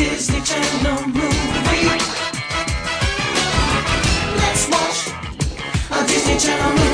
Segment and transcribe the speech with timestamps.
[0.00, 1.98] Disney Channel movie.
[4.38, 5.12] Let's watch
[5.90, 6.89] a Disney Channel movie.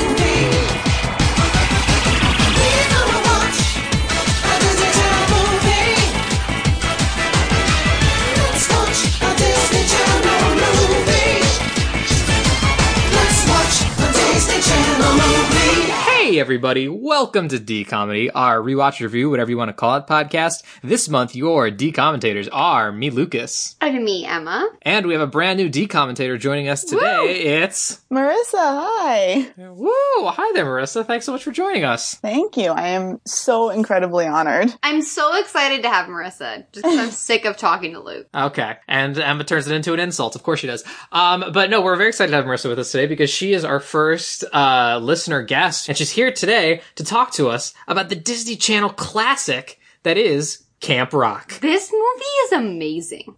[16.27, 20.07] Hey everybody, welcome to D Comedy, our rewatch review, whatever you want to call it,
[20.07, 20.61] podcast.
[20.83, 24.69] This month, your D commentators are me, Lucas, And me, Emma.
[24.81, 27.61] and we have a brand new D commentator joining us today.
[27.63, 29.53] It's Marissa, hi.
[29.57, 29.89] woo!
[30.27, 31.05] Hi there, Marissa.
[31.05, 32.15] Thanks so much for joining us.
[32.15, 32.71] Thank you.
[32.71, 34.73] I am so incredibly honored.
[34.83, 38.27] I'm so excited to have Marissa, just because I'm sick of talking to Luke.
[38.35, 40.35] Okay, and Emma turns it into an insult.
[40.35, 40.83] Of course she does.
[41.09, 43.63] Um, but no, we're very excited to have Marissa with us today because she is
[43.63, 48.15] our first uh, listener guest, and she's here today to talk to us about the
[48.15, 51.53] Disney Channel classic that is Camp Rock.
[51.61, 53.35] This movie is amazing.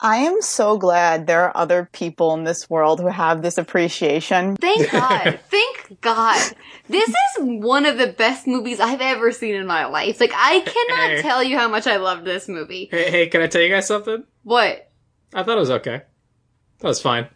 [0.00, 4.56] I am so glad there are other people in this world who have this appreciation.
[4.56, 5.38] Thank God.
[5.50, 6.40] Thank God.
[6.88, 10.18] This is one of the best movies I've ever seen in my life.
[10.18, 11.22] Like, I cannot Hey.
[11.22, 12.88] tell you how much I loved this movie.
[12.90, 14.24] hey, hey, can I tell you guys something?
[14.42, 14.90] What,
[15.34, 16.00] I thought it was okay.
[16.78, 17.28] That was fine.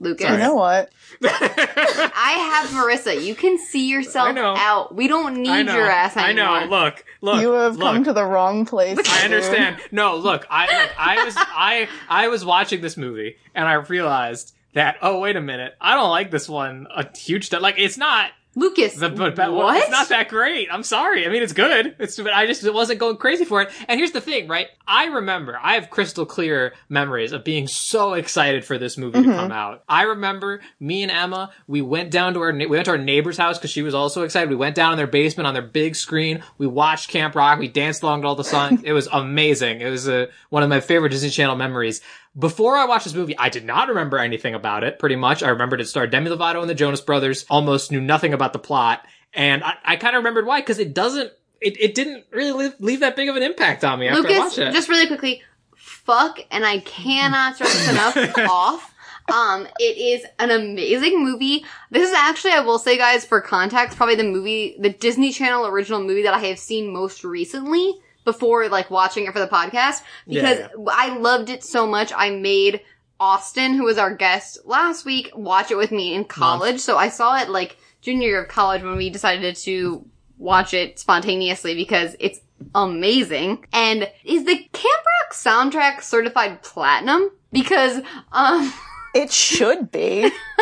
[0.00, 0.30] Lucas?
[0.30, 0.92] You know what?
[1.22, 3.22] I have Marissa.
[3.22, 4.94] You can see yourself out.
[4.94, 6.44] We don't need your ass anymore.
[6.44, 6.70] I know.
[6.70, 7.40] Look, look.
[7.40, 7.94] you have look.
[7.94, 8.98] come to the wrong place.
[9.04, 9.78] I understand.
[9.90, 10.46] No, look.
[10.50, 15.18] I look, I was I I was watching this movie and I realized that oh
[15.18, 19.08] wait a minute I don't like this one a huge like it's not Lucas, the
[19.08, 19.76] but, but what?
[19.76, 20.68] it's not that great.
[20.72, 21.26] I'm sorry.
[21.26, 21.94] I mean it's good.
[21.98, 23.70] It's but I just wasn't going crazy for it.
[23.86, 24.68] And here's the thing, right?
[24.86, 29.24] I remember I have crystal clear memories of being so excited for this movie to
[29.24, 29.52] come mm-hmm.
[29.52, 29.84] out.
[29.88, 33.38] I remember me and Emma we went down to our we went to our neighbor's
[33.38, 34.48] house because she was also excited.
[34.48, 36.42] We went down in their basement on their big screen.
[36.56, 37.58] We watched Camp Rock.
[37.58, 38.80] We danced along to all the songs.
[38.84, 39.80] it was amazing.
[39.80, 42.00] It was a, one of my favorite Disney Channel memories.
[42.38, 45.42] Before I watched this movie, I did not remember anything about it, pretty much.
[45.42, 48.58] I remembered it starred Demi Lovato and the Jonas Brothers, almost knew nothing about the
[48.60, 49.04] plot.
[49.34, 52.74] And I, I kind of remembered why, because it doesn't, it, it didn't really leave,
[52.78, 54.72] leave that big of an impact on me after I Lucas, watched it.
[54.72, 55.42] just really quickly,
[55.74, 58.94] fuck, and I cannot stress this enough off.
[59.32, 61.64] Um, it is an amazing movie.
[61.90, 65.66] This is actually, I will say, guys, for context, probably the movie, the Disney Channel
[65.66, 68.00] original movie that I have seen most recently
[68.32, 72.12] before, like, watching it for the podcast, because Yeah, I loved it so much.
[72.14, 72.80] I made
[73.20, 76.80] Austin, who was our guest last week, watch it with me in college.
[76.80, 80.04] So I saw it, like, junior year of college when we decided to
[80.38, 82.40] watch it spontaneously because it's
[82.74, 83.64] amazing.
[83.72, 87.30] And is the Camp Rock soundtrack certified platinum?
[87.52, 88.02] Because,
[88.32, 88.72] um,
[89.14, 90.30] It should be.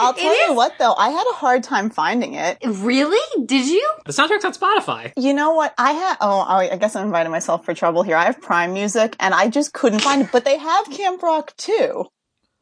[0.00, 2.58] I'll tell It you is- what though, I had a hard time finding it.
[2.64, 3.44] really?
[3.44, 3.88] Did you?
[4.06, 5.12] the soundtrack's on Spotify.
[5.16, 5.74] You know what?
[5.78, 8.16] I had, oh, I I guess I'm inviting myself for trouble here.
[8.16, 11.54] I have Prime Music and I just couldn't find it, but they have Camp Rock
[11.56, 12.06] too.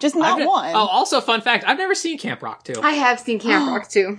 [0.01, 0.75] Just not I've ne- one.
[0.75, 2.81] Oh, also fun fact, I've never seen Camp Rock 2.
[2.83, 4.19] I have seen Camp Rock too.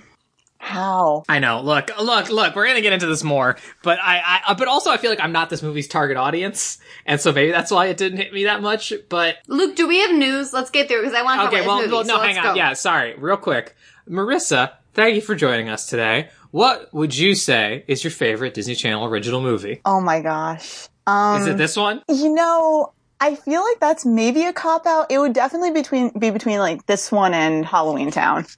[0.59, 1.23] How?
[1.29, 1.62] I know.
[1.62, 2.56] Look, look, look.
[2.56, 5.31] We're gonna get into this more, but I, I, but also I feel like I'm
[5.31, 8.62] not this movie's target audience, and so maybe that's why it didn't hit me that
[8.62, 8.91] much.
[9.09, 10.53] But Luke, do we have news?
[10.53, 12.22] Let's get through because I want to okay, talk well, about this well, no, so
[12.22, 12.44] hang on.
[12.44, 12.53] go.
[12.56, 13.75] Yeah, sorry, real quick,
[14.09, 14.73] Marissa.
[14.94, 16.29] Thank you for joining us today.
[16.51, 19.81] What would you say is your favorite Disney Channel original movie?
[19.85, 20.88] Oh my gosh.
[21.06, 22.01] Um, Is it this one?
[22.09, 25.12] You know, I feel like that's maybe a cop out.
[25.12, 28.56] It would definitely between be between like this one and Halloweentown.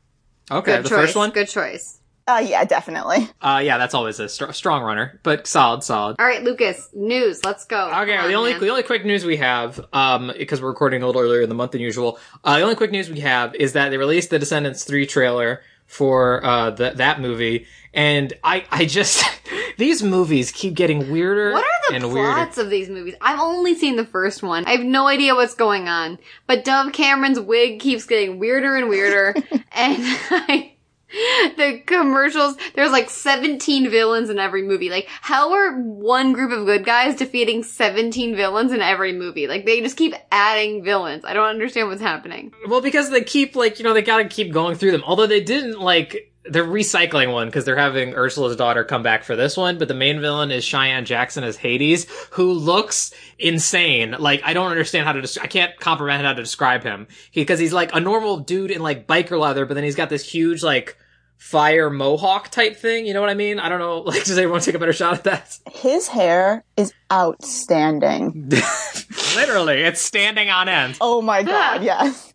[0.52, 0.98] Okay, Good the choice.
[1.00, 1.30] first one.
[1.32, 1.96] Good choice.
[2.28, 3.28] Uh, yeah, definitely.
[3.42, 6.16] Uh, yeah, that's always a str- strong runner, but solid, solid.
[6.20, 7.44] All right, Lucas, news.
[7.44, 7.88] Let's go.
[7.88, 8.60] Okay, Come the only man.
[8.60, 11.56] the only quick news we have, um, because we're recording a little earlier in the
[11.56, 12.20] month than usual.
[12.44, 15.62] Uh, the only quick news we have is that they released the Descendants three trailer
[15.90, 19.24] for uh the, that movie, and I I just
[19.78, 22.32] these movies keep getting weirder What are the and weirder.
[22.32, 23.16] plots of these movies?
[23.20, 24.66] I've only seen the first one.
[24.66, 26.20] I have no idea what's going on.
[26.46, 29.34] But Dove Cameron's wig keeps getting weirder and weirder.
[29.52, 30.74] and I,
[31.58, 34.90] the commercials, there's like 17 villains in every movie.
[34.90, 39.48] Like, how are one group of good guys defeating 17 villains in every movie?
[39.48, 41.26] Like, they just keep adding villains.
[41.26, 42.54] I don't understand what's happening.
[42.68, 45.04] Well, because they keep like you know they gotta keep going through them.
[45.06, 49.36] Although they didn't like they're recycling one because they're having Ursula's daughter come back for
[49.36, 54.16] this one, but the main villain is Cheyenne Jackson as Hades, who looks insane.
[54.18, 55.22] Like I don't understand how to.
[55.22, 58.82] Des- I can't comprehend how to describe him because he's like a normal dude in
[58.82, 60.98] like biker leather, but then he's got this huge like
[61.38, 63.06] fire mohawk type thing.
[63.06, 63.60] You know what I mean?
[63.60, 64.04] I don't know.
[64.10, 65.60] Like, does everyone take a better shot at that?
[65.72, 68.50] His hair is outstanding.
[69.36, 70.98] Literally, it's standing on end.
[71.02, 72.34] Oh my god, yes.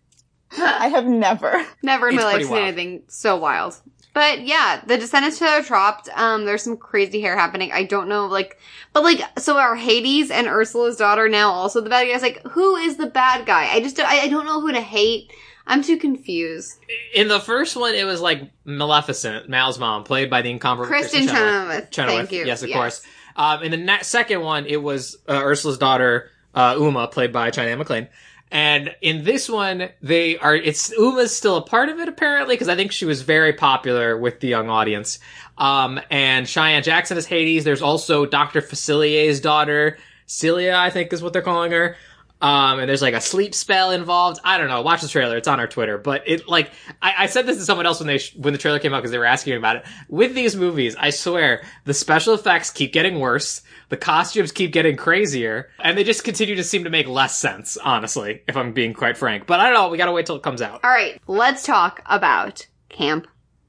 [0.57, 1.65] I have never.
[1.83, 2.63] Never in my life seen wild.
[2.65, 3.81] anything so wild.
[4.15, 6.09] But yeah, the descendants are trapped.
[6.15, 7.73] Um, there's some crazy hair happening.
[7.73, 8.59] I don't know, like,
[8.93, 12.23] but like, so are Hades and Ursula's daughter now also the bad guys?
[12.23, 13.67] Like, who is the bad guy?
[13.73, 15.33] I just, I, I don't know who to hate.
[15.67, 16.79] I'm too confused.
[17.15, 21.27] In the first one, it was like Maleficent, Mal's mom, played by the incomparable Kristin
[21.29, 21.91] Chenoweth.
[21.91, 22.17] Chenoweth.
[22.17, 22.45] Thank you.
[22.45, 22.77] Yes, of Yes.
[22.77, 23.03] course.
[23.37, 27.51] Um, in the na- second one, it was uh, Ursula's daughter, uh, Uma, played by
[27.51, 28.09] China Anne McClain.
[28.55, 32.69] And in this one, they are, it's, Uma's still a part of it apparently, because
[32.69, 35.19] I think she was very popular with the young audience.
[35.59, 37.65] Um, and Cheyenne Jackson is Hades.
[37.65, 38.61] There's also Dr.
[38.61, 41.97] Facilier's daughter, Celia, I think is what they're calling her.
[42.45, 44.39] Um, and there's like a sleep spell involved.
[44.45, 44.83] I don't know.
[44.83, 45.39] Watch the trailer.
[45.39, 45.97] It's on our Twitter.
[45.97, 48.59] But it like I, I said this to someone else when they sh- when the
[48.59, 49.85] trailer came out because they were asking me about it.
[50.11, 53.63] With these movies, I swear the special effects keep getting worse.
[53.89, 57.79] The costumes keep getting crazier, and they just continue to seem to make less sense.
[57.79, 59.47] Honestly, if I'm being quite frank.
[59.47, 59.89] But I don't know.
[59.89, 60.81] We gotta wait till it comes out.
[60.85, 63.27] All right, let's talk about Camp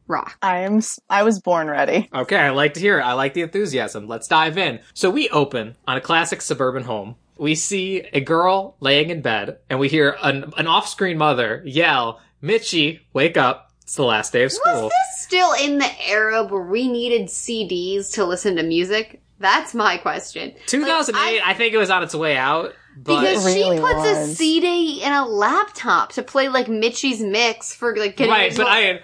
[0.08, 0.38] Rock.
[0.42, 0.78] I am.
[0.78, 2.10] s- I was born ready.
[2.14, 3.04] Okay, I like to hear it.
[3.04, 4.08] I like the enthusiasm.
[4.08, 4.80] Let's dive in.
[4.94, 7.16] So we open on a classic suburban home.
[7.38, 12.22] We see a girl laying in bed, and we hear an, an off-screen mother yell,
[12.42, 13.72] "Mitchie, wake up!
[13.82, 17.28] It's the last day of school." Was this still in the era where we needed
[17.28, 19.22] CDs to listen to music?
[19.40, 20.54] That's my question.
[20.68, 24.28] 2008, I, think it was on its way out, but Because really she puts a.
[24.34, 28.56] CD in a laptop to play like Mitchie's mix for like getting right.
[28.56, 29.00] But I the,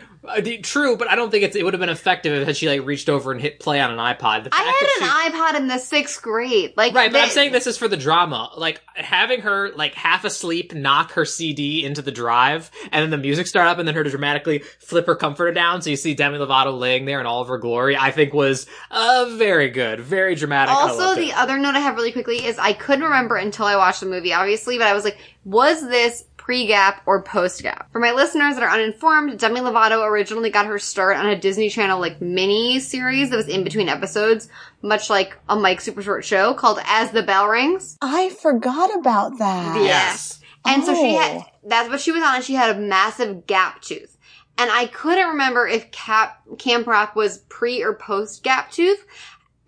[0.62, 3.10] true, but I don't think it's, it would have been effective had she like reached
[3.10, 4.44] over and hit play on an iPod.
[4.44, 6.74] The I had she- an iPod in the sixth grade.
[6.78, 8.52] Like Right, but I'm saying this is for the drama.
[8.56, 13.18] Like having her like half asleep knock her CD into the drive, and then the
[13.18, 16.14] music start up, and then her to dramatically flip her comforter down, so you see
[16.14, 17.98] Demi Lovato laying there in all of her glory.
[17.98, 20.76] I think was uh very good, very dramatic.
[20.76, 21.38] Also, the it.
[21.38, 24.34] other note I have really quickly is I couldn't remember until I watched the movie,
[24.34, 27.92] obviously, but I was like, was this pre-gap or post-gap?
[27.92, 31.70] For my listeners that are uninformed, Demi Lovato originally got her start on a Disney
[31.70, 34.50] Channel like mini series that was in between episodes,
[34.82, 37.96] much like a Mike Super Short show called As the Bell Rings.
[38.02, 39.76] I forgot about that.
[39.78, 39.84] Yeah.
[39.84, 40.40] yes.
[40.66, 41.20] And so she Oh.
[41.20, 44.18] had, that's what she was on, and she had a massive gap tooth.
[44.58, 49.06] And I couldn't remember if Cap, Camp Rock was pre or post gap tooth.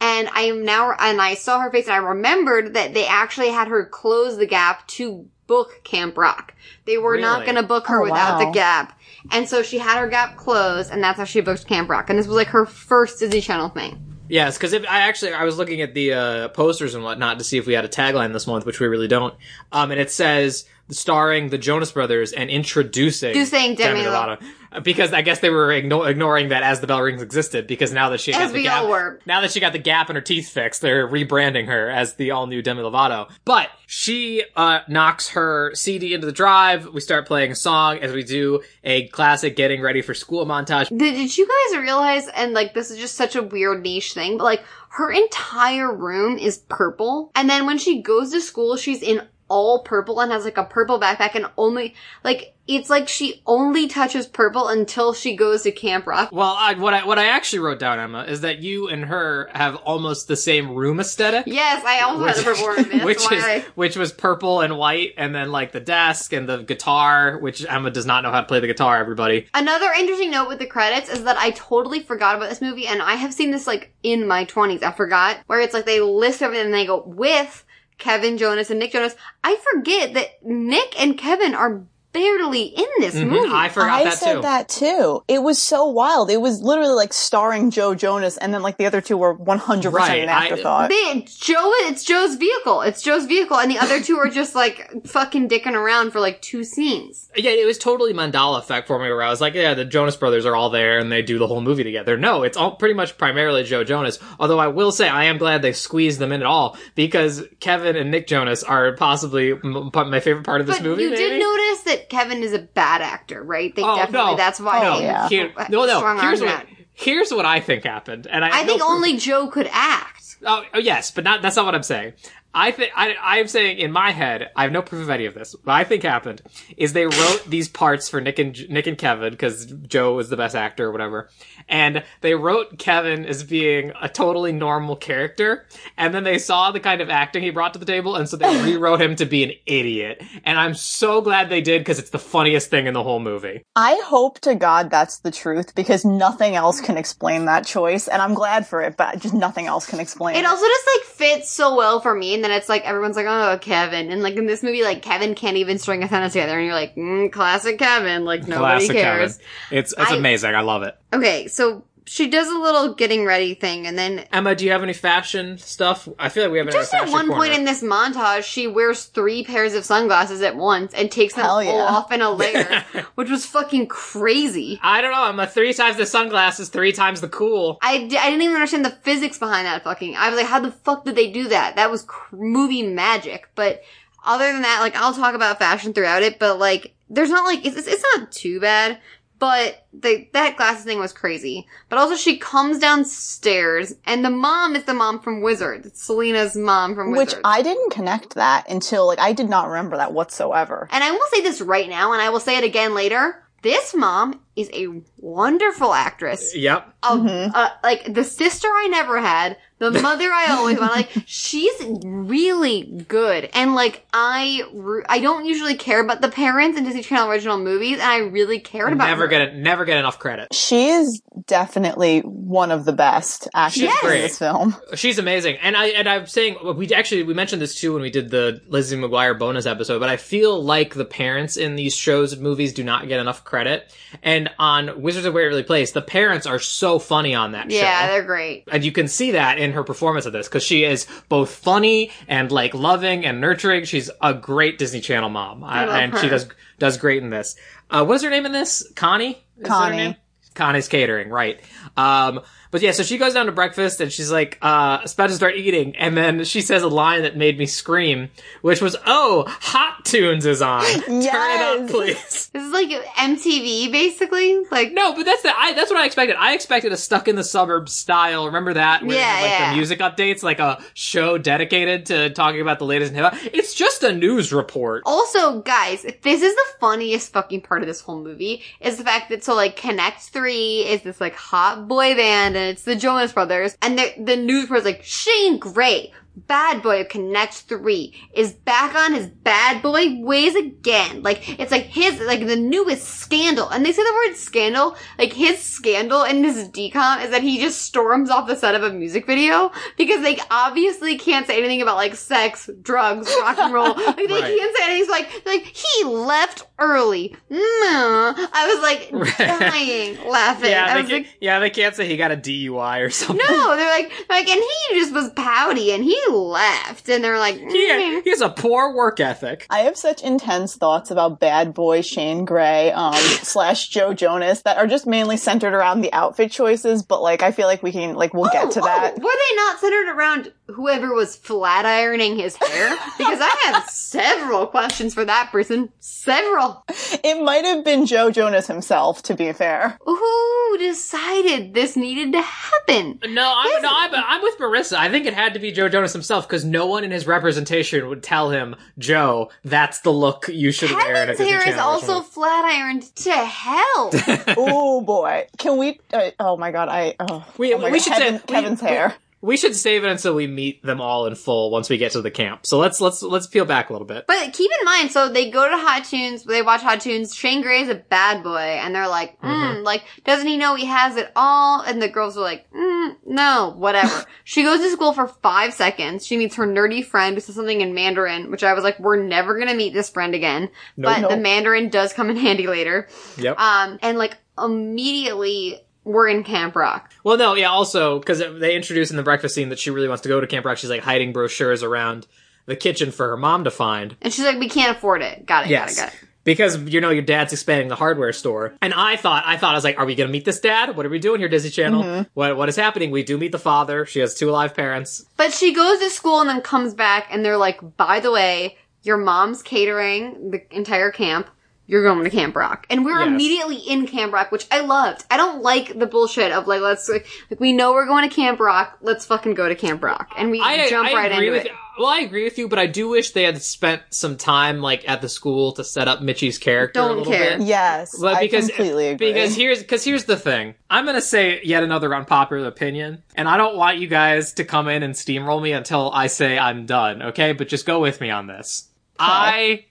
[0.02, 3.50] And I am now, and I saw her face and I remembered that they actually
[3.50, 6.54] had her close the gap to book Camp Rock.
[6.86, 8.46] They were not going to book her Oh, without wow.
[8.46, 9.00] the gap.
[9.32, 12.10] And so she had her gap closed and that's how she booked Camp Rock.
[12.10, 14.00] And this was like her first Disney Channel thing.
[14.30, 17.44] Yes, because if I actually I was looking at the uh, posters and whatnot to
[17.44, 19.34] see if we had a tagline this month, which we really don't.
[19.72, 24.42] Um, and it says starring the Jonas Brothers and introducing Introducing Demi Lovato.
[24.72, 27.68] Uh, Because I guess they were igno- ignoring that as the Bell Rings existed.
[27.68, 30.16] Because now that she As got the gap, now that she got the gap in
[30.16, 33.30] her teeth fixed, they're rebranding her as the all new Demi Lovato.
[33.46, 36.88] But she uh, knocks her CD into the drive.
[36.88, 40.90] We start playing a song as we do a classic getting ready for school montage.
[40.90, 44.38] Did, did you guys realize, and like this is just such a weird niche thing,
[44.38, 47.32] but like her entire room is purple.
[47.36, 50.64] And then when she goes to school, she's in all purple and has like a
[50.64, 51.94] purple backpack and only,
[52.24, 56.30] like, it's like she only touches purple until she goes to Camp Rock.
[56.32, 59.50] Well, I, what I what I actually wrote down, Emma, is that you and her
[59.54, 61.44] have almost the same room aesthetic.
[61.46, 63.02] Yes, I also had the purple room.
[63.06, 66.60] Which is I- which was purple and white, and then like the desk and the
[66.64, 68.98] guitar, which Emma does not know how to play the guitar.
[68.98, 72.88] Everybody, Another interesting note with the credits is that I totally forgot about this movie,
[72.88, 74.84] and I have seen this like in my twenties.
[74.84, 77.66] I forgot where it's like they list everything and they go with
[78.04, 79.16] Kevin Jonas and Nick Jonas.
[79.46, 83.50] I forget that Nick and Kevin are barely in this Mhm, movie.
[83.52, 84.42] I forgot I that said too.
[84.42, 85.24] that too.
[85.28, 86.30] It was so wild.
[86.30, 89.94] It was literally like starring Joe Jonas, and then like the other two were 100%
[89.94, 90.90] Right, an I- afterthought.
[90.90, 92.82] They- Joe, it's Joe's vehicle.
[92.82, 96.42] It's Joe's vehicle, and the other two are just like fucking dicking around for like
[96.42, 97.30] two scenes.
[97.36, 100.16] yeah, it was totally Mandela effect for me, where I was like, yeah, the Jonas
[100.16, 102.16] Brothers are all there and they do the whole movie together.
[102.16, 104.20] No, it's all pretty much primarily Joe Jonas.
[104.40, 107.96] Although I will say, I am glad they squeezed them in at all because Kevin
[107.96, 111.04] and Nick Jonas are possibly m- my favorite part of this But movie.
[111.04, 113.76] you did notice that Kevin is a bad actor, right?
[113.76, 114.32] They Oh, definitely.
[114.32, 114.38] no.
[114.38, 114.86] That's why.
[114.88, 115.30] Oh, they yeah.
[115.30, 115.98] Here, no, no.
[116.00, 116.76] strong Here's arm what that.
[116.94, 120.38] here's what I think happened, and I, I think no only Joe could act.
[120.46, 122.14] Oh, oh, yes, but not that's not what I'm saying.
[122.54, 125.34] I think I I'm saying in my head, I have no proof of any of
[125.34, 125.56] this.
[125.64, 126.42] What I think happened
[126.78, 130.38] is they wrote these parts for Nick and Nick and Kevin because Joe was the
[130.38, 131.30] best actor or whatever,
[131.68, 135.66] and they wrote Kevin as being a totally normal character,
[135.98, 138.38] and then they saw the kind of acting he brought to the table, and so
[138.38, 140.22] they rewrote him to be an idiot.
[140.44, 143.64] And I'm so glad they did because it's the funniest thing in the whole movie.
[143.76, 148.22] I hope to God that's the truth because nothing else can explain that choice, and
[148.22, 150.46] I'm glad for it, but just nothing else can explain It it.
[150.46, 153.26] also just like fits so well for me in and then it's like everyone's like,
[153.28, 156.58] oh, Kevin, and like in this movie, like Kevin can't even string a sentence together,
[156.58, 159.38] and you're like, mm, classic Kevin, like nobody Classic cares.
[159.38, 159.78] Kevin.
[159.80, 160.54] It's it's I- amazing.
[160.56, 160.98] I love it.
[161.14, 164.84] Okay, so she does a little getting ready thing, and then Emma, do you have
[164.84, 166.08] any fashion stuff?
[166.20, 166.74] I feel like we haven't.
[166.74, 170.42] just had at fashion one point in this montage, she wears three pairs of sunglasses
[170.42, 171.72] at once and takes them Hell all yeah.
[171.72, 172.84] off in a layer,
[173.16, 174.80] which was fucking crazy.
[174.84, 175.24] I don't know.
[175.24, 177.78] I'm a three times the sunglasses, three times the cool.
[177.82, 180.16] I, I didn't even understand the physics behind that fucking.
[180.16, 181.76] I was like, how the fuck did they do that?
[181.78, 183.50] That was cr- movie magic.
[183.56, 183.82] But
[184.26, 187.66] other than that, like, I'll talk about fashion throughout it, but like, there's not like,
[187.66, 189.00] it's, it's- it's not too bad.
[189.44, 191.68] But the, that glasses thing was crazy.
[191.90, 195.86] But also she comes downstairs and the mom is the mom from Wizard.
[195.86, 197.40] It's Selena's mom from Wizard.
[197.40, 200.88] Which I didn't connect that until like I did not remember that whatsoever.
[200.94, 203.44] And I will say this right now, and I will say it again later.
[203.64, 206.56] This mom is a wonderful actress.
[206.56, 206.96] Yep.
[207.04, 209.58] of uh, like the sister I never had,
[209.90, 210.94] the mother I always wanted.
[210.96, 211.74] Like she's
[212.04, 217.02] really good, and like I, re- I don't usually care about the parents in Disney
[217.04, 219.28] Channel original movies, and I really cared about Never her.
[219.28, 219.56] get it.
[219.56, 220.54] Never get enough credit.
[220.54, 224.76] She is definitely one of the best actors She's in this film.
[224.96, 228.10] She's amazing, and I and I'm saying we actually we mentioned this too when we
[228.10, 230.00] did the Lizzie McGuire bonus episode.
[230.00, 233.44] But I feel like the parents in these shows and movies do not get enough
[233.44, 233.94] credit.
[234.22, 237.78] And on Wizards of Waverly Place, the parents are so funny on that show.
[237.78, 238.14] Yeah, show.
[238.14, 238.64] they're great.
[238.72, 242.12] And you can see that in her performance of this because she is both funny
[242.28, 243.86] and like loving and nurturing.
[243.86, 246.48] She's a great Disney Channel mom, I and she does
[246.80, 247.56] does great in this.
[247.90, 248.90] Uh, what is her name in this?
[248.96, 249.32] Connie.
[249.58, 249.98] Is her Connie.
[249.98, 250.16] name?
[250.56, 251.60] Connie's catering, right?
[251.98, 252.42] Um,
[252.74, 255.56] but yeah, so she goes down to breakfast and she's like, uh, about to start
[255.56, 258.32] eating, and then she says a line that made me scream,
[258.64, 260.84] which was, "Oh, Hot Tunes is on.
[261.06, 264.64] Turn it up, please." This is like MTV, basically.
[264.70, 266.36] Like No, but that's the I that's what I expected.
[266.36, 268.46] I expected a stuck in the suburbs style.
[268.48, 269.04] Remember that?
[269.04, 269.70] Where Yeah, like yeah.
[269.70, 273.40] the music updates, like a show dedicated to talking about the latest in hip hop.
[273.54, 275.04] It's just a news report.
[275.06, 279.30] Also, guys, this is the funniest fucking part of this whole movie is the fact
[279.30, 283.78] that so like Connect Three is this like hot boy band it's the Jonas Brothers
[283.82, 288.96] and the the news report's like Shane Gray, bad boy of Connect Three, is back
[288.96, 291.22] on his bad boy ways again.
[291.24, 294.96] Like it's like his like the newest scandal, and they say the word scandal.
[295.18, 298.84] Like his scandal in this decom is that he just storms off the set of
[298.84, 303.74] a music video because they obviously can't say anything about like sex, drugs, rock and
[303.74, 303.94] roll.
[304.04, 304.58] Like they Right.
[304.60, 305.02] can't say anything.
[305.02, 307.36] It's like like he left early.
[307.52, 310.72] I was like dying laughing.
[310.72, 311.38] Yeah, I they was can, like.
[311.42, 313.46] yeah, they can't say he got a DUI or something.
[313.50, 317.58] No, they're like, like, and he just was pouty and he left, and they're like,
[317.58, 318.24] He, mm.
[318.24, 319.66] he has a poor work ethic.
[319.70, 323.14] I have such intense thoughts about bad boy Shane Gray um,
[323.44, 327.04] slash Joe Jonas that are just mainly centered around the outfit choices.
[327.04, 329.14] But like, I feel like we can like we'll get to Oh, that.
[329.18, 332.90] oh, were they not centered around whoever was flat ironing his hair?
[333.18, 335.90] Because I have several questions for that person.
[336.00, 336.84] Several.
[337.24, 339.98] It might have been Joe Jonas himself, to be fair.
[340.06, 343.20] Who decided this needed to happen?
[343.28, 343.82] No, I'm, Listen.
[343.84, 344.94] no, I'm, I'm with Marissa.
[344.98, 348.08] I think it had to be Joe Jonas himself because no one in his representation
[348.08, 352.22] would tell him, Joe, that's the look you should wear Kevin's hair is also original.
[352.24, 354.12] flat ironed to hell.
[354.58, 356.00] oh boy, can we?
[356.14, 357.16] Uh, oh my god, I.
[357.20, 359.16] Oh, We- oh we God, should Kevin- say- Kevin's we- hair.
[359.44, 362.22] We should save it until we meet them all in full once we get to
[362.22, 362.66] the camp.
[362.66, 364.26] So let's let's let's peel back a little bit.
[364.26, 367.62] But keep in mind, so they go to Hot Tunes, they watch Hot Tunes, Shane
[367.62, 369.84] Gray's a bad boy, and they're like, mm, Mm-hmm.
[369.84, 371.82] like, doesn't he know he has it all?
[371.82, 374.24] And the girls are like, mm, no, whatever.
[374.46, 377.82] she goes to school for five seconds, she meets her nerdy friend who says something
[377.82, 380.70] in Mandarin, which I was like, we're never gonna meet this friend again.
[380.96, 381.14] Nope.
[381.16, 381.32] but Nope.
[381.32, 383.10] the Mandarin does come in handy later.
[383.38, 383.60] Yep.
[383.60, 387.12] Um, and like, immediately, we're in Camp Rock.
[387.24, 387.70] well, no, yeah.
[387.70, 390.48] Also, because they introduce in the breakfast scene that she really wants to go to
[390.48, 390.78] Camp Rock.
[390.78, 392.28] She's like hiding brochures around
[392.66, 394.16] the kitchen for her mom to find.
[394.22, 395.46] And she's like, we can't afford it.
[395.46, 395.98] Got it, Yes.
[395.98, 396.30] got it, got it.
[396.46, 399.76] Because you know your dad's expanding the hardware store, and I thought I thought I
[399.78, 400.98] was like, "Are we gonna meet this dad?
[400.98, 402.04] What are we doing here, Disney Channel?
[402.04, 402.22] Mm-hmm.
[402.34, 404.06] What what is happening?" We do meet the father.
[404.06, 405.26] She has two alive parents.
[405.38, 408.78] But she goes to school and then comes back and they're like, by the way,
[409.04, 411.50] your mom's catering the entire camp.
[411.86, 412.88] You're going to Camp Rock.
[412.90, 413.28] And we're Yes.
[413.28, 415.26] immediately in Camp Rock, which I loved.
[415.30, 417.28] I don't like the bullshit of like, let's, like,
[417.60, 418.98] we know we're going to Camp Rock.
[419.02, 420.30] Let's fucking go to Camp Rock.
[420.38, 421.72] And we I, jump I right agree into with it.
[422.00, 425.08] well, I agree with you, but I do wish they had spent some time like
[425.10, 427.58] at the school to set up Mitchie's character Don't little care.
[427.58, 427.68] bit.
[427.68, 429.34] Yes, Well, because I completely agree.
[429.34, 430.76] because here's because here's the thing.
[430.90, 434.88] I'm gonna say yet another unpopular opinion, and I don't want you guys to come
[434.88, 437.22] in and steamroll me until I say I'm done.
[437.24, 438.88] Okay, but just go with me on this.
[439.20, 439.86] I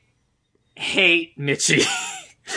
[0.75, 1.85] hate Mitchie,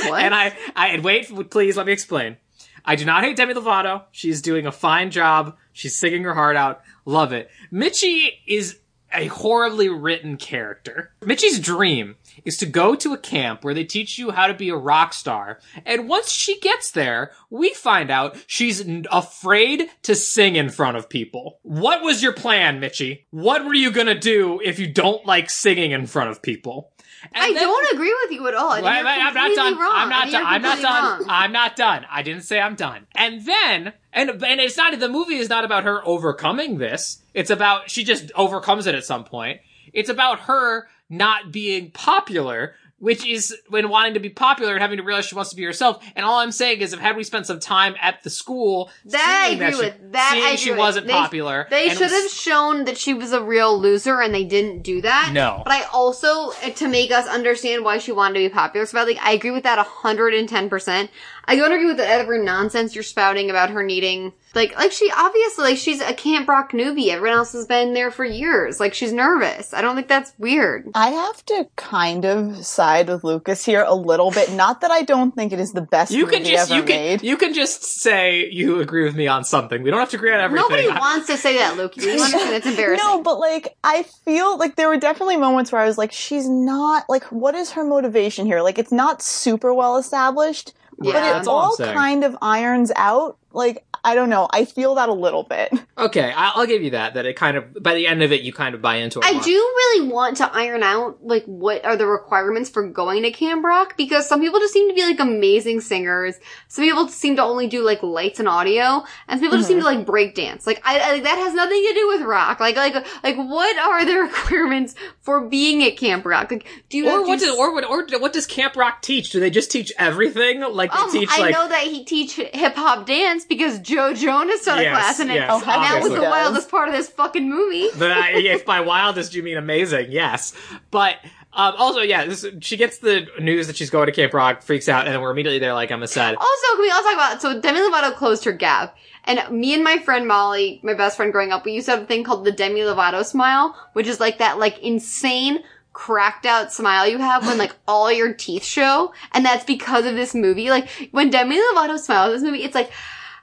[0.10, 0.22] What?
[0.22, 1.32] and I I and wait.
[1.50, 2.38] Please let me explain.
[2.84, 4.04] I do not hate Demi Lovato.
[4.12, 5.58] She's doing a fine job.
[5.74, 6.82] She's singing her heart out.
[7.06, 7.50] Love it.
[7.72, 8.80] Mitchie is
[9.14, 11.12] a horribly written character.
[11.22, 14.70] Mitchie's dream is to go to a camp where they teach you how to be
[14.70, 15.60] a rock star.
[15.86, 21.10] And once she gets there, we find out she's afraid to sing in front of
[21.10, 21.60] people.
[21.64, 23.24] What was your plan, Mitchie?
[23.32, 26.92] What were you gonna do if you don't like singing in front of people?
[27.34, 28.72] And I then- don't agree with you at all.
[28.72, 29.78] I think Wait, you're wait, I'm not done.
[29.78, 29.92] Wrong.
[29.94, 30.44] I'm not done.
[30.46, 31.20] I'm not done.
[31.20, 31.26] wrong.
[31.30, 32.06] I'm not done.
[32.10, 33.08] I didn't say I'm done.
[33.16, 37.22] And then, and and it's not the movie is not about her overcoming this.
[37.34, 39.62] It's about she just overcomes it at some point.
[39.94, 42.76] It's about her not being popular.
[42.98, 45.64] Which is when wanting to be popular and having to realize she wants to be
[45.64, 46.02] herself.
[46.16, 49.22] And all I'm saying is, if had we spent some time at the school, That
[49.22, 50.12] I seeing agree she, with.
[50.14, 50.80] That seeing I agree she with.
[50.80, 54.34] wasn't They- popular, They should was- have shown that she was a real loser, and
[54.34, 55.32] they didn't do that.
[55.34, 55.62] No.
[55.66, 58.98] But I also, uh, to make us understand why she wanted to be popular, so
[58.98, 61.12] I, like I agree with that hundred and ten percent.
[61.48, 65.12] I don't agree with the other nonsense you're spouting about her needing, like, like she
[65.16, 67.10] obviously, like she's a Camp Rock newbie.
[67.10, 68.80] Everyone else has been there for years.
[68.80, 69.74] Like she's nervous.
[69.74, 70.90] I don't think that's weird.
[70.96, 74.52] I have to kind of side with Lucas here a little bit.
[74.54, 76.86] Not that I don't think it is the best You movie can just ever you
[76.88, 77.24] can made.
[77.24, 79.84] you can just say you agree with me on something.
[79.84, 80.68] We don't have to agree on everything.
[80.70, 81.98] Nobody I- wants to say that, Luke.
[81.98, 82.52] You understand?
[82.52, 82.96] That's embarrassing.
[83.06, 86.48] No, but like I feel like there were definitely moments where I was like, she's
[86.50, 88.62] not like, what is her motivation here?
[88.62, 93.38] Like, it's not super well established, Yeah, but it all all kind of irons out.
[93.52, 94.48] Like, I don't know.
[94.52, 95.74] I feel that a little bit.
[95.98, 97.14] Okay, I'll, I'll give you that.
[97.14, 99.26] That it kind of by the end of it, you kind of buy into it.
[99.26, 103.32] I do really want to iron out like what are the requirements for going to
[103.32, 106.36] Camp Rock because some people just seem to be like amazing singers.
[106.68, 109.80] Some people seem to only do like lights and audio, and some people just seem
[109.80, 110.68] to like break dance.
[110.68, 112.60] Like I, I like that has nothing to do with rock.
[112.60, 112.94] Like like
[113.24, 116.52] like what are the requirements for being at Camp Rock?
[116.52, 119.30] Like do you Or what to does or what or what does Camp Rock teach?
[119.30, 120.60] Do they just teach everything?
[120.60, 124.14] Like they um, teach I like know that he teach hip hop dance because Joe
[124.14, 126.90] Jonas taught a Yes, class in it, yes, Oh, and that was the wildest part
[126.90, 127.88] of this fucking movie.
[127.98, 130.54] But I, if by wildest you mean amazing, yes.
[130.92, 131.16] But
[131.54, 134.90] um, also, yeah, this, she gets the news that she's going to Camp Rock, freaks
[134.90, 136.36] out, and then we're immediately there, like Emma said.
[136.36, 139.82] Also, can we all talk about so Demi Lovato closed her gap, and me and
[139.82, 142.44] my friend Molly, my best friend growing up, we used to have a thing called
[142.44, 147.48] the Demi Lovato smile, which is like that like insane cracked out smile you have
[147.48, 150.70] when like all your teeth show, and that's because of this movie.
[150.70, 152.92] Like when Demi Lovato smiles in this movie, it's like.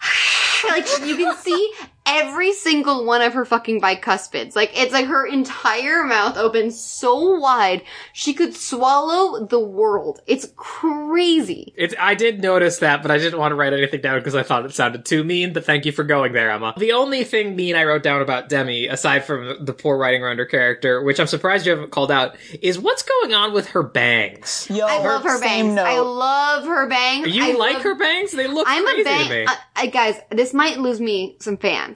[0.68, 1.72] like you can see
[2.04, 4.56] every single one of her fucking bicuspids.
[4.56, 10.20] Like it's like her entire mouth opens so wide she could swallow the world.
[10.26, 11.72] It's crazy.
[11.76, 14.42] It's, I did notice that, but I didn't want to write anything down because I
[14.42, 16.74] thought it sounded too mean, but thank you for going there, Emma.
[16.76, 20.38] The only thing mean I wrote down about Demi, aside from the poor writing around
[20.38, 23.82] her character, which I'm surprised you haven't called out, is what's going on with her
[23.82, 24.66] bangs?
[24.70, 25.74] Yo, I love her bangs.
[25.74, 25.86] note.
[25.86, 27.34] I love her bangs.
[27.34, 28.32] You I like love- her bangs?
[28.32, 29.28] They look I'm crazy a bang.
[29.28, 29.44] to me.
[29.46, 31.91] I, I, guys, this might lose me some fans.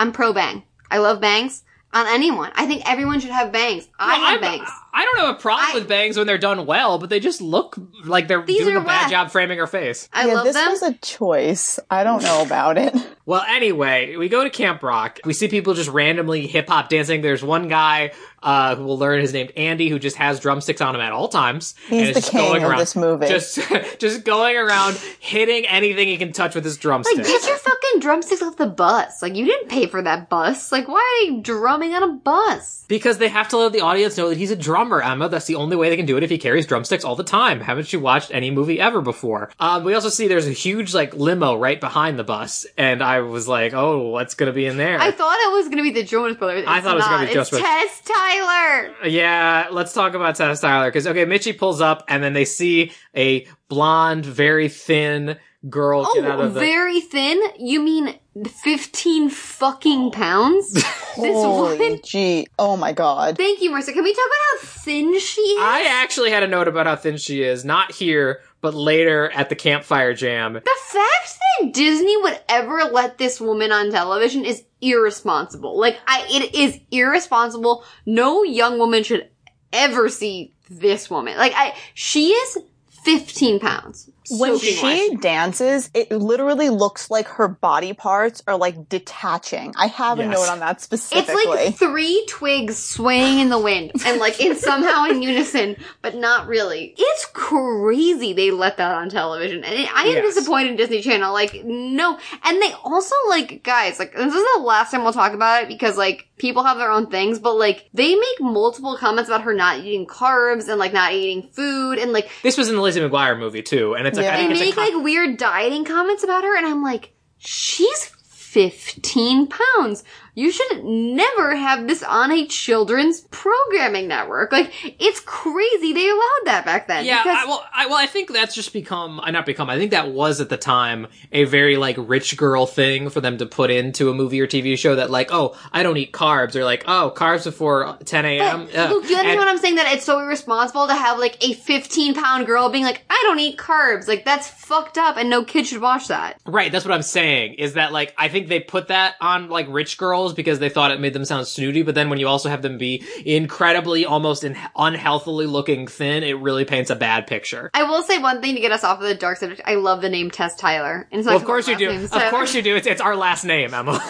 [0.00, 0.62] I'm pro bang.
[0.90, 2.50] I love bangs on anyone.
[2.54, 3.86] I think everyone should have bangs.
[3.98, 4.70] I No, have I'm- bangs.
[4.92, 7.40] I don't have a problem I- with bangs when they're done well, but they just
[7.40, 9.10] look like they're These doing are a bad whack.
[9.10, 10.08] job framing her face.
[10.12, 10.70] I yeah, love this them.
[10.70, 11.78] was a choice.
[11.90, 12.94] I don't know about it.
[13.26, 15.20] Well, anyway, we go to Camp Rock.
[15.24, 17.20] We see people just randomly hip hop dancing.
[17.20, 18.10] There's one guy
[18.42, 21.28] uh, who we'll learn is named Andy, who just has drumsticks on him at all
[21.28, 21.76] times.
[21.88, 23.28] He's and is the just king going of around, this movie.
[23.28, 23.60] Just,
[24.00, 27.18] just going around hitting anything he can touch with his drumsticks.
[27.18, 27.44] like, drumsticks.
[27.46, 29.22] get your fucking drumsticks off the bus.
[29.22, 30.72] Like, you didn't pay for that bus.
[30.72, 30.98] Like, why
[31.28, 32.84] are they drumming on a bus?
[32.88, 35.28] Because they have to let the audience know that he's a drummer, Emma.
[35.28, 37.60] That's the only way they can do it if he carries drumsticks all the time.
[37.60, 39.50] Haven't you watched any movie ever before?
[39.60, 43.20] Um, we also see there's a huge, like, limo right behind the bus, and I
[43.20, 44.98] was like, oh, what's gonna be in there?
[45.00, 46.64] I thought it was gonna be the Jonas Brothers.
[46.66, 48.94] I It's thought it was gonna be Jonas It's Tess Tyler.
[49.06, 52.92] Yeah, let's talk about Tess Tyler because okay, Mitchie pulls up and then they see
[53.16, 55.36] a blonde, very thin
[55.68, 56.60] girl get out Oh, of the.
[56.60, 57.40] very thin?
[57.58, 58.18] You mean
[58.62, 60.10] 15 fucking oh.
[60.10, 60.72] pounds?
[60.72, 60.84] this
[61.16, 62.00] Holy woman?
[62.04, 62.46] gee.
[62.58, 63.36] Oh my god.
[63.36, 63.92] Thank you, Marissa.
[63.92, 65.60] Can we talk about how thin she is?
[65.62, 69.48] I actually had a note about how thin she is, not here, but later at
[69.48, 70.54] the campfire jam.
[70.54, 75.78] The fact that Disney would ever let this woman on television is irresponsible.
[75.78, 77.84] Like, I, it is irresponsible.
[78.06, 79.28] No young woman should
[79.72, 81.36] ever see this woman.
[81.36, 82.58] Like, I, she is
[83.04, 84.10] 15 pounds.
[84.32, 85.20] When soaking she wet.
[85.22, 89.74] dances, it literally looks like her body parts are like detaching.
[89.76, 91.34] I have a note on that specifically.
[91.42, 96.14] It's like three twigs swaying in the wind and like in somehow in unison, but
[96.14, 96.94] not really.
[96.96, 99.64] It's crazy they let that on television.
[99.64, 100.34] And I am Yes.
[100.36, 101.32] disappointed in Disney Channel.
[101.32, 102.16] Like, no.
[102.44, 105.68] And they also like, guys, like, this is the last time we'll talk about it
[105.68, 109.54] because like, people have their own things, but like, they make multiple comments about her
[109.54, 113.00] not eating carbs and like not eating food and like, This was in the Lizzie
[113.00, 114.36] McGuire movie too, and it's like Yeah.
[114.36, 117.12] They think it's a make con- like weird dieting comments about her and I'm like,
[117.38, 120.02] she's 15 pounds.
[120.34, 124.52] You should never have this on a children's programming network.
[124.52, 127.04] Like, it's crazy they allowed that back then.
[127.04, 129.78] Yeah, because I, well, I, well, I think that's just become, uh, not become, I
[129.78, 133.46] think that was at the time a very, like, rich girl thing for them to
[133.46, 136.64] put into a movie or TV show that, like, oh, I don't eat carbs, or
[136.64, 138.66] like, oh, carbs before 10 a.m.
[138.66, 138.90] But, Ugh.
[138.90, 139.74] Luke, do you understand And- what I'm saying?
[139.76, 143.38] That it's so irresponsible to have like a 15 pound girl being like, I don't
[143.38, 144.08] eat carbs.
[144.08, 146.40] Like that's fucked up, and no kid should watch that.
[146.44, 147.54] Right, that's what I'm saying.
[147.54, 150.90] Is that like I think they put that on like rich girls because they thought
[150.90, 154.44] it made them sound snooty, but then when you also have them be incredibly, almost
[154.44, 157.70] in- unhealthily looking thin, it really paints a bad picture.
[157.74, 159.62] I will say one thing to get us off of the dark subject.
[159.64, 161.08] I love the name Tess Tyler.
[161.10, 161.90] And so Well, of course you do.
[161.90, 162.76] Of Of course you do.
[162.76, 163.98] It's, it's our last name, Emma.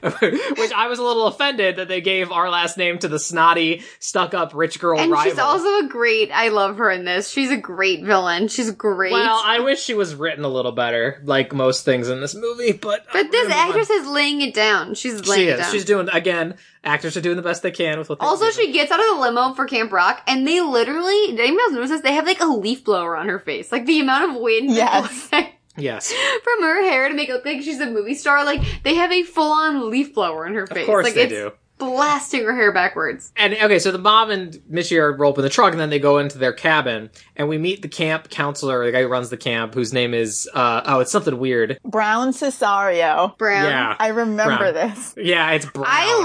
[0.00, 3.82] Which I was a little offended that they gave our last name to the snotty,
[3.98, 5.30] stuck-up rich girl And rival.
[5.30, 6.30] she's also a great.
[6.32, 7.28] I love her in this.
[7.28, 8.48] She's a great villain.
[8.48, 9.12] She's great.
[9.12, 12.72] well, I wish she was written a little better, like most things in this movie.
[12.72, 13.68] But but uh, this we're gonna on.
[13.68, 14.94] actress is laying it down.
[14.94, 15.64] She's laying she is.
[15.64, 15.72] down.
[15.72, 16.56] She's doing again.
[16.84, 18.20] Actors are doing the best they can with what.
[18.20, 18.66] they're Also, given.
[18.66, 21.72] she gets out of the limo for Camp Rock, and they literally, did anyone else
[21.72, 22.00] notice this?
[22.02, 23.70] They have like a leaf blower on her face.
[23.72, 25.30] Like the amount of wind Yes.
[25.76, 26.12] yes.
[26.44, 28.44] from her hair to make it look like she's a movie star.
[28.44, 30.78] Like they have a full on leaf blower in her face.
[30.82, 31.52] Of course like they it's do.
[31.78, 33.32] Blasting her hair backwards.
[33.36, 35.90] And okay, so the mom and Mitchie are roll up in the truck, and then
[35.90, 39.30] they go into their cabin, and we meet the camp counselor, the guy who runs
[39.30, 41.78] the camp, whose name is uh oh, it's something weird.
[41.84, 43.36] Brown Cesario.
[43.38, 43.64] Brown.
[43.64, 44.74] Yeah, I remember Brown.
[44.74, 45.14] this.
[45.16, 45.86] yeah, it's brown.
[45.88, 46.22] I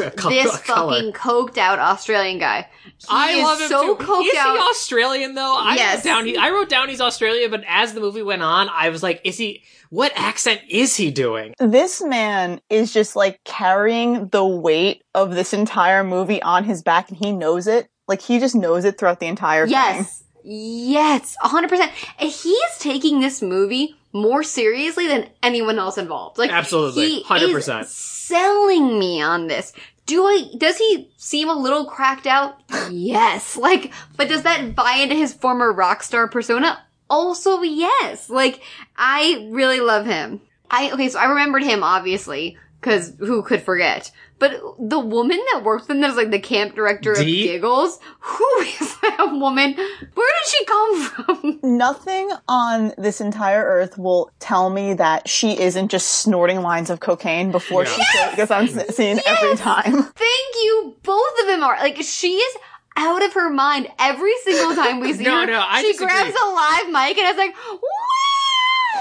[0.00, 2.68] love co- this fucking coked out Australian guy.
[2.84, 4.04] He I is love him so too.
[4.04, 4.58] coked is he out.
[4.70, 5.56] Australian though?
[5.58, 5.96] I Yes.
[5.98, 8.88] wrote down he, I wrote down he's Australian, but as the movie went on, I
[8.88, 9.62] was like, is he?
[9.90, 11.54] What accent is he doing?
[11.58, 17.08] This man is just like carrying the weight of this entire movie on his back
[17.08, 17.88] and he knows it.
[18.08, 19.72] Like he just knows it throughout the entire thing.
[19.72, 20.24] Yes.
[20.44, 21.36] Yes.
[21.42, 21.92] a hundred percent.
[22.18, 26.38] And he is taking this movie more seriously than anyone else involved.
[26.38, 27.20] Like Absolutely.
[27.20, 27.82] he 100%.
[27.82, 29.72] is selling me on this.
[30.06, 32.60] Do I, does he seem a little cracked out?
[32.90, 33.56] yes.
[33.56, 36.80] Like, but does that buy into his former rock star persona?
[37.08, 38.28] Also, yes.
[38.30, 38.60] Like,
[38.96, 40.40] I really love him.
[40.70, 44.10] I, okay, so I remembered him, obviously, cause who could forget?
[44.38, 47.44] But the woman that works in him that's like the camp director of Dee?
[47.44, 49.74] Giggles, who is that woman?
[49.74, 51.60] Where did she come from?
[51.62, 57.00] Nothing on this entire earth will tell me that she isn't just snorting lines of
[57.00, 57.90] cocaine before Yeah.
[57.92, 59.84] she shows, gets on s- scene every time.
[60.02, 60.96] Thank you.
[61.02, 61.76] Both of them are.
[61.78, 62.56] Like, she is
[62.96, 65.46] out of her mind every single time we see No, her.
[65.46, 66.08] no, I she disagree.
[66.14, 67.54] grabs a live mic and it's like!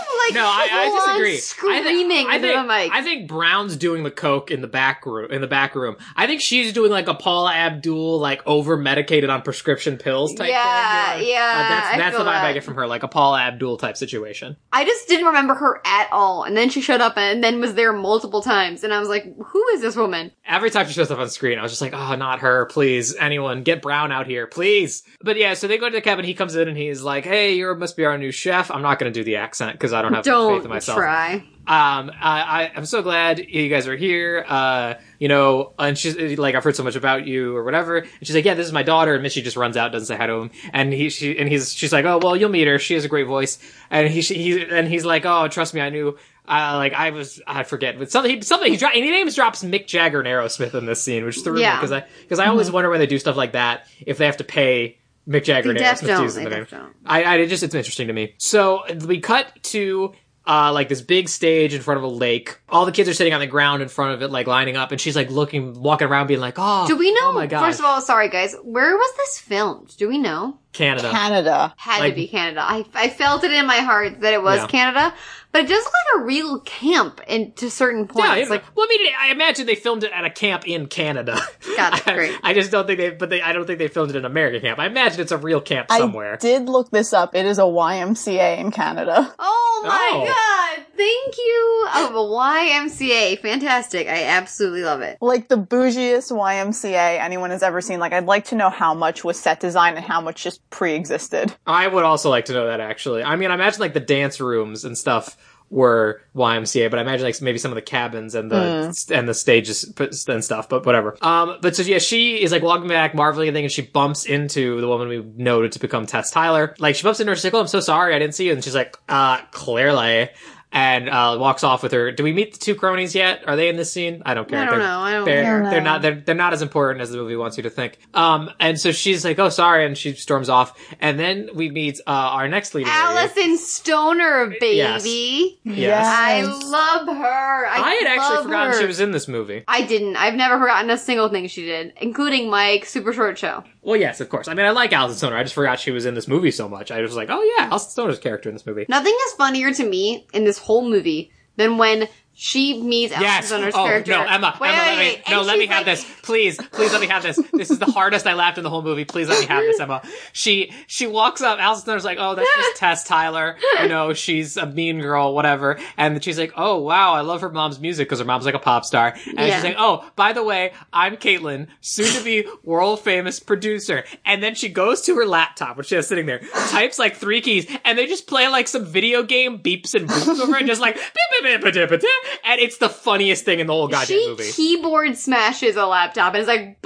[0.26, 1.38] Like, No, I, I disagree.
[1.38, 2.92] Screaming I think, into I the think, mic.
[2.94, 5.30] I think Brown's doing the coke in the back room.
[5.32, 9.30] In the back room, I think she's doing like a Paula Abdul, like over medicated
[9.30, 11.28] on prescription pills type Yeah, thing.
[11.30, 13.98] yeah, Uh, that's that's the vibe I get from her, like a Paula Abdul type
[13.98, 14.58] situation.
[14.74, 16.44] I just didn't remember her at all.
[16.44, 18.84] And then she showed up and then was there multiple times.
[18.84, 20.32] And I was like, who is this woman?
[20.48, 23.16] Every time she shows up on screen, I was just like, oh, not her, please,
[23.16, 25.04] anyone, get Brown out here, please.
[25.22, 26.26] But yeah, so they go to the cabin.
[26.26, 28.72] He comes in and he's like, hey, you must be our new chef.
[28.72, 30.98] I'm not going to do the accent because I don't have faith Don't in myself.
[30.98, 31.44] try.
[31.68, 34.46] Um, I, I, I'm so glad you guys are here.
[34.48, 37.98] Uh, you know, and she's like, I've heard so much about you or whatever.
[37.98, 39.16] And she's like, yeah, this is my daughter.
[39.16, 40.52] And Mitchie just runs out, doesn't say hi to him.
[40.74, 42.78] And he, she, and he's, she's like, oh, well, you'll meet her.
[42.78, 43.58] She has a great voice.
[43.90, 46.18] And he, she, he, and he's like, oh, trust me, I knew.
[46.48, 49.34] Uh, like I was, I forget, but something, he, something he, dro- and he names
[49.34, 51.78] drops Mick Jagger and Aerosmith in this scene, which threw me Yeah.
[51.78, 54.38] because I, because I always wonder when they do stuff like that if they have
[54.38, 56.68] to pay Mick Jagger and Aerosmith don't, they the name.
[56.70, 56.94] don't.
[57.06, 58.36] I, I just it's interesting to me.
[58.38, 60.14] So we cut to
[60.48, 62.60] uh like this big stage in front of a lake.
[62.70, 64.92] All the kids are sitting on the ground in front of it, like lining up,
[64.92, 67.30] and she's like looking, walking around, being like, "Oh, Do we know?
[67.30, 68.56] Oh my god, First of all, sorry guys.
[68.64, 69.96] Where was this filmed?
[69.98, 70.60] Do we know?
[70.76, 71.74] Canada." Canada.
[71.78, 72.62] Had Like- to be Canada.
[72.64, 74.68] I, I felt it in my heart that it was Yeah.
[74.68, 75.14] Canada,
[75.52, 78.28] but it does look like a real camp in to certain points.
[78.28, 78.46] Yeah, yeah.
[78.50, 81.40] like well, I mean, I imagine they filmed it at a camp in Canada.
[81.78, 82.38] God, that's I, great.
[82.44, 84.32] I just don't think they, but they, I don't think they filmed it in an
[84.32, 84.80] American camp.
[84.80, 86.34] I imagine it's a real camp somewhere.
[86.34, 87.36] I did look this up.
[87.36, 89.34] It is a YMCA in Canada.
[89.40, 90.26] Oh my Oh.
[90.26, 90.86] god!
[90.98, 91.88] Thank you.
[91.94, 94.08] Oh, a YMCA, fantastic!
[94.08, 95.18] I absolutely love it.
[95.22, 98.00] Like the bougiest YMCA anyone has ever seen.
[98.00, 101.56] Like I'd like to know how much was set design and how much just pre-existed.
[101.66, 103.24] I would also like to know that actually.
[103.24, 105.38] I mean, I imagine like the dance rooms and stuff
[105.70, 109.34] were YMCA, but I imagine like maybe some of the cabins and the and the
[109.34, 109.94] stages
[110.28, 110.70] and stuff.
[110.70, 111.18] But whatever.
[111.22, 114.26] Um, but so yeah, she is like walking back, marveling and thing, and she bumps
[114.26, 116.76] into the woman we noted to become Tess Tyler.
[116.78, 117.36] Like she bumps into her.
[117.36, 120.30] She's like, "Oh, I'm so sorry, I didn't see you." And she's like, "Uh, clearly."
[120.76, 122.12] And uh, walks off with her.
[122.12, 123.48] Do we meet the two cronies yet?
[123.48, 124.22] Are they in this scene?
[124.26, 124.60] I don't care.
[124.60, 125.00] I don't They're- know.
[125.00, 125.70] I don't they're, care.
[125.72, 127.98] they're not they're, they're not as important as the movie wants you to think.
[128.14, 130.78] Um, and so she's like, "Oh, sorry," and she storms off.
[131.00, 133.00] And then we meet uh, our next leading lady.
[133.00, 135.60] Alyson Stoner, baby.
[135.64, 136.06] Yes.
[136.06, 137.68] I love her.
[137.68, 138.80] I, I had actually forgotten her.
[138.82, 139.64] she was in this movie.
[139.70, 140.18] I didn't.
[140.18, 143.64] I've never forgotten a single thing she did, including Mike Super Short Show.
[143.82, 144.48] Well, yes, of course.
[144.48, 145.38] I mean, I like Alyson Stoner.
[145.38, 146.92] I just forgot she was in this movie so much.
[146.92, 149.88] I was like, "Oh yeah, Alyson Stoner's character in this movie." Nothing is funnier to
[149.88, 153.48] me in this whole movie than when she meets Alyson Yes.
[153.48, 154.12] Stoner's Oh character.
[154.12, 154.58] no, Emma.
[154.60, 155.24] Wait, Emma, wait, let me, wait.
[155.30, 157.40] no, let me have like- this, please, please let me have this.
[157.54, 159.06] This is the hardest I laughed in the whole movie.
[159.06, 160.02] Please let me have this, Emma.
[160.34, 161.60] She she walks up.
[161.60, 163.56] Alyson like, oh, that's just Tess Tyler.
[163.82, 165.80] You know, she's a mean girl, whatever.
[165.98, 168.60] And she's like, oh wow, I love her mom's music because her mom's like a
[168.60, 169.16] pop star.
[169.26, 169.56] And Yeah.
[169.56, 174.04] she's like, oh, by the way, I'm Caitlyn, soon to be world famous producer.
[174.26, 177.40] And then she goes to her laptop, which she has sitting there, types like three
[177.42, 180.82] keys, and they just play like some video game beeps and boops over it, just
[180.82, 180.96] like,
[182.44, 184.52] and it's the funniest thing in the whole goddamn she movie.
[184.52, 186.78] keyboard smashes a laptop and it's like,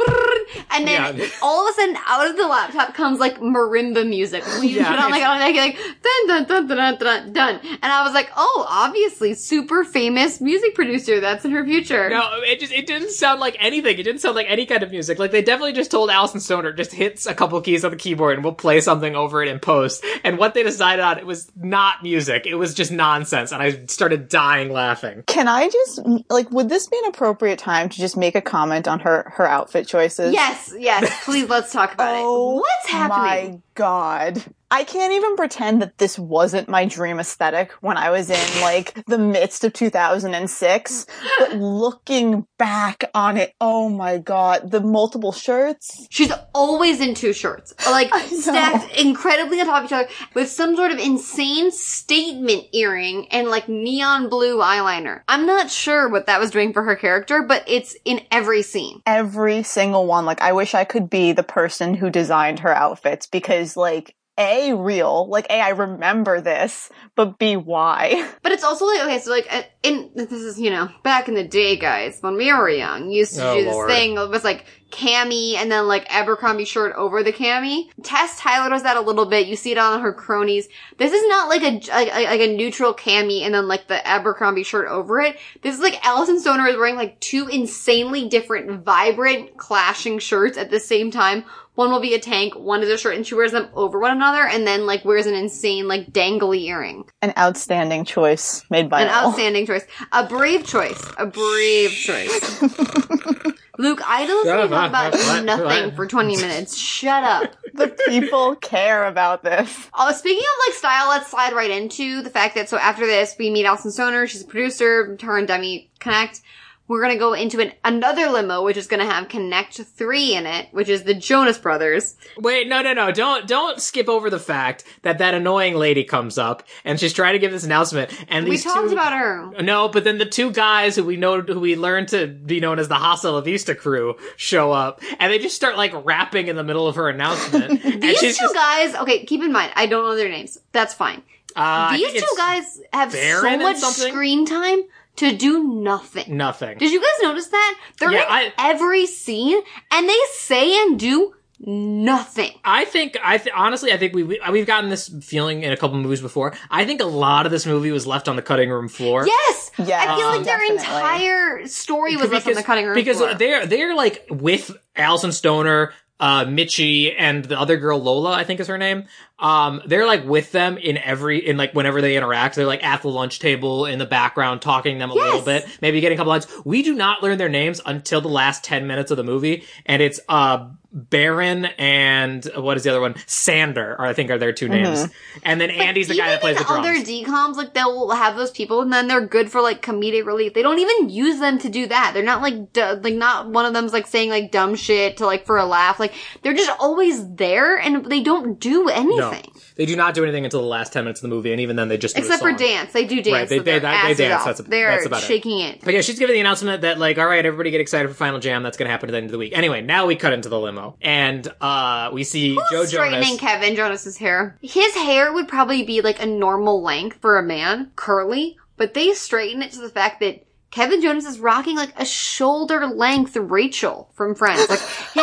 [0.71, 1.28] and then Yeah.
[1.41, 4.43] all of a sudden out of the laptop comes like marimba music.
[4.60, 7.60] We Yeah, put on like, on like, like dun dun dun dun dun dun dun,
[7.82, 11.19] and I was like, oh, obviously super famous music producer.
[11.19, 12.10] That's in her future.
[12.10, 13.97] No, it just it didn't sound like anything.
[13.97, 15.17] It didn't sound like any kind of music.
[15.19, 18.36] Like they definitely just told Alyson Stoner just hits a couple keys on the keyboard
[18.36, 20.04] and we'll play something over it in post.
[20.23, 22.45] And what they decided on it was not music.
[22.45, 23.52] It was just nonsense.
[23.52, 25.23] And I started dying laughing.
[25.29, 28.87] Can I just like would this be an appropriate time to just make a comment
[28.87, 30.33] on her her outfit choices?
[30.33, 31.23] Yes, yes.
[31.23, 32.55] Please let's talk about Oh it.
[32.55, 33.51] What's happening?
[33.51, 34.43] My God.
[34.71, 39.03] I can't even pretend that this wasn't my dream aesthetic when I was in like
[39.05, 41.05] the midst of 2006.
[41.39, 46.08] But looking back on it, oh my God, the multiple shirts.
[46.10, 50.75] She's always in two shirts, like stacked incredibly on top of each other, with some
[50.75, 55.21] sort of insane statement earring and like neon blue eyeliner.
[55.27, 59.01] I'm not sure what that was doing for her character, but it's in every scene.
[59.05, 60.25] Every single one.
[60.25, 64.73] Like, I wish I could be the person who designed her outfits because, like, A,
[64.73, 65.28] real.
[65.28, 68.28] Like, A, I remember this, but B, why?
[68.41, 71.36] But it's also like okay, so like uh, in this is you know back in
[71.36, 73.89] the day, guys, when we were young, used to Oh, do this Lord.
[73.89, 74.17] thing.
[74.17, 77.89] It was like cami and then like Abercrombie shirt over the cami.
[78.02, 79.45] Tess Tyler does that a little bit.
[79.45, 80.67] You see it on her cronies.
[80.97, 84.06] This is not like a like, like like a neutral cami and then like the
[84.08, 85.38] Abercrombie shirt over it.
[85.62, 90.71] This is like Alyson Stoner is wearing like two insanely different, vibrant, clashing shirts at
[90.71, 91.43] the same time.
[91.79, 94.11] One will be a tank, one is a shirt, and she wears them over one
[94.11, 97.05] another, and then like wears an insane like dangly earring.
[97.21, 99.29] An outstanding choice made by An all.
[99.29, 99.85] outstanding choice.
[100.11, 101.01] A brave choice.
[101.17, 102.61] A brave choice.
[103.77, 105.95] Luke, I don't Shut listen up, talk about what, nothing what?
[105.95, 106.75] for 20 minutes.
[106.75, 107.55] Shut up.
[107.73, 109.89] the people care about this.
[109.97, 113.37] Oh, speaking of like style, let's slide right into the fact that so after this,
[113.39, 114.27] we meet Alyson Stoner.
[114.27, 115.17] She's a producer.
[115.21, 116.41] Her and Demi connect.
[116.89, 120.67] We're gonna go into an, another limo, which is gonna have Connect 3 in it,
[120.71, 122.17] which is the Jonas Brothers.
[122.38, 123.12] Wait, no, no, no.
[123.12, 127.34] Don't, don't skip over the fact that that annoying lady comes up and she's trying
[127.34, 129.62] to give this announcement and We these talked two, about her.
[129.62, 132.80] No, but then the two guys who we know, who we learned to be known
[132.80, 136.56] as the Hasta La Vista crew show up and they just start like rapping in
[136.56, 137.84] the middle of her announcement.
[138.02, 140.58] These two just, guys, okay, keep in mind, I don't know their names.
[140.71, 141.21] That's fine.
[141.56, 144.84] uh, These two guys have so much screen time
[145.19, 146.36] to do nothing.
[146.36, 146.77] nothing.
[146.77, 147.79] Did you guys notice that?
[147.99, 152.51] They're Yeah, in I- every scene and they say and do nothing.
[152.63, 155.77] I think I th- honestly I think we, we we've gotten this feeling in a
[155.77, 156.53] couple movies before.
[156.69, 159.25] I think a lot of this movie was left on the cutting room floor.
[159.25, 159.71] Yes!
[159.77, 160.75] Yes, I feel like their definitely.
[160.77, 163.34] entire story was left on the cutting room because floor.
[163.34, 168.60] they're they're like with Alyson Stoner, uh, Mitchie, and the other girl Lola, I think
[168.60, 169.05] is her name.
[169.39, 172.56] Um, they're like with them in every in like whenever they interact.
[172.56, 175.65] They're like at the lunch table in the background, talking to them a little bit,
[175.82, 176.47] maybe getting a couple lines.
[176.65, 180.02] We do not learn their names until the last ten minutes of the movie, and
[180.02, 183.13] it's uh Barron and what is the other one?
[183.28, 185.08] Sander, or I think are their two names.
[185.43, 186.80] And then Andy's the guy that plays the drums.
[186.80, 190.56] other decoms, like they'll have those people, and then they're good for like comedic relief.
[190.56, 192.12] They don't even use them to do that.
[192.15, 195.28] They're not like du- like not one of them's like saying like dumb shit to
[195.28, 195.99] like for a laugh.
[195.99, 199.28] Like they're just always there, and they don't do anything no,
[199.75, 201.75] they do not do anything until the last ten minutes of the movie, and even
[201.75, 202.91] then they just except for dance.
[202.93, 203.27] They do dance.
[203.33, 204.43] Right, they- they- that- they dance.
[204.43, 205.25] That's- they're that's about it.
[205.25, 205.81] shaking it.
[205.83, 208.39] But yeah, she's giving the announcement that like, all right, everybody get excited for Final
[208.39, 208.63] Jam.
[208.63, 209.53] That's going to happen at the end of the week.
[209.57, 213.39] Anyway, now we cut into the limo, and uh, we see Joe straightening Jonas.
[213.39, 214.57] Kevin Jonas's hair.
[214.61, 219.13] His hair would probably be like a normal length for a man, curly, but they
[219.13, 224.11] straighten it to the fact that Kevin Jonas is rocking like a shoulder length Rachel
[224.13, 224.69] from Friends.
[224.69, 224.79] Like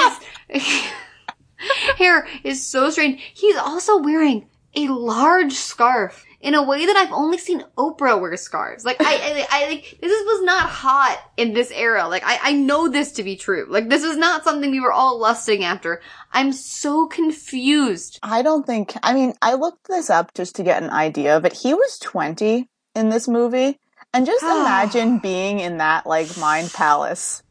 [0.50, 0.82] his
[1.96, 3.20] hair is so straightened.
[3.34, 8.36] He's also wearing a large scarf in a way that I've only seen Oprah wear
[8.36, 8.84] scarves.
[8.84, 12.06] Like I, I, I like this was not hot in this era.
[12.08, 13.66] Like I, I know this to be true.
[13.68, 16.02] Like this is not something we were all lusting after.
[16.32, 18.18] I'm so confused.
[18.22, 21.44] I don't think, I mean, I looked this up just to get an idea of
[21.44, 21.54] it.
[21.54, 23.78] He was 20 in this movie.
[24.12, 27.42] And just imagine being in that, like, mind palace.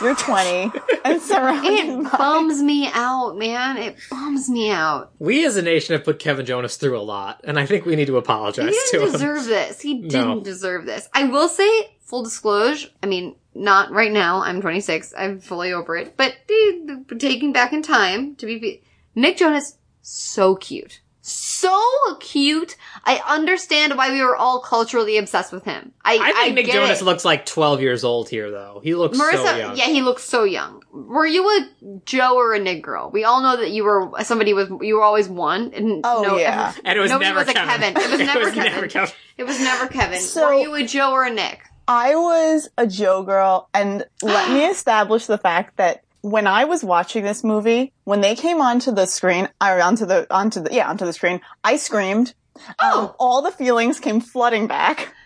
[0.00, 0.72] You're 20
[1.04, 2.18] and surrounded It by.
[2.18, 3.76] bums me out, man.
[3.78, 5.12] It bums me out.
[5.18, 7.96] We as a nation have put Kevin Jonas through a lot, and I think we
[7.96, 9.12] need to apologize to didn't him.
[9.12, 9.80] deserve this.
[9.80, 11.08] He didn't deserve this.
[11.14, 14.42] I will say, full disclosure, I mean, not right now.
[14.42, 15.14] I'm 26.
[15.16, 16.16] I'm fully over it.
[16.16, 18.82] But the, the, taking back in time to be,
[19.14, 21.00] Nick Jonas, so cute.
[21.24, 21.80] So
[22.18, 22.76] cute.
[23.04, 25.92] I understand why we were all culturally obsessed with him.
[26.04, 27.04] I, I think Nick get Jonas it.
[27.04, 28.80] looks like 12 years old here, though.
[28.82, 29.76] He looks Marissa, so young.
[29.76, 30.82] yeah, he looks so young.
[30.90, 33.08] Were you a Joe or a Nick girl?
[33.12, 35.72] We all know that you were somebody was you were always one.
[35.74, 36.74] And Oh, no, yeah.
[36.84, 37.94] And it was never was a Kevin.
[37.94, 38.02] Kevin.
[38.02, 38.72] It was never was Kevin.
[38.72, 39.14] never Kevin.
[39.38, 40.20] It was never Kevin.
[40.20, 41.60] So- Were you a Joe or a Nick?
[41.86, 46.82] I was a Joe girl, and let me establish the fact that when I was
[46.82, 50.88] watching this movie, when they came onto the screen, or onto the, onto the, yeah,
[50.88, 52.34] onto the screen, I screamed.
[52.78, 55.14] Um, all the feelings came flooding back.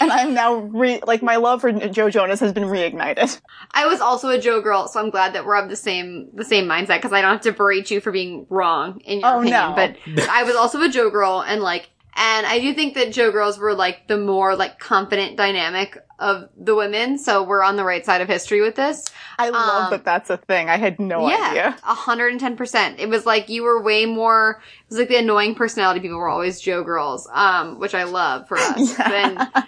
[0.00, 3.40] And I'm now re, like, my love for Joe Jonas has been reignited.
[3.70, 6.44] I was also a Joe girl, so I'm glad that we're of the same the
[6.44, 9.38] same mindset because I don't have to berate you for being wrong in your Oh,
[9.42, 9.52] opinion.
[9.60, 9.72] no.
[9.76, 13.30] But I was also a Joe girl, and like, and I do think that Joe
[13.30, 17.16] girls were like the more like confident dynamic of the women.
[17.18, 19.06] So we're on the right side of history with this.
[19.38, 20.68] I love Um, that that's a thing.
[20.68, 21.76] I had no yeah, idea.
[21.82, 23.00] a hundred and ten percent.
[23.00, 24.60] It was like you were way more.
[24.82, 28.48] It was like the annoying personality people were always Joe girls, um, which I love
[28.48, 28.76] for us.
[28.98, 29.08] Yeah.
[29.08, 29.64] Then,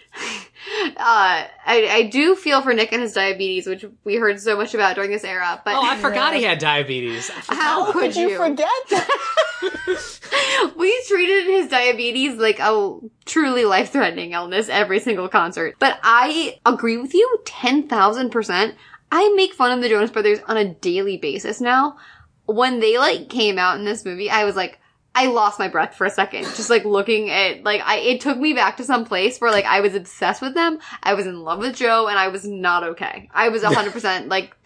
[0.70, 4.74] uh, I, I do feel for Nick and his diabetes, which we heard so much
[4.74, 5.60] about during this era.
[5.64, 7.28] But Oh, I forgot he had diabetes.
[7.30, 8.36] How How could could you, you?
[8.36, 10.72] forget that?
[10.76, 15.76] we treated his diabetes like a truly life-threatening illness every single concert.
[15.78, 18.74] But I agree with you 10,000%.
[19.10, 21.96] I make fun of the Jonas Brothers on a daily basis now.
[22.46, 24.78] When they like came out in this movie, I was like,
[25.14, 26.44] I lost my breath for a second.
[26.44, 29.66] Just like looking at, like, I, it took me back to some place where like
[29.66, 30.78] I was obsessed with them.
[31.02, 33.28] I was in love with Joe and I was not okay.
[33.32, 34.56] I was 100% like,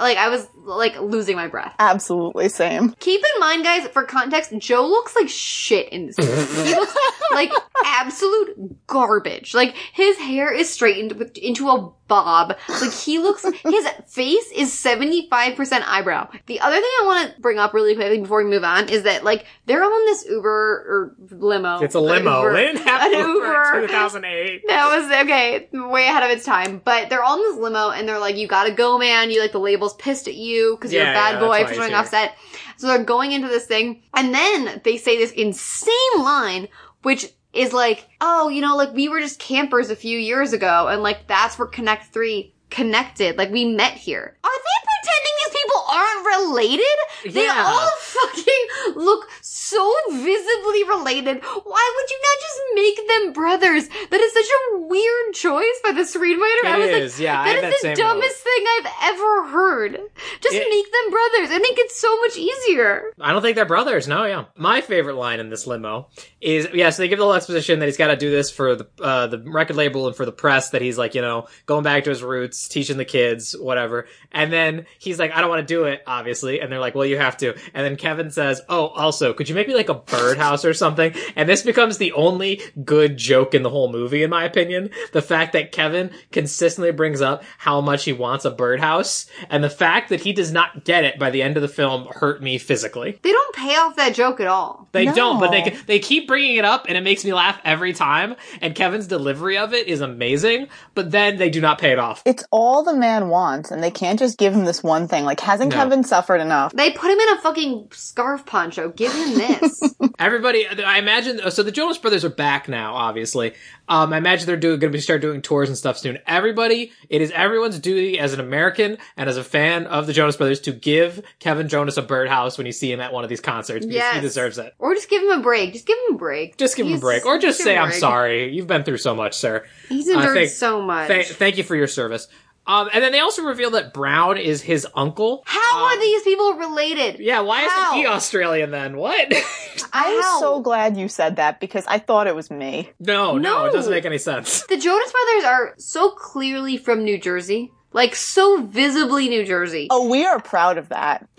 [0.00, 1.74] like I was like losing my breath.
[1.78, 2.94] Absolutely same.
[3.00, 6.68] Keep in mind, guys, for context, Joe looks like shit in this movie.
[6.68, 6.96] He looks
[7.32, 7.52] like
[7.84, 9.54] absolute garbage.
[9.54, 12.56] Like his hair is straightened with, into a bob.
[12.68, 16.28] Like he looks, his face is 75% eyebrow.
[16.46, 19.04] The other thing I want to bring up really quickly before we move on is
[19.04, 21.78] that like they're on this Uber or limo.
[21.80, 22.42] It's a limo.
[22.42, 24.62] Uber- They didn't have an Uber in 2008.
[24.68, 26.80] That was okay, way ahead of its time.
[26.84, 29.30] But they're on this limo and they're like, "You gotta go, man.
[29.30, 31.98] You like the label's pissed at you because you're a bad boy for showing he's
[31.98, 32.36] off set."
[32.76, 36.68] So they're going into this thing, and then they say this insane line,
[37.02, 40.88] which is like, "Oh, you know, like we were just campers a few years ago,
[40.88, 43.36] and like that's where Connect Three connected.
[43.38, 47.34] Like we met here." Are they pretending these people aren't related?
[47.34, 51.40] They all fucking look so visibly related.
[51.42, 53.88] Why would you not just make them brothers?
[54.10, 56.64] That is such a weird choice by the screenwriter.
[56.66, 59.98] I It was is, like, yeah, I that is the dumbest thing I've ever heard.
[60.40, 61.50] Just It- make them brothers.
[61.50, 63.04] I think it's so much easier.
[63.20, 64.08] I don't think they're brothers.
[64.08, 64.44] No, yeah.
[64.56, 66.08] My favorite line in this limo
[66.40, 66.90] is yeah.
[66.90, 69.26] So they give the whole exposition that he's got to do this for the uh,
[69.28, 70.70] the record label and for the press.
[70.70, 74.06] That he's like you know going back to his roots, teaching the kids, whatever.
[74.30, 76.60] And then he's like, I don't want to do it, obviously.
[76.60, 77.54] And they're like, Well, you have to.
[77.74, 81.14] And then Kevin says, Oh, also, could you make me like a birdhouse or something?
[81.36, 84.90] And this becomes the only good joke in the whole movie, in my opinion.
[85.12, 89.70] The fact that Kevin consistently brings up how much he wants a birdhouse, and the
[89.70, 92.58] fact that he does not get it by the end of the film hurt me
[92.58, 93.18] physically.
[93.22, 94.88] They don't pay off that joke at all.
[94.92, 95.14] They No.
[95.14, 98.34] don't, but they they keep bringing it up, and it makes me laugh every time.
[98.60, 102.22] And Kevin's delivery of it is amazing, but then they do not pay it off.
[102.24, 105.24] It's all the man wants, and they can't just give him this one thing.
[105.24, 105.76] Like, hasn't No.
[105.76, 106.72] Kevin suffered enough?
[106.72, 108.90] They put him in a fucking scarf poncho.
[108.90, 109.82] Give him this.
[110.18, 111.40] Everybody, I imagine.
[111.50, 112.94] So the Jonas Brothers are back now.
[112.94, 113.54] Obviously,
[113.88, 116.18] um, I imagine they're doing going to start doing tours and stuff soon.
[116.26, 120.36] Everybody, it is everyone's duty as an American and as a fan of the Jonas
[120.36, 123.40] Brothers to give Kevin Jonas a birdhouse when you see him at one of these
[123.40, 124.74] concerts because he deserves it.
[124.78, 125.72] or just give him a break.
[125.72, 126.58] Just give him a break.
[126.58, 128.52] Just give him a break, or just say him a I'm sorry.
[128.54, 129.64] You've been through so much, sir.
[129.88, 131.08] He's I endured think- so much.
[131.08, 132.28] Th- thank you for your service.
[132.66, 135.42] Um, and then they also reveal that Brown is his uncle.
[135.46, 137.18] How Um, are these people related?
[137.18, 137.86] Yeah, why How?
[137.90, 138.96] isn't he Australian then?
[138.96, 139.32] What?
[139.92, 140.40] I'm How?
[140.40, 142.90] so glad you said that because I thought it was me.
[143.00, 144.62] no, no, it doesn't make any sense.
[144.68, 147.72] The Jonas Brothers are so clearly from New Jersey.
[147.94, 149.88] Like so visibly New Jersey.
[149.90, 151.28] Oh, we are proud of that.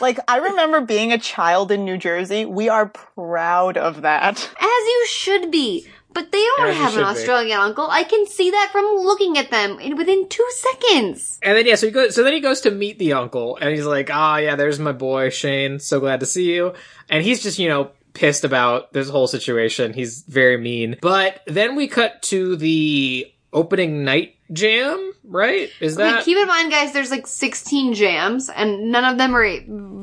[0.00, 2.44] Like, I remember being a child in New Jersey.
[2.44, 4.36] We are proud of that.
[4.38, 5.86] As you should be.
[6.12, 7.04] But they don't As have an should be.
[7.04, 7.88] Australian uncle.
[7.90, 11.38] I can see that from looking at them in within two seconds.
[11.42, 12.14] And then yeah, so he goes.
[12.14, 14.92] So then he goes to meet the uncle, and he's like, "Ah, yeah, there's my
[14.92, 15.78] boy Shane.
[15.78, 16.74] So glad to see you."
[17.08, 19.92] And he's just you know pissed about this whole situation.
[19.94, 20.96] He's very mean.
[21.00, 25.12] But then we cut to the opening night jam.
[25.24, 25.70] Right?
[25.80, 29.34] Is Okay, that keep in mind, guys, there's like 16 jams, and none of them
[29.36, 29.48] are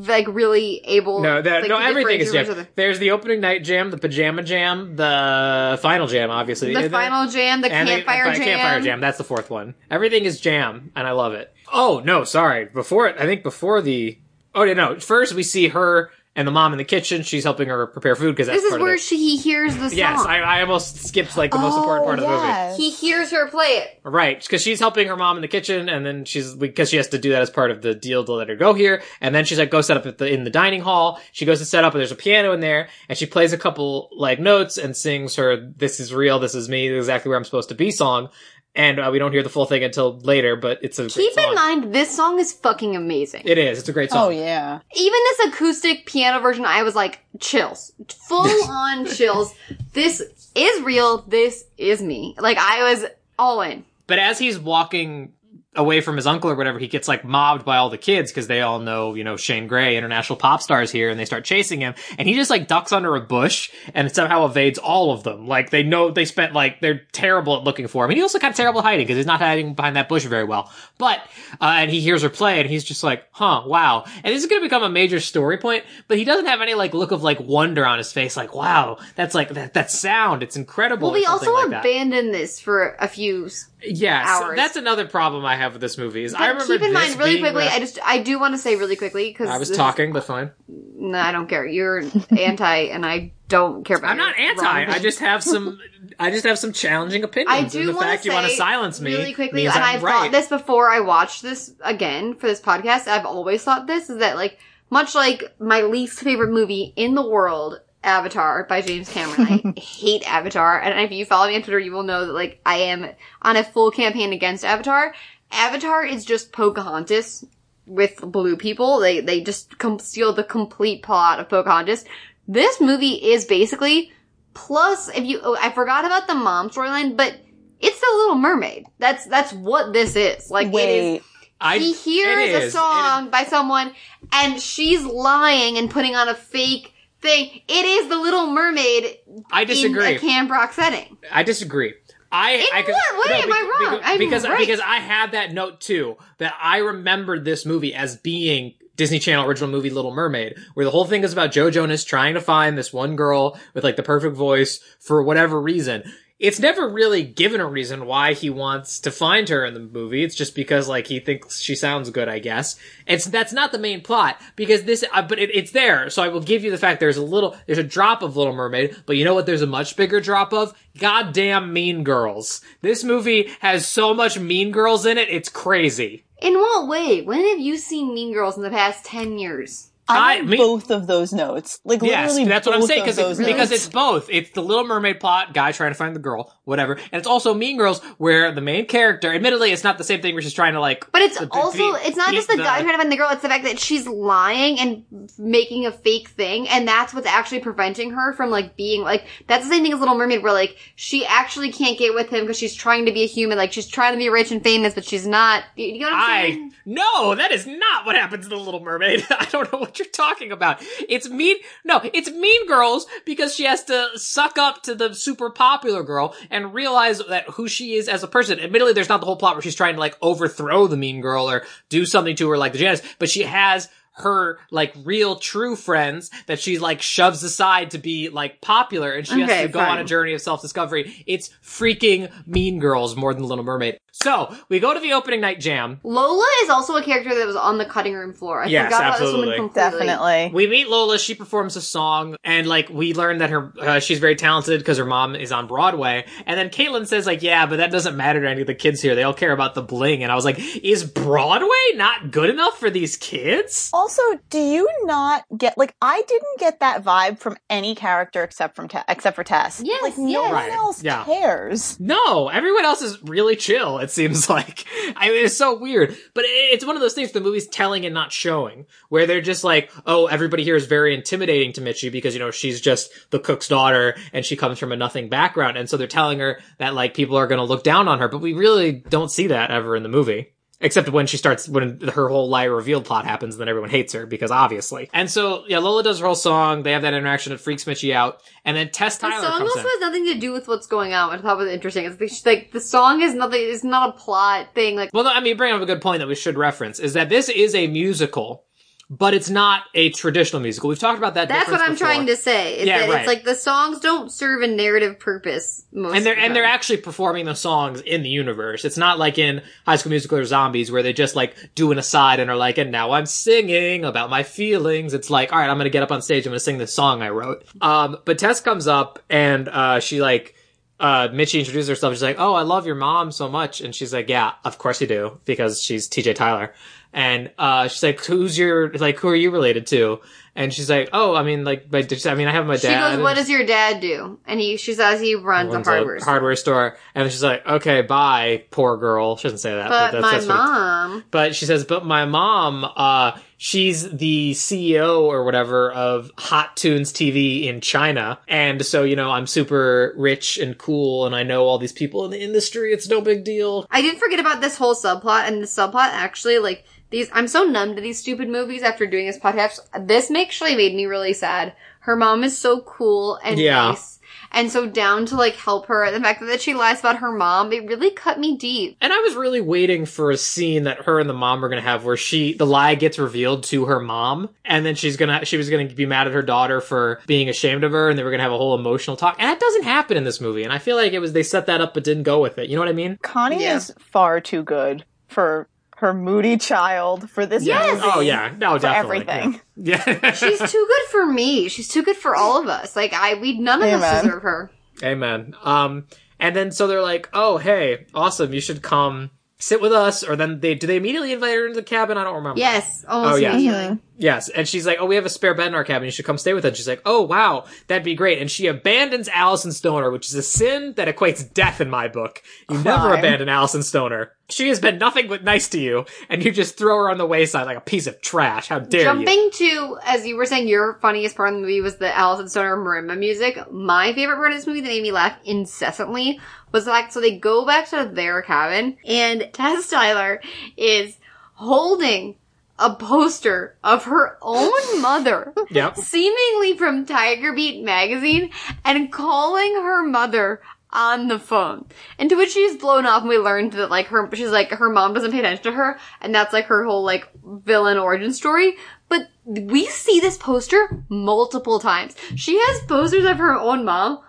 [0.08, 1.22] like really able.
[1.22, 1.42] no?
[1.42, 2.68] That like, no, everything is jam.
[2.76, 6.74] There's the opening night jam, the pajama jam, the final jam, obviously.
[6.74, 8.46] The then- final jam, the the- campfire and jam.
[8.46, 9.02] Campfire jam.
[9.02, 9.76] That's the fourth one.
[9.92, 11.54] Everything is jam, and I love it.
[11.72, 12.66] Oh no, sorry.
[12.66, 14.18] Before it, I think before the.
[14.56, 15.00] Oh no.
[15.00, 17.24] First we see her and the mom in the kitchen.
[17.24, 19.04] She's helping her prepare food because that's This is part where of it.
[19.04, 19.98] she hears the song.
[19.98, 22.48] Yes, I, I almost skipped like the most oh, important part of the movie.
[22.48, 22.78] yes.
[22.78, 24.00] he hears her play it.
[24.04, 27.08] Right, because she's helping her mom in the kitchen, and then she's because she has
[27.10, 29.02] to do that as part of the deal to let her go here.
[29.22, 31.60] And then she's like, "Go set up at the in the dining hall." She goes
[31.60, 34.40] to set up, and there's a piano in there, and she plays a couple like
[34.40, 37.44] notes and sings her "This is real, this is me, this is exactly where I'm
[37.44, 38.30] supposed to be" song.
[38.76, 41.34] And uh, we don't hear the full thing until later, but it's a great Keep
[41.34, 41.50] song.
[41.50, 43.42] in mind, this song is fucking amazing.
[43.46, 43.80] It is.
[43.80, 44.28] It's a great song.
[44.28, 44.80] Oh, yeah.
[44.96, 47.92] Even this acoustic piano version, I was like, chills.
[48.28, 49.54] Full on chills.
[49.94, 50.22] This
[50.56, 51.24] is real.
[51.28, 52.36] This is me.
[52.40, 53.06] Like, I was
[53.40, 53.86] all in.
[54.08, 55.34] But as he's walking
[55.76, 58.48] away from his uncle or whatever, he gets like mobbed by all the kids because
[58.48, 61.80] they all know, you know, Shane Gray, international pop stars here, and they start chasing
[61.80, 61.94] him.
[62.18, 65.48] And he just like ducks under a bush and somehow evades all of them.
[65.48, 68.10] Like they know they spent like they're terrible at looking for him.
[68.10, 70.26] And he's also kind of terrible at hiding because he's not hiding behind that bush
[70.26, 70.72] very well.
[70.98, 71.20] But
[71.62, 74.06] uh, and he hears her play and he's just like, huh, wow.
[74.24, 75.84] And this is gonna become a major story point.
[76.08, 78.36] But he doesn't have any like look of like wonder on his face.
[78.36, 80.42] Like, wow, that's like that that sound.
[80.42, 81.12] It's incredible.
[81.12, 81.86] Well, we also like that.
[81.86, 83.50] abandoned this for a few.
[83.84, 84.56] S- Yes, hours.
[84.56, 86.24] that's another problem I have with this movie.
[86.24, 88.54] Is I But remember keep in mind, really quickly, the- I just, I do want
[88.54, 90.52] to say really quickly, because I was talking, but fine.
[90.68, 91.66] No, I don't care.
[91.66, 92.04] You're
[92.38, 94.66] anti, and I don't care about I'm not anti.
[94.86, 95.80] I just have some.
[96.20, 97.52] I just have some challenging opinions.
[97.56, 100.04] I and do the fact you want to silence me really quickly, and I'm I've
[100.04, 100.14] right.
[100.14, 103.08] thought this before I watched this again for this podcast.
[103.08, 104.60] I've always thought this is that like
[104.90, 109.74] much like my least favorite movie in the world, Avatar by James Cameron.
[109.76, 112.62] I hate Avatar, and if you follow me on Twitter, you will know that like
[112.66, 113.10] I am
[113.42, 115.14] on a full campaign against Avatar.
[115.52, 117.46] Avatar is just Pocahontas
[117.86, 119.00] with blue people.
[119.00, 122.06] They they just com- steal the complete plot of Pocahontas.
[122.48, 124.12] This movie is basically
[124.54, 127.38] plus if you oh, I forgot about the mom storyline, but
[127.80, 128.86] it's the Little Mermaid.
[129.00, 130.50] That's that's what this is.
[130.50, 131.22] Like it is Wait.
[131.62, 132.74] I, he hears is.
[132.74, 133.92] a song by someone
[134.32, 137.62] and she's lying and putting on a fake thing.
[137.68, 139.18] It is the Little Mermaid
[139.52, 140.16] I disagree.
[140.16, 141.18] in a Rock setting.
[141.32, 141.94] I disagree.
[142.32, 144.00] I, In I what way am I wrong?
[144.00, 144.60] bec- I'm because right.
[144.60, 149.48] because I had that note too that I remembered this movie as being Disney Channel
[149.48, 152.78] original movie Little Mermaid, where the whole thing is about Joe Jonas trying to find
[152.78, 156.04] this one girl with like the perfect voice for whatever reason.
[156.40, 160.24] It's never really given a reason why he wants to find her in the movie.
[160.24, 162.78] It's just because like he thinks she sounds good, I guess.
[163.06, 166.10] It's that's not the main plot because this, uh, but it, it's there.
[166.10, 168.56] So I will give you the fact there's a little, there's a drop of Little
[168.56, 169.48] Mermaid, but you know what?
[169.48, 172.62] There's a much bigger drop of goddamn Mean Girls.
[172.80, 175.28] This movie has so much Mean Girls in it.
[175.28, 176.24] It's crazy.
[176.42, 177.22] In what way?
[177.22, 179.90] When have you seen Mean Girls in the past 10 years?
[180.10, 181.80] I I- have me- both of those notes.
[181.86, 184.28] Like Yes, literally that's what I'm saying because those because it's both.
[184.30, 187.54] It's the Little Mermaid plot, guy trying to find the girl, whatever, and it's also
[187.54, 190.74] Mean Girls, where the main character, admittedly, it's not the same thing where she's trying
[190.74, 191.10] to like.
[191.12, 192.98] But it's the- the- also, the- it's not the- just the, the- guy trying to
[192.98, 195.04] find the girl, it's the fact that she's lying and
[195.38, 199.64] making a fake thing, and that's what's actually preventing her from, like, being, like, that's
[199.66, 202.58] the same thing as Little Mermaid, where, like, she actually can't get with him because
[202.58, 205.06] she's trying to be a human, like, she's trying to be rich and famous, but
[205.06, 205.64] she's not.
[205.76, 206.72] You, you know what I'm I saying?
[206.86, 209.26] no, that is not what happens to the Little Mermaid.
[209.30, 210.78] I don't know what you're talking about.
[211.08, 211.58] It's mean.
[211.84, 216.36] No, it's Mean Girls because she has to suck up to the super popular girl
[216.50, 218.60] and realize that who she is as a person.
[218.60, 221.50] Admittedly, there's not the whole plot where she's trying to like overthrow the Mean Girl
[221.50, 223.90] or do something to her like the Janis, but she has
[224.20, 229.26] her like real true friends that she like shoves aside to be like popular and
[229.28, 231.24] she has Okay, to go on a journey of self-discovery.
[231.28, 234.00] It's freaking Mean Girls more than Little Mermaid.
[234.12, 236.00] So, we go to the opening night jam.
[236.04, 238.64] Lola is also a character that was on the cutting room floor.
[238.64, 240.08] I Yes, forgot about this woman completely.
[240.08, 240.52] definitely.
[240.54, 241.18] We meet Lola.
[241.18, 244.98] She performs a song, and like we learn that her uh, she's very talented because
[244.98, 246.26] her mom is on Broadway.
[246.46, 249.02] And then Caitlyn says like, "Yeah, but that doesn't matter to any of the kids
[249.02, 249.16] here.
[249.16, 252.78] They all care about the bling." And I was like, "Is Broadway not good enough
[252.78, 257.38] for these kids?" Also, also, do you not get like I didn't get that vibe
[257.38, 259.82] from any character except from Te- except for Tess.
[259.86, 260.44] Yes, like no yes.
[260.44, 261.24] one Right, else yeah.
[261.26, 262.00] cares.
[262.00, 264.00] No, everyone else is really chill.
[264.00, 264.86] It seems like
[265.16, 268.14] I mean, it's so weird, but it's one of those things the movie's telling and
[268.14, 272.34] not showing, where they're just like, "Oh, everybody here is very intimidating to Mitchie because
[272.34, 275.88] you know she's just the cook's daughter and she comes from a nothing background," and
[275.90, 278.42] so they're telling her that like people are going to look down on her, but
[278.42, 280.54] we really don't see that ever in the movie.
[280.82, 284.26] Except when she starts, when her whole lie revealed plot happens, then everyone hates her
[284.26, 285.10] because obviously.
[285.12, 286.84] And so, yeah, Lola does her whole song.
[286.84, 289.80] They have that interaction that freaks Mitchie out, and then Tess The song comes also
[289.80, 289.86] in.
[289.86, 292.06] has nothing to do with what's going on, which I thought was interesting.
[292.06, 293.60] It's like- like the song is nothing.
[293.62, 294.96] It's not a plot thing.
[294.96, 297.00] Like Well, no, I mean, you bring up a good point that we should reference
[297.00, 298.64] is that this is a musical,
[299.12, 300.90] but it's not a traditional musical.
[300.90, 301.50] We've talked about that.
[301.50, 302.86] that's what I'm difference trying to say.
[302.86, 303.20] Yeah, right.
[303.20, 305.86] It's like the songs don't serve a narrative purpose.
[305.92, 308.86] Most And they're of the and they're actually performing the songs in the universe.
[308.86, 311.98] It's not like in High School Musical or Zombies where they just like do an
[311.98, 315.16] aside and are like, and now I'm singing about my feelings.
[315.16, 316.46] It's like, all right, I'm gonna get up on stage.
[316.46, 317.66] I'm gonna sing this song I wrote.
[317.82, 320.56] Um, but Tess comes up and uh, she like.
[321.02, 322.14] Uh, Mitchie introduces herself.
[322.14, 325.00] She's like, "Oh, I love your mom so much," and she's like, "Yeah, of course
[325.00, 326.34] you do," because she's T.J.
[326.34, 326.74] Tyler.
[327.12, 329.20] And uh, she's like, "Who's your like?
[329.20, 330.22] Who are you related to?"
[330.56, 333.16] And she's like, "Oh, I mean, like, my, I mean, I have my dad." She
[333.16, 336.20] goes, "What does your dad do?" And he, she says, he runs, runs a hardware.
[336.20, 336.32] store.
[336.32, 336.98] hardware store.
[337.16, 340.48] And she's like, "Okay, bye, poor girl." She doesn't say that, But that's, my that's
[340.48, 346.76] mom, but she says, "But my mom, uh, she's the CEO or whatever of Hot
[346.78, 351.42] Tunes TV in China, and so you know, I'm super rich and cool, and I
[351.42, 352.92] know all these people in the industry.
[352.92, 356.60] It's no big deal." I didn't forget about this whole subplot, and the subplot actually,
[356.60, 359.80] like, these, I'm so numb to these stupid movies after doing this podcast.
[360.08, 361.74] This actually made me really sad.
[362.02, 363.90] Her mom is so cool and Yeah.
[363.90, 364.20] nice,
[364.52, 366.10] and so down to, like, help her.
[366.12, 368.96] The fact that she lies about her mom, it really cut me deep.
[369.02, 371.82] And I was really waiting for a scene that her and the mom were gonna
[371.82, 375.58] have where she, the lie gets revealed to her mom, and then she's gonna, she
[375.58, 378.32] was gonna be mad at her daughter for being ashamed of her, and they were
[378.32, 379.36] gonna have a whole emotional talk.
[379.38, 381.66] And that doesn't happen in this movie, and I feel like it was, they set
[381.66, 382.70] that up but didn't go with it.
[382.70, 383.18] You know what I mean?
[383.22, 383.76] Connie Yeah.
[383.76, 385.68] is far too good for
[386.00, 387.96] her moody child for this Yes!
[387.96, 388.12] movie.
[388.14, 389.28] Oh yeah, no, For definitely.
[389.28, 389.62] everything.
[389.76, 390.04] Yeah.
[390.24, 390.32] yeah.
[390.34, 391.70] She's too good for me.
[391.70, 392.96] She's too good for all of us.
[392.96, 394.72] Like, I, we, none of us deserve her.
[395.04, 395.56] Amen.
[395.64, 396.08] Um,
[396.40, 398.54] and then so they're like, "Oh, hey, awesome!
[398.54, 401.76] You should come sit with us." Or then they do they immediately invite her into
[401.80, 402.18] the cabin?
[402.18, 402.60] I don't remember.
[402.60, 403.54] Yes, almost Oh, yeah.
[403.54, 404.00] immediately.
[404.20, 406.06] Yes, and she's like, "Oh, we have a spare bed in our cabin.
[406.06, 408.68] You should come stay with us." She's like, "Oh, wow, that'd be great." And she
[408.68, 412.44] abandons Alyson Stoner, which is a sin that equates death in my book.
[412.70, 414.34] You never abandon Alyson Stoner.
[414.50, 417.26] She has been nothing but nice to you, and you just throw her on the
[417.26, 418.68] wayside like a piece of trash.
[418.68, 419.06] How dare you?
[419.06, 422.50] Jumping to, as you were saying, your funniest part of the movie was the Alyson
[422.50, 423.72] Stoner marimba music.
[423.72, 426.42] My favorite part of this movie that made me laugh incessantly
[426.74, 430.42] was the fact, so they go back to their cabin, and Tess Tyler
[430.76, 431.16] is
[431.54, 432.36] holding
[432.80, 435.98] a poster of her own mother, Yep.
[435.98, 438.52] seemingly from Tiger Beat magazine,
[438.86, 440.62] and calling her mother
[440.92, 441.86] on the phone.
[442.18, 444.90] And to which she's blown off and we learned that like her, she's like, her
[444.90, 448.76] mom doesn't pay attention to her and that's like her whole like villain origin story.
[449.08, 452.16] But we see this poster multiple times.
[452.36, 454.20] She has posters of her own mom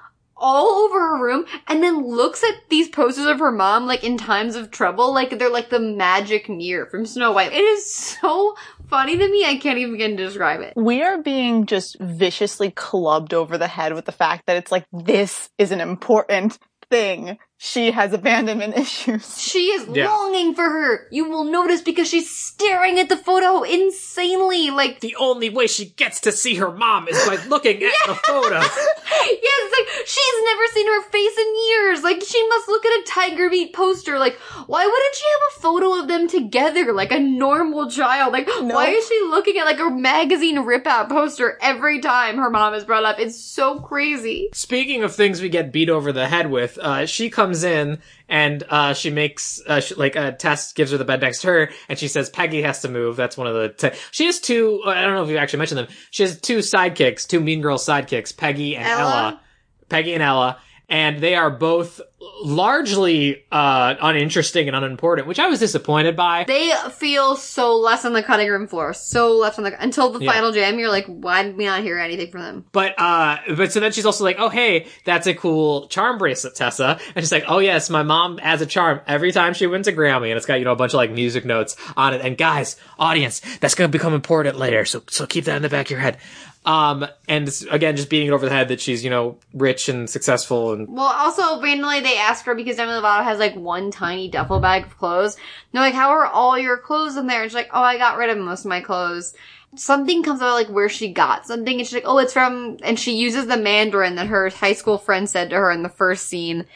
[0.40, 4.16] all over her room and then looks at these posters of her mom like in
[4.16, 7.52] times of trouble like they're like the magic mirror from Snow White.
[7.52, 8.56] It is so
[8.88, 10.72] funny to me I can't even begin to describe it.
[10.76, 14.86] We are being just viciously clubbed over the head with the fact that it's like,
[14.92, 16.58] this is an important
[16.90, 17.38] thing.
[17.62, 19.38] She has abandonment issues.
[19.38, 20.08] She is Yeah.
[20.08, 21.06] longing for her.
[21.10, 24.70] You will notice because she's staring at the photo insanely.
[24.70, 28.14] Like, The only way she gets to see her mom is by looking at the
[28.26, 28.60] photo.
[28.60, 32.02] yes, like she's never seen her face in years.
[32.02, 34.18] Like, she must look at a Tiger Beat poster.
[34.18, 34.36] Like,
[34.66, 38.32] why wouldn't she have a photo of them together like a normal child?
[38.32, 42.48] Like, why is she looking at like a magazine rip out poster every time her
[42.48, 43.18] mom is brought up?
[43.20, 44.48] It's so crazy.
[44.54, 47.98] Speaking of things we get beat over the head with, uh, she comes in
[48.28, 51.48] and uh, she makes uh, she, like a test, gives her the bed next to
[51.48, 53.16] her, and she says Peggy has to move.
[53.16, 53.96] That's one of the.
[54.10, 54.82] She has two.
[54.86, 55.88] I don't know if you actually mentioned them.
[56.10, 59.00] She has two sidekicks, two Mean Girl sidekicks, Peggy and Ella.
[59.00, 59.40] Ella.
[59.88, 60.58] Peggy and Ella.
[60.90, 62.00] And they are both
[62.42, 66.44] largely uh, uninteresting and unimportant, which I was disappointed by.
[66.46, 70.18] They feel so less on the cutting room floor, so left on the until the
[70.24, 70.32] Yeah.
[70.32, 70.78] final jam.
[70.78, 72.64] You're like, why did we not hear anything from them?
[72.72, 76.54] But uh but so then she's also like, "Oh hey, that's a cool charm bracelet,
[76.56, 79.86] Tessa." And she's like, "Oh yes, my mom has a charm every time she wins
[79.86, 82.20] a Grammy." And it's got, you know, a bunch of like music notes on it.
[82.20, 84.84] And guys, audience, that's going to become important later.
[84.84, 86.18] So so keep that in the back of your head.
[86.66, 90.08] Um and again just beating it over the head that she's, you know, rich and
[90.10, 94.28] successful and Well, also randomly they ask her because Demi Lovato has like one tiny
[94.28, 95.36] duffel bag of clothes.
[95.36, 95.42] And
[95.72, 98.18] they're like, "How are all your clothes in there?" And she's like, "Oh, I got
[98.18, 99.34] rid of most of my clothes."
[99.76, 102.98] something comes out like where she got something and she's like, oh, it's from, and
[102.98, 106.26] she uses the Mandarin that her high school friend said to her in the first
[106.26, 106.66] scene.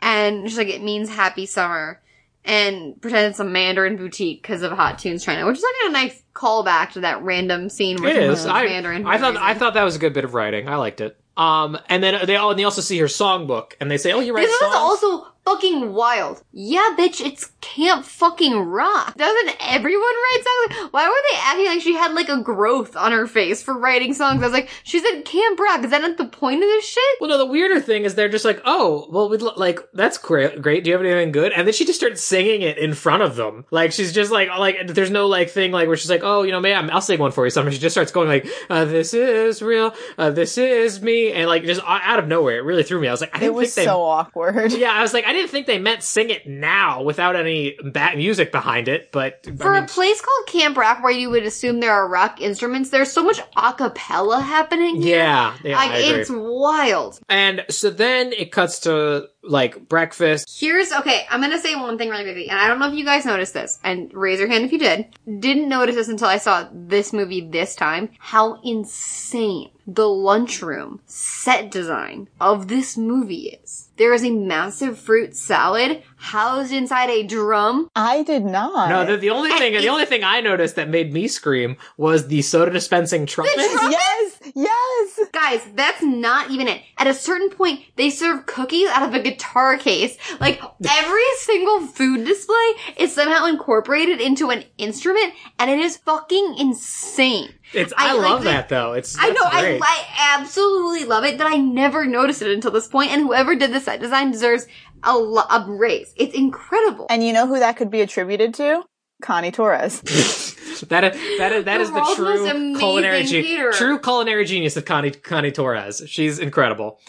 [0.00, 2.00] And she's like, it means happy summer.
[2.46, 5.92] And pretend it's a Mandarin boutique because of Hot Tunes China, which is like a
[5.92, 8.46] nice callback to that random scene where It is.
[8.46, 9.04] I, Mandarin.
[9.04, 10.68] I thought I thought that was a good bit of writing.
[10.68, 11.18] I liked it.
[11.36, 14.20] Um, and then they all and they also see her songbook, and they say, "Oh,
[14.20, 16.42] you write This songs." is also fucking wild.
[16.52, 19.14] Yeah, bitch, it's Camp fucking Rock.
[19.16, 20.88] Doesn't everyone write songs?
[20.92, 24.12] Why were they acting like she had like a growth on her face for writing
[24.14, 24.42] songs?
[24.42, 25.84] I was like, she's at Camp Rock.
[25.84, 27.02] Is that not the point of this shit?
[27.20, 30.18] Well, no, the weirder thing is they're just like, oh, well, we'd lo- like that's
[30.18, 30.60] great.
[30.62, 30.84] Great.
[30.84, 31.52] Do you have anything good?
[31.52, 33.64] And then she just starts singing it in front of them.
[33.70, 36.52] Like she's just like, like there's no like thing like where she's like, oh, you
[36.52, 37.50] know, man, I'll sing one for you.
[37.50, 37.72] Something.
[37.72, 39.94] She just starts going like, uh, this is real.
[40.18, 43.08] Uh, this is me, and like just out of nowhere, it really threw me.
[43.08, 43.90] I was like, I It didn't was think they.
[43.90, 44.72] so awkward.
[44.72, 48.16] yeah, I was like, I didn't think they meant sing it now without any back
[48.16, 49.12] music behind it.
[49.12, 52.08] But For I a mean, place called Camp Rock where you would assume there are
[52.08, 55.02] rock instruments, there's so much a cappella happening.
[55.02, 57.20] yeah, yeah, Like, it's wild.
[57.28, 60.48] And so then it cuts to like breakfast.
[60.58, 61.24] Here's okay.
[61.30, 63.54] I'm gonna say one thing really quickly, and I don't know if you guys noticed
[63.54, 63.78] this.
[63.84, 65.06] And raise your hand if you did.
[65.40, 68.08] Didn't notice this until I saw this movie this time.
[68.18, 73.88] How insane the lunchroom set design of this movie is.
[73.96, 77.88] There is a massive fruit salad housed inside a drum.
[77.94, 78.88] I did not.
[78.88, 82.26] No, the, the only thing the only thing I noticed that made me scream was
[82.28, 83.54] the soda dispensing trumpet.
[83.54, 83.90] trumpet?
[83.92, 85.20] yes, yes.
[85.32, 86.82] Guys, that's not even it.
[86.98, 90.16] At a certain point, they serve cookies out of a guitar case.
[90.40, 96.56] Like, every single food display is somehow incorporated into an instrument, and it is fucking
[96.58, 97.52] insane.
[97.72, 98.92] It's I, I like love the- that though.
[98.92, 99.80] It's I know, I, great.
[99.82, 103.72] I absolutely love it that I never noticed it until this point, and whoever did
[103.72, 104.66] the set design deserves
[105.06, 106.12] a, lo- a raise.
[106.16, 107.06] It's incredible.
[107.08, 108.82] And you know who that could be attributed to?
[109.22, 110.00] Connie Torres.
[110.88, 114.84] that is that is that The is the true culinary ge- true culinary genius of
[114.84, 116.02] Connie Connie Torres.
[116.06, 117.00] She's incredible.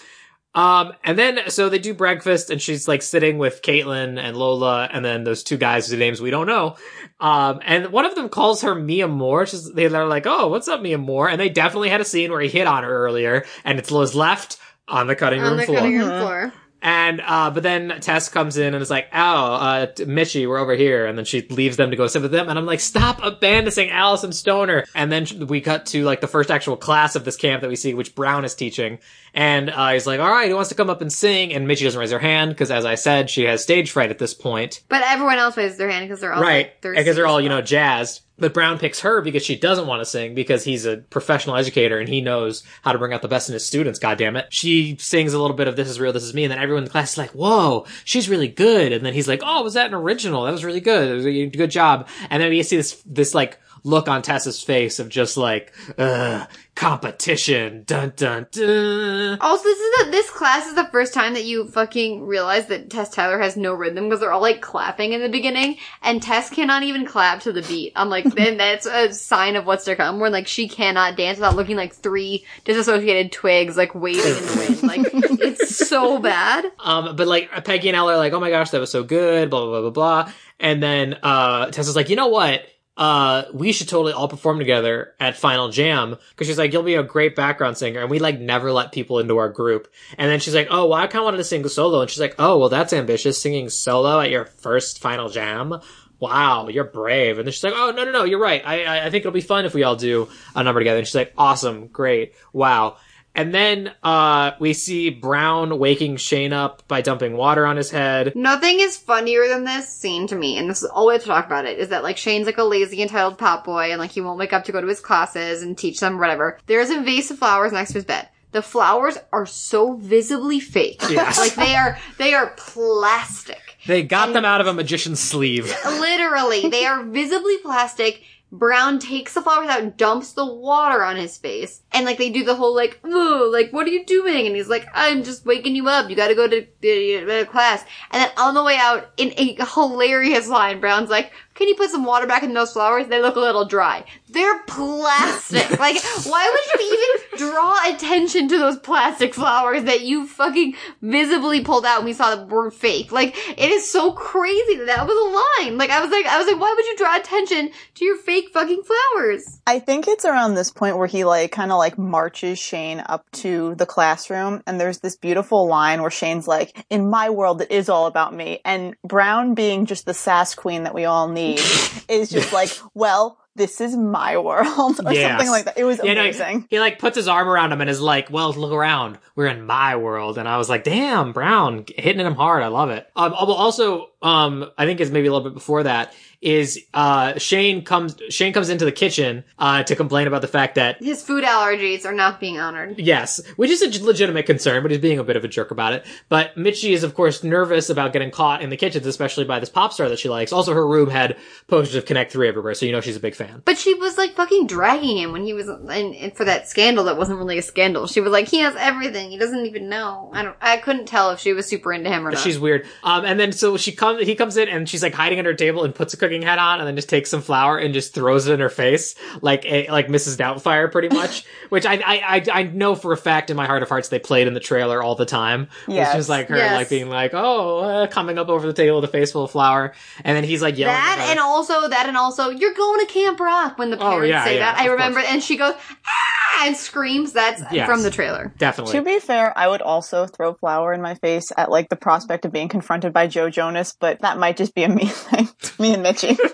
[0.55, 4.89] Um, and then so they do breakfast, and she's like sitting with Caitlyn and Lola,
[4.91, 6.77] and then those two guys whose names we don't know.
[7.19, 9.45] Um, and one of them calls her Mia Moore.
[9.45, 12.41] She's, they're like, "Oh, what's up, Mia Moore?" And they definitely had a scene where
[12.41, 15.77] he hit on her earlier, and it's Lo's left on the cutting room the floor.
[15.79, 16.53] cutting room floor.
[16.81, 20.75] And uh, but then Tess comes in and is like, "Oh, uh, Mitchie, we're over
[20.75, 22.49] here." And then she leaves them to go sit with them.
[22.49, 26.51] And I'm like, "Stop abandoning Alyson Stoner." And then we cut to like the first
[26.51, 28.99] actual class of this camp that we see, which Brown is teaching.
[29.37, 31.83] And uh, he's like, "All right, who wants to come up and sing?" And Mitchie
[31.83, 34.81] doesn't raise her hand because, as I said, she has stage fright at this point.
[34.89, 36.73] But everyone else raises their hand because they're all right?
[36.83, 38.21] like, Because they're all you know jazzed.
[38.39, 41.99] But Brown picks her because she doesn't want to sing because he's a professional educator
[41.99, 43.99] and he knows how to bring out the best in his students.
[43.99, 44.47] God damn it!
[44.49, 46.81] She sings a little bit of "This Is Real, This Is Me," and then everyone
[46.81, 49.75] in the class is like, "Whoa, she's really good!" And then he's like, "Oh, was
[49.75, 50.45] that an original?
[50.45, 51.15] That was really good.
[51.15, 54.99] Was a good job." And then we see this this like look on Tessa's face
[54.99, 56.47] of just like, Ugh,
[56.77, 59.39] competition, dun dun dun.
[59.41, 62.91] Also, this is the, this class is the first time that you fucking realize that
[62.91, 66.51] Tess Tyler has no rhythm because they're all like clapping in the beginning, and Tess
[66.51, 67.93] cannot even clap to the beat.
[67.95, 70.19] I'm like, then that's a sign of what's to come.
[70.19, 74.65] Where like she cannot dance without looking like three disassociated twigs like waving in the
[74.69, 74.83] wind.
[74.83, 74.99] Like
[75.41, 76.71] it's so bad.
[76.79, 79.49] Um, but like Peggy and Elle are like, "Oh my gosh, that was so good,"
[79.49, 80.33] blah blah blah blah blah.
[80.59, 82.61] And then uh, Tessa's like, "You know what?
[82.97, 86.95] Uh, we should totally all perform together at Final Jam." Because she's like, "You'll be
[86.95, 89.87] a great background singer," and we like never let people into our group.
[90.17, 92.19] And then she's like, "Oh, well, I kind of wanted to sing solo," and she's
[92.19, 95.79] like, "Oh, well, that's ambitious, singing solo at your first Final Jam."
[96.19, 97.37] Wow, you're brave.
[97.37, 98.63] And then she's like, "Oh no, no, no, you're right.
[98.65, 101.07] I, I, I think it'll be fun if we all do a number together." And
[101.07, 102.97] she's like, "Awesome, great, wow."
[103.37, 108.35] And then uh, we see Brown waking Shane up by dumping water on his head.
[108.35, 111.27] Nothing is funnier than this scene to me, and this is all we have to
[111.27, 114.09] talk about it, is that like Shane's like a lazy entitled pop boy and like
[114.09, 116.57] he won't wake up to go to his classes and teach them whatever.
[116.65, 118.27] There's a vase of flowers next to his bed.
[118.53, 121.03] The flowers are so visibly fake.
[121.11, 121.37] Yes.
[121.37, 123.77] like they are they are plastic.
[123.85, 125.65] They got them out of a magician's sleeve.
[125.85, 128.23] Literally, they are visibly plastic.
[128.51, 132.29] Brown takes the flowers out, and dumps the water on his face, and like they
[132.29, 135.45] do the whole like, "Ooh, like what are you doing?" And he's like, "I'm just
[135.45, 136.09] waking you up.
[136.09, 139.57] You got to go to uh, class." And then on the way out, in a
[139.65, 143.07] hilarious line, Brown's like, "Can you put some water back in those flowers?
[143.07, 144.05] They look a little dry.
[144.29, 145.69] They're plastic.
[145.79, 151.61] like, why would you even draw attention to those plastic flowers that you fucking visibly
[151.61, 153.11] pulled out and we saw that were fake?
[153.11, 155.77] Like, it is so crazy that that was a line.
[155.77, 158.49] Like, I was like, I was like, why would you draw attention to your fake
[158.53, 159.61] fucking flowers?
[159.65, 163.29] I think it's around this point where he like kind of like marches Shane up
[163.33, 167.69] to the classroom and there's this beautiful line where Shane's like, in my world it
[167.69, 168.61] is all about me.
[168.65, 171.59] And Brown being just the sass queen that we all need
[172.09, 175.31] is just like, well, this is my world or Yes.
[175.31, 175.77] something like that.
[175.79, 176.67] It was Yeah, no, amazing.
[176.69, 179.17] he like puts his arm around him and is like, "Well, look around.
[179.35, 182.61] We're in my world." And I was like, "Damn, Brown hitting him hard.
[182.61, 185.83] I love it." Um, well, also, um, I think it's maybe a little bit before
[185.83, 190.47] that is uh Shane comes Shane comes into the kitchen uh to complain about the
[190.47, 192.99] fact that His food allergies are not being honored.
[192.99, 195.93] Yes, which is a legitimate concern, but he's being a bit of a jerk about
[195.93, 196.05] it.
[196.29, 199.69] But Mitchie is, of course, nervous about getting caught in the kitchens, especially by this
[199.69, 200.53] pop star that she likes.
[200.53, 201.37] Also, her room had
[201.67, 203.63] posters of Connect 3 everywhere, so you know she's a big fan.
[203.65, 207.05] But she was like fucking dragging him when he was in, in for that scandal
[207.05, 208.05] that wasn't really a scandal.
[208.05, 209.31] She was like, he has everything.
[209.31, 210.29] He doesn't even know.
[210.33, 210.55] I don't.
[210.61, 212.41] I couldn't tell if she was super into him or not.
[212.41, 212.85] She's weird.
[213.03, 215.55] Um, and then so she comes, he comes in and she's like hiding under a
[215.55, 218.13] table and puts a cooking hat on and then just takes some flour and just
[218.13, 220.37] throws it in her face like a, like Mrs.
[220.37, 223.83] Doubtfire pretty much, which I, I, I, I know for a fact in my heart
[223.83, 225.67] of hearts they played in the trailer all the time.
[225.87, 226.13] Yes.
[226.13, 226.73] Which is like her Yes.
[226.75, 229.51] like being like, oh, uh, coming up over the table with a face full of
[229.51, 229.93] flour.
[230.23, 230.93] And then he's like yelling.
[230.95, 234.29] that and also that and also you're going to Camp Rock when the Oh, parents
[234.29, 234.81] yeah, say yeah, that.
[234.81, 235.31] I remember, course.
[235.33, 235.73] and she goes
[236.07, 237.33] ah and screams.
[237.33, 237.87] That's Yes.
[237.87, 238.53] from the trailer.
[238.57, 238.93] Definitely.
[238.93, 242.45] To be fair, I would also throw flour in my face at like the prospect
[242.45, 245.47] of being confronted by Joe Jonas, but that might just be a me thing.
[245.61, 246.37] To me and Mitchie.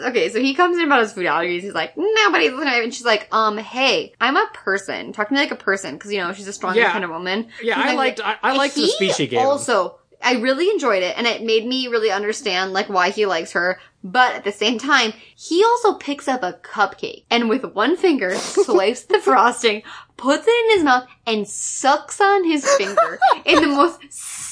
[0.00, 1.60] Okay, so he comes in about his food allergies.
[1.60, 2.72] He's like, nobody's listening.
[2.72, 5.12] to me." And she's like, um, hey, I'm a person.
[5.12, 6.96] Talk to me like a person, because you know she's a strong, Yeah.
[6.96, 7.48] of woman.
[7.62, 9.46] Yeah, He's I like- liked- I- I liked the speech he gave him.
[9.46, 13.52] Also, I really enjoyed it, and it made me really understand like why he likes
[13.52, 13.80] her.
[14.04, 18.34] But at the same time, he also picks up a cupcake and with one finger
[18.36, 19.82] swipes the frosting,
[20.16, 23.98] puts it in his mouth, and sucks on his finger in the most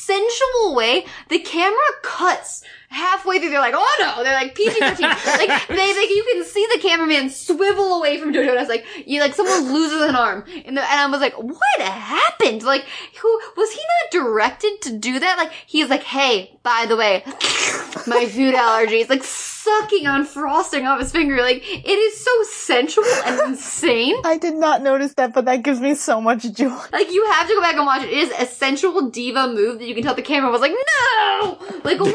[0.06, 1.04] sensual way.
[1.28, 2.62] The camera cuts
[2.96, 3.50] halfway through.
[3.50, 5.08] They're like, "Oh no!" They're like PG thirteen.
[5.26, 8.68] like they, like you can see the cameraman swivel away from Joe Jonas.
[8.68, 12.62] Like you, like someone loses an arm, and, the, and I was like, "What happened?
[12.62, 12.84] Like
[13.20, 15.38] who was he not directed to do that?
[15.38, 17.22] Like he's like, hey, by the way,
[18.06, 19.24] my food allergies, like
[19.66, 21.36] sucking on frosting off his finger.
[21.38, 24.16] Like it is so sensual and insane.
[24.24, 26.76] I did not notice that, but that gives me so much joy.
[26.92, 28.10] Like you have to go back and watch it.
[28.10, 31.58] It is a sensual diva move that you can tell the camera was like, no,
[31.84, 32.12] like away.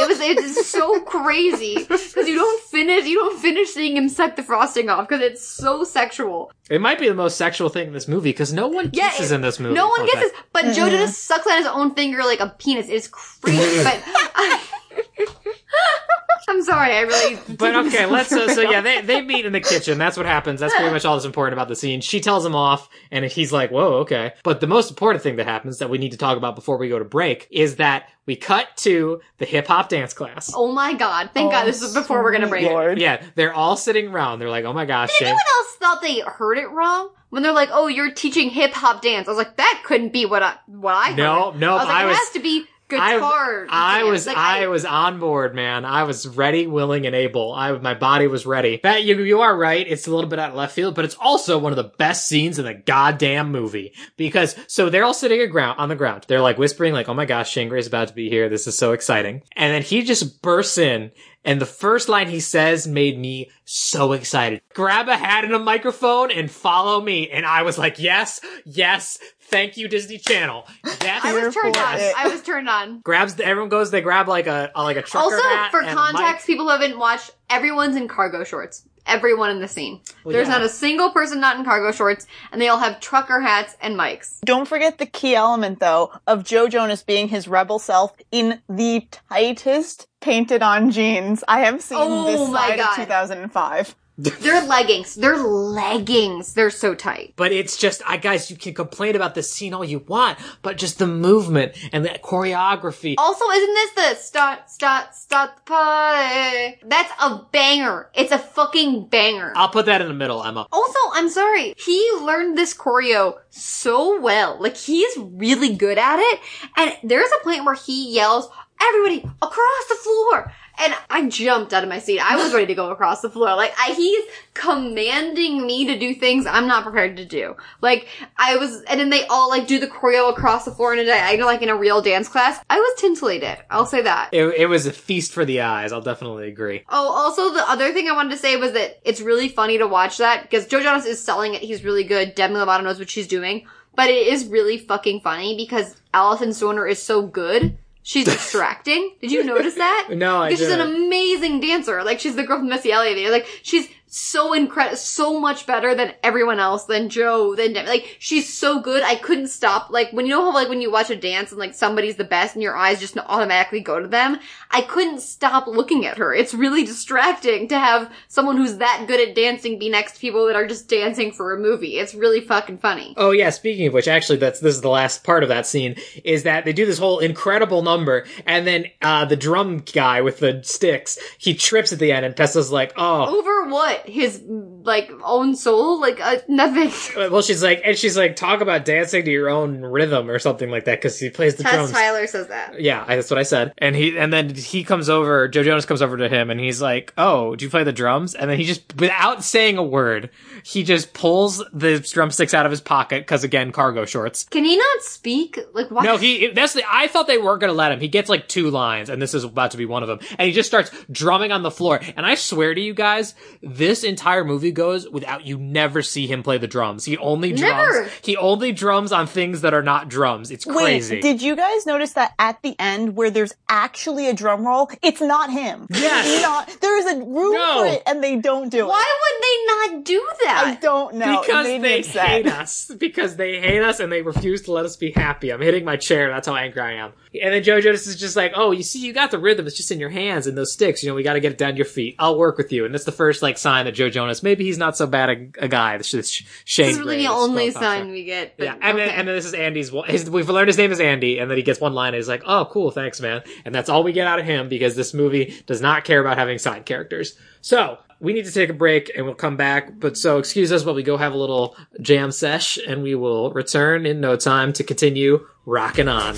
[0.00, 4.36] It was it's so crazy because you don't finish you don't finish seeing him suck
[4.36, 6.50] the frosting off because it's so sexual.
[6.70, 9.32] It might be the most sexual thing in this movie because no one Yeah, kisses
[9.32, 9.74] it- in this movie.
[9.74, 10.46] No one Fun gets this, fact.
[10.52, 10.96] but Joe mm-hmm.
[10.96, 12.88] just sucks on his own finger like a penis.
[12.88, 14.02] It's crazy, but.
[16.48, 17.38] I'm sorry, I really.
[17.56, 18.30] But okay, let's.
[18.32, 19.96] Uh, so yeah, they they meet in the kitchen.
[19.96, 20.60] That's what happens.
[20.60, 22.00] That's pretty much all that's important about the scene.
[22.00, 25.46] She tells him off, and he's like, "Whoa, okay." But the most important thing that
[25.46, 28.36] happens that we need to talk about before we go to break is that we
[28.36, 30.52] cut to the hip hop dance class.
[30.54, 31.30] Oh my god!
[31.32, 32.66] Thank God this is before we're gonna break.
[32.66, 32.98] Lord.
[32.98, 34.38] Yeah, they're all sitting around.
[34.38, 37.52] They're like, "Oh my gosh, Shane." Anyone else thought they heard it wrong when they're
[37.52, 39.28] like, "Oh, you're teaching hip hop dance"?
[39.28, 41.16] I was like, that couldn't be what I what I heard.
[41.16, 43.66] No, no, I was like, I it was- has to be I, guitar.
[43.68, 44.10] I dance.
[44.10, 45.84] was Like, I, was on board, man.
[45.84, 47.52] I was ready, willing, and able.
[47.52, 48.80] I my body was ready.
[48.82, 49.86] That you you are right.
[49.86, 52.28] It's a little bit out of left field, but it's also one of the best
[52.28, 56.24] scenes in the goddamn movie because so they're all sitting ground on the ground.
[56.28, 58.48] They're like whispering, like, "Oh my gosh, Shane Gray's about to be here.
[58.48, 61.10] This is so exciting!" And then he just bursts in.
[61.44, 64.62] And the first line he says made me so excited.
[64.72, 67.28] Grab a hat and a microphone and follow me.
[67.28, 70.66] And I was like, yes, yes, thank you, Disney Channel.
[70.82, 71.98] That's I was turned on.
[71.98, 72.14] it.
[72.16, 73.00] I was turned on.
[73.00, 76.46] grabs the, everyone goes they grab like a, a like a trucker Also, for context,
[76.46, 78.88] people who haven't watched, everyone's in cargo shorts.
[79.06, 80.00] Everyone in the scene.
[80.24, 80.54] Well, There's yeah.
[80.54, 83.98] not a single person not in cargo shorts, and they all have trucker hats and
[83.98, 84.40] mics.
[84.44, 89.06] Don't forget the key element, though, of Joe Jonas being his rebel self in the
[89.28, 92.98] tightest painted on jeans I have seen Oh this my side God.
[92.98, 93.94] of 2005.
[94.16, 95.16] They're leggings.
[95.16, 96.54] They're leggings.
[96.54, 97.34] They're so tight.
[97.36, 100.76] but it's just I guys you can complain about the scene all you want but
[100.78, 106.78] just the movement and the choreography Also, isn't this the start, start, start the party?
[106.84, 108.10] That's a banger.
[108.14, 109.52] It's a fucking banger.
[109.56, 111.74] I'll put that in the middle Emma Also, I'm sorry.
[111.76, 114.60] He learned this choreo so well.
[114.60, 116.40] Like, he's really good at it.
[116.76, 118.48] And there's a point where he yells,
[118.80, 120.52] everybody across the floor.
[120.78, 122.18] And I jumped out of my seat.
[122.18, 123.54] I was ready to go across the floor.
[123.54, 127.56] Like, I, he's commanding me to do things I'm not prepared to do.
[127.80, 130.98] Like, I was, and then they all like do the choreo across the floor in
[130.98, 131.20] a day.
[131.22, 132.58] I know, like in a real dance class.
[132.68, 133.58] I was tintillated.
[133.70, 134.30] I'll say that.
[134.32, 137.92] it, it was a feast for the eyes I'll definitely agree Oh, also the other
[137.92, 140.82] thing I wanted to say was that it's really funny to watch that because Joe
[140.82, 141.62] Jonas is selling it.
[141.62, 142.34] He's really good.
[142.34, 146.86] Demi Lovato knows what she's doing, but it is really fucking funny because Alyson Stoner
[146.86, 147.78] is so good.
[148.06, 149.16] She's distracting.
[149.22, 150.08] Did you notice that?
[150.14, 150.60] No, I didn't.
[150.60, 151.06] Because she's an didn't.
[151.06, 152.04] amazing dancer.
[152.04, 153.32] Like she's the girl from Missy Elliott.
[153.32, 157.88] Like she's so incredible, so much better than everyone else, than Joe, than Demi.
[157.88, 159.02] Like, she's so good.
[159.02, 159.90] I couldn't stop.
[159.90, 162.24] Like, when you know how, like, when you watch a dance and, like, somebody's the
[162.24, 164.38] best and your eyes just automatically go to them,
[164.70, 166.32] I couldn't stop looking at her.
[166.32, 170.46] It's really distracting to have someone who's that good at dancing be next to people
[170.46, 171.98] that are just dancing for a movie.
[171.98, 173.14] It's really fucking funny.
[173.16, 175.96] Oh yeah, speaking of which, actually, that's this is the last part of that scene.
[176.22, 180.38] Is that they do this whole incredible number, and then uh, the drum guy with
[180.38, 184.03] the sticks, he trips at the end, and Tessa's like, "Oh, Over what?
[184.06, 186.00] His, like, own soul?
[186.00, 186.90] Like, uh, nothing.
[187.30, 190.70] well." She's like, and she's like, "Talk about dancing to your own rhythm or something
[190.70, 191.90] like that," because he plays the Tess drums.
[191.92, 192.80] Tyler says that.
[192.80, 193.72] Yeah, I- that's what I said.
[193.78, 195.48] And he, and then he comes over.
[195.48, 198.34] Joe Jonas comes over to him, and he's like, "Oh, do you play the drums?"
[198.34, 200.30] And then he just, without saying a word,
[200.66, 204.44] he just pulls the drumsticks out of his pocket because again, cargo shorts.
[204.44, 205.58] Can he not speak?
[205.74, 206.04] Like, why?
[206.04, 206.48] No, he.
[206.48, 206.82] That's the.
[206.90, 208.00] I thought they weren't going to let him.
[208.00, 210.20] He gets like two lines, and this is about to be one of them.
[210.38, 212.00] And he just starts drumming on the floor.
[212.16, 216.42] And I swear to you guys, this entire movie goes without you never see him
[216.42, 217.04] play the drums.
[217.04, 217.60] He only drums.
[217.94, 218.10] Never.
[218.22, 220.50] He only drums on things that are not drums.
[220.50, 221.16] It's crazy.
[221.16, 224.90] Wait, did you guys notice that at the end where there's actually a drum roll,
[225.02, 225.88] it's not him?
[225.90, 226.42] Yes.
[226.42, 226.80] Not.
[226.80, 227.80] There is a room No.
[227.80, 228.86] for it, and they don't do it.
[228.86, 230.26] Why would they not do
[230.56, 231.40] I don't know.
[231.40, 232.90] It because made they hate us.
[232.98, 235.52] Because they hate us and they refuse to let us be happy.
[235.52, 236.28] I'm hitting my chair.
[236.28, 237.12] That's how angry I am.
[237.42, 239.66] And then Joe Jonas is just like, "Oh, you see, you got the rhythm.
[239.66, 241.02] It's just in your hands and those sticks.
[241.02, 242.14] You know, we got to get it down your feet.
[242.18, 244.78] I'll work with you." And that's the first like sign that Joe Jonas maybe he's
[244.78, 245.98] not so bad a, a guy.
[245.98, 246.30] This is
[246.64, 246.86] Shane.
[246.86, 248.56] This is really the only sign we get.
[248.56, 249.90] But Yeah, and then, and then this is Andy's.
[250.06, 252.28] His, we've learned his name is Andy, and then he gets one line, and he's
[252.28, 255.14] like, "Oh, cool, thanks, man." And that's all we get out of him because this
[255.14, 257.36] movie does not care about having side characters.
[257.60, 260.00] So we need to take a break, and we'll come back.
[260.00, 263.52] But so excuse us while we go have a little jam sesh, and we will
[263.52, 266.34] return in no time to continue rocking on.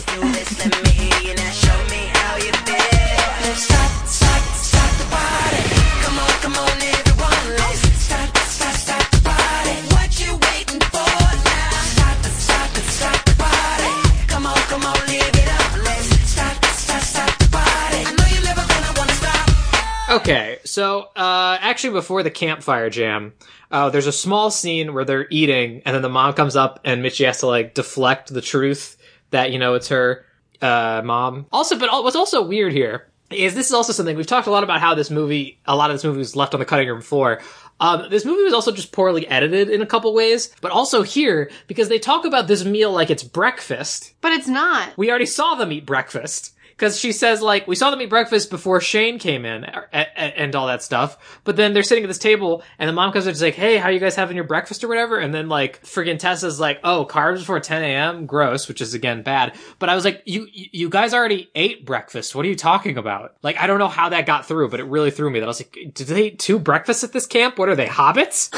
[20.17, 23.35] Okay, so uh, actually, before the campfire jam,
[23.71, 27.05] uh, there's a small scene where they're eating, and then the mom comes up, and
[27.05, 28.97] Mitchie has to like deflect the truth
[29.31, 30.25] that you know it's her
[30.63, 31.45] uh, mom.
[31.53, 34.65] Also, but what's also weird here is this is also something we've talked a lot
[34.65, 37.03] about how this movie, a lot of this movie was left on the cutting room
[37.03, 37.43] floor.
[37.79, 41.51] Um, this movie was also just poorly edited in a couple ways, but also here
[41.67, 44.15] because they talk about this meal like it's breakfast.
[44.23, 44.97] but it's not.
[44.97, 46.56] We already saw them eat breakfast.
[46.79, 50.19] Cause she says like, we saw them eat breakfast before Shane came in a- a-
[50.41, 51.41] and all that stuff.
[51.45, 53.55] But then they're sitting at this table and the mom comes in and is like,
[53.55, 55.19] hey, how you guys having your breakfast or whatever?
[55.19, 58.27] And then like, friggin' Tessa's like, oh, carbs before 10 a.m.
[58.27, 59.55] Gross, which is again bad.
[59.79, 62.35] But I was like, you, you you guys already ate breakfast.
[62.35, 63.35] What are you talking about?
[63.43, 65.49] Like, I don't know how that got through, but it really threw me that I
[65.49, 67.59] was like, did they eat two breakfasts at this camp?
[67.59, 68.51] What are they, hobbits?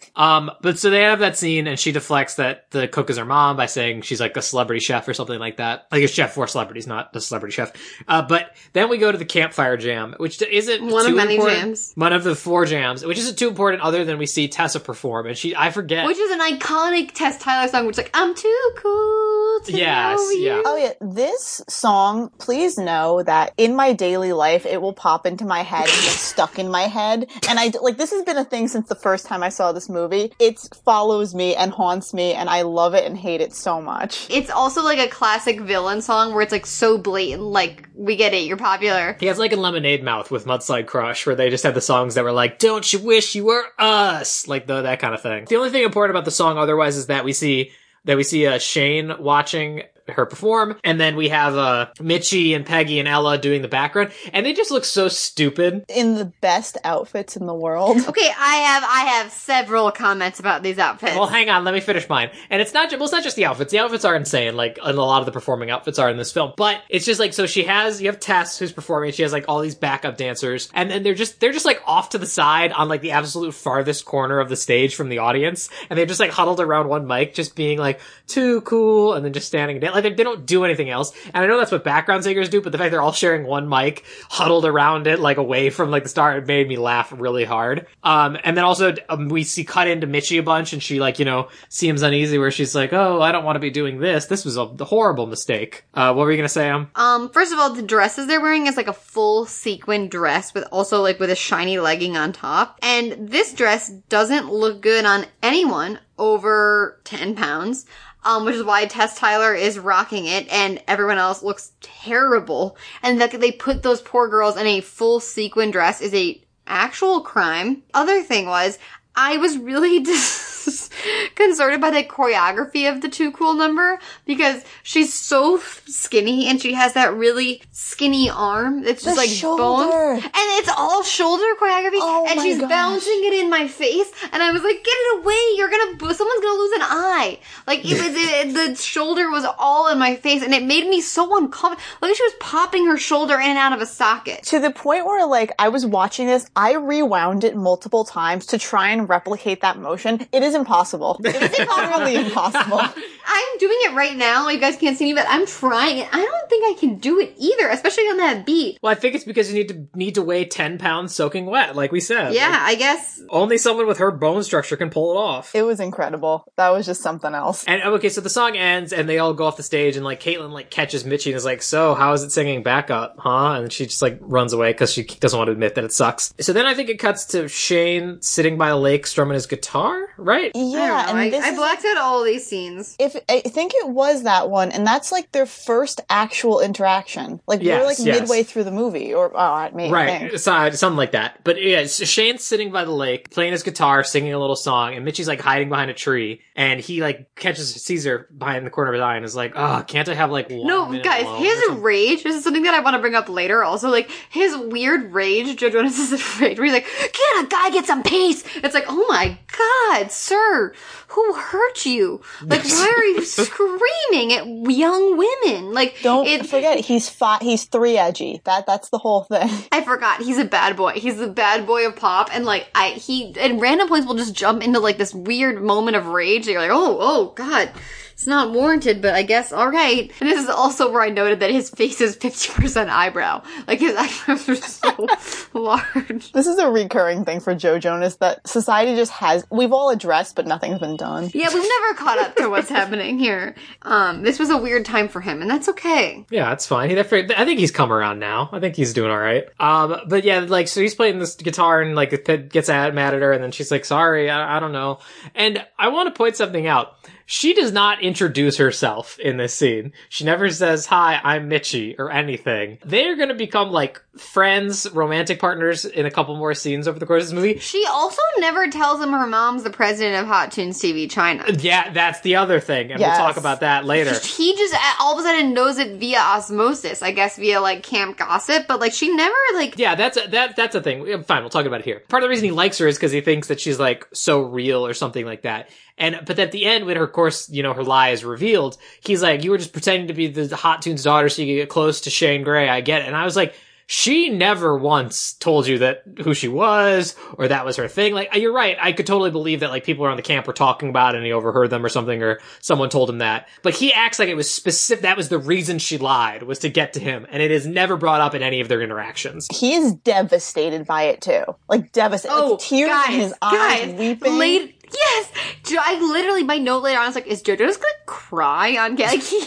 [0.18, 3.24] Um, but so they have that scene and she deflects that the cook is her
[3.24, 5.86] mom by saying she's like a celebrity chef or something like that.
[5.92, 7.72] Like a chef for celebrities, not the celebrity chef.
[8.06, 11.60] Uh, but then we go to the campfire jam, which isn't One of many important-
[11.60, 11.92] jams.
[11.94, 15.26] One of the four jams, which isn't too important other than we see Tessa perform
[15.26, 16.06] and she, I forget.
[16.06, 20.18] Which is an iconic Tess Tyler song, which is like, I'm too cool to Yes,
[20.18, 20.38] know you.
[20.40, 20.62] yeah.
[20.64, 25.44] Oh yeah, this song, please know that in my daily life, it will pop into
[25.44, 25.96] my head and get
[26.30, 27.28] stuck in my head.
[27.48, 29.88] And I, like, this has been a thing since the first time I saw this
[29.88, 30.32] movie.
[30.38, 34.26] It follows me and haunts me and I love it and hate it so much.
[34.30, 38.34] It's also like a classic villain song where it's like so blatant, like, we get
[38.34, 39.16] it, you're popular.
[39.20, 42.14] He has like a lemonade mouth with Mudslide Crush, where they just had the songs
[42.14, 45.46] that were like, "Don't you wish you were us?" like the, that kind of thing.
[45.48, 47.72] The only thing important about the song, otherwise, is that we see
[48.04, 52.64] that we see uh, Shane watching her perform, and then we have uh, Mitchie and
[52.64, 55.84] Peggy and Ella doing the background, and they just look so stupid.
[55.88, 57.96] In the best outfits in the world.
[58.08, 61.14] Okay, I have, I have several comments about these outfits.
[61.14, 62.30] Well, hang on, let me finish mine.
[62.48, 63.70] And it's not, ju- well, it's not just the outfits.
[63.70, 66.32] The outfits are insane, like, and a lot of the performing outfits are in this
[66.32, 66.54] film.
[66.56, 69.44] But it's just like, so she has, you have Tess who's performing, she has like
[69.46, 72.72] all these backup dancers, and then they're just, they're just like off to the side
[72.72, 76.20] on like the absolute farthest corner of the stage from the audience, and they're just
[76.20, 79.92] like huddled around one mic, just being like, too cool, and then just standing down.
[79.98, 81.12] Like, they, they don't do anything else.
[81.34, 83.68] And I know that's what background singers do, but the fact they're all sharing one
[83.68, 87.44] mic, huddled around it, like away from like the star, it made me laugh really
[87.44, 87.86] hard.
[88.02, 91.18] Um, and then also, um, we see cut into Mitchie a bunch, and she like,
[91.18, 94.26] you know, seems uneasy where she's like, oh, I don't want to be doing this.
[94.26, 95.84] This was a horrible mistake.
[95.94, 96.90] Uh, what were you gonna say, um?
[96.94, 100.64] Um, first of all, the dresses they're wearing is like a full sequin dress with
[100.70, 102.78] also like with a shiny legging on top.
[102.82, 107.86] And this dress doesn't look good on anyone over 10 pounds.
[108.24, 112.76] Um, which is why Tess Tyler is rocking it and everyone else looks terrible.
[113.02, 117.20] And that they put those poor girls in a full sequin dress is a actual
[117.20, 117.82] crime.
[117.94, 118.78] Other thing was,
[119.14, 120.57] I was really dis-
[121.34, 126.74] concerned by the choreography of the Too Cool number because she's so skinny and she
[126.74, 128.84] has that really skinny arm.
[128.84, 129.62] It's just The like shoulder.
[129.62, 130.16] bone.
[130.16, 130.22] And
[130.60, 131.98] it's all shoulder choreography.
[132.00, 132.68] Oh and she's gosh.
[132.70, 134.10] bouncing it in my face.
[134.32, 135.38] And I was like, get it away.
[135.56, 137.38] You're gonna, someone's gonna lose an eye.
[137.66, 141.00] Like it was, it, the shoulder was all in my face and it made me
[141.00, 141.82] so uncomfortable.
[142.02, 144.42] Like she was popping her shoulder in and out of a socket.
[144.44, 148.58] to the point where like I was watching this, I rewound it multiple times to
[148.58, 150.26] try and replicate that motion.
[150.32, 151.20] It is impossible.
[151.24, 152.80] It's literally impossible.
[153.30, 154.48] I'm doing it right now.
[154.48, 156.08] You guys can't see me, but I'm trying it.
[156.12, 158.78] I don't think I can do it either, especially on that beat.
[158.82, 161.76] Well, I think it's because you need to need to weigh ten pounds soaking wet,
[161.76, 162.32] like we said.
[162.32, 163.20] Yeah, Like, I guess.
[163.28, 165.54] only someone with her bone structure can pull it off.
[165.54, 166.50] It was incredible.
[166.56, 167.64] That was just something else.
[167.66, 170.04] And oh, okay, so the song ends, and they all go off the stage, and
[170.04, 173.16] like Caitlyn like catches Mitchie and is like, "So, how is it singing back up,
[173.18, 175.92] huh?" And she just like runs away because she doesn't want to admit that it
[175.92, 176.32] sucks.
[176.40, 180.08] So then I think it cuts to Shane sitting by the lake strumming his guitar,
[180.16, 180.37] right?
[180.54, 182.96] Yeah, I and I, this I is- blacked out all these scenes.
[182.98, 187.40] if I think it was that one, and that's like their first actual interaction.
[187.46, 188.20] Like Yes, we're like yes.
[188.20, 191.42] midway through the movie, or oh, I may Right, so, uh, something like that.
[191.44, 195.04] But yeah, Shane's sitting by the lake, playing his guitar, singing a little song, and
[195.04, 198.94] Mitchie's like hiding behind a tree, and he like catches Caesar behind the corner of
[198.94, 202.22] his eye and is like, "Oh, can't I have like one No, guys, his rage,
[202.22, 205.56] this is something that I want to bring up later also, like, his weird rage,
[205.56, 208.44] Joe Jonas' rage, where he's like, can a guy get some peace?
[208.56, 210.72] It's like, oh my god, sir,
[211.08, 212.20] who hurt you?
[212.42, 215.72] Like, why are you screaming at young women?
[215.72, 218.40] Like, Don't it, forget, he's fi- he's three edgy.
[218.44, 219.48] That that's the whole thing.
[219.72, 220.22] I forgot.
[220.22, 220.92] He's a bad boy.
[220.92, 224.34] He's the bad boy of pop, and like I, he at random points will just
[224.34, 226.46] jump into like this weird moment of rage.
[226.46, 227.70] You're like, oh, oh, god,
[228.18, 230.10] it's not warranted, but I guess all right.
[230.18, 233.44] And this is also where I noted that his face is fifty percent eyebrow.
[233.68, 235.06] Like his eyebrows are so
[235.54, 236.32] large.
[236.32, 239.46] This is a recurring thing for Joe Jonas that society just has.
[239.52, 241.30] We've all addressed, but nothing's been done.
[241.32, 243.54] Yeah, we've never caught up to what's happening here.
[243.82, 246.26] Um, this was a weird time for him, and that's okay.
[246.28, 246.98] Yeah, it's fine.
[246.98, 248.48] I think he's come around now.
[248.50, 249.44] I think he's doing all right.
[249.60, 253.14] Um, but yeah, like so he's playing this guitar and like Pit gets at, mad
[253.14, 254.98] at her, and then she's like, "Sorry, I, I don't know."
[255.36, 256.96] And I want to point something out.
[257.30, 259.92] She does not introduce herself in this scene.
[260.08, 262.78] She never says, "Hi, I'm Mitchie" or anything.
[262.82, 267.24] They're gonna become like friends, romantic partners in a couple more scenes over the course
[267.24, 267.58] of this movie.
[267.58, 271.44] She also never tells him her mom's the president of Hot Tunes TV China.
[271.58, 273.18] Yeah, that's the other thing, and Yes.
[273.18, 274.12] we'll talk about that later.
[274.22, 277.82] he just uh, all of a sudden knows it via osmosis, I guess via like
[277.82, 281.06] camp gossip, but like she never like Yeah, that's a, that that's a thing.
[281.06, 282.00] Yeah, Fine, we'll talk about it here.
[282.08, 284.40] Part of the reason he likes her is because he thinks that she's like so
[284.42, 285.70] real or something like that.
[286.00, 289.20] And but at the end, when her course, you know, her lie is revealed, he's
[289.20, 291.68] like, "You were just pretending to be the Hot Tunes daughter so you could get
[291.70, 293.06] close to Shane Gray." I get it.
[293.08, 293.54] And I was like.
[293.90, 298.12] She never once told you that who she was or that was her thing.
[298.12, 298.76] Like, you're right.
[298.78, 301.26] I could totally believe that like people around the camp were talking about it and
[301.26, 303.48] he overheard them or something or someone told him that.
[303.62, 305.04] But he acts like it was specific.
[305.04, 307.26] That was the reason she lied was to get to him.
[307.30, 309.48] And it is never brought up in any of their interactions.
[309.50, 311.44] He is devastated by it too.
[311.66, 312.34] Like devastated.
[312.34, 314.38] oh like, tears guys, in his eyes, guys, weeping.
[314.38, 315.30] late- yes,
[315.64, 318.94] Jo- I literally my note later on was like, is JoJo just gonna cry on
[318.96, 319.46] Ga- like he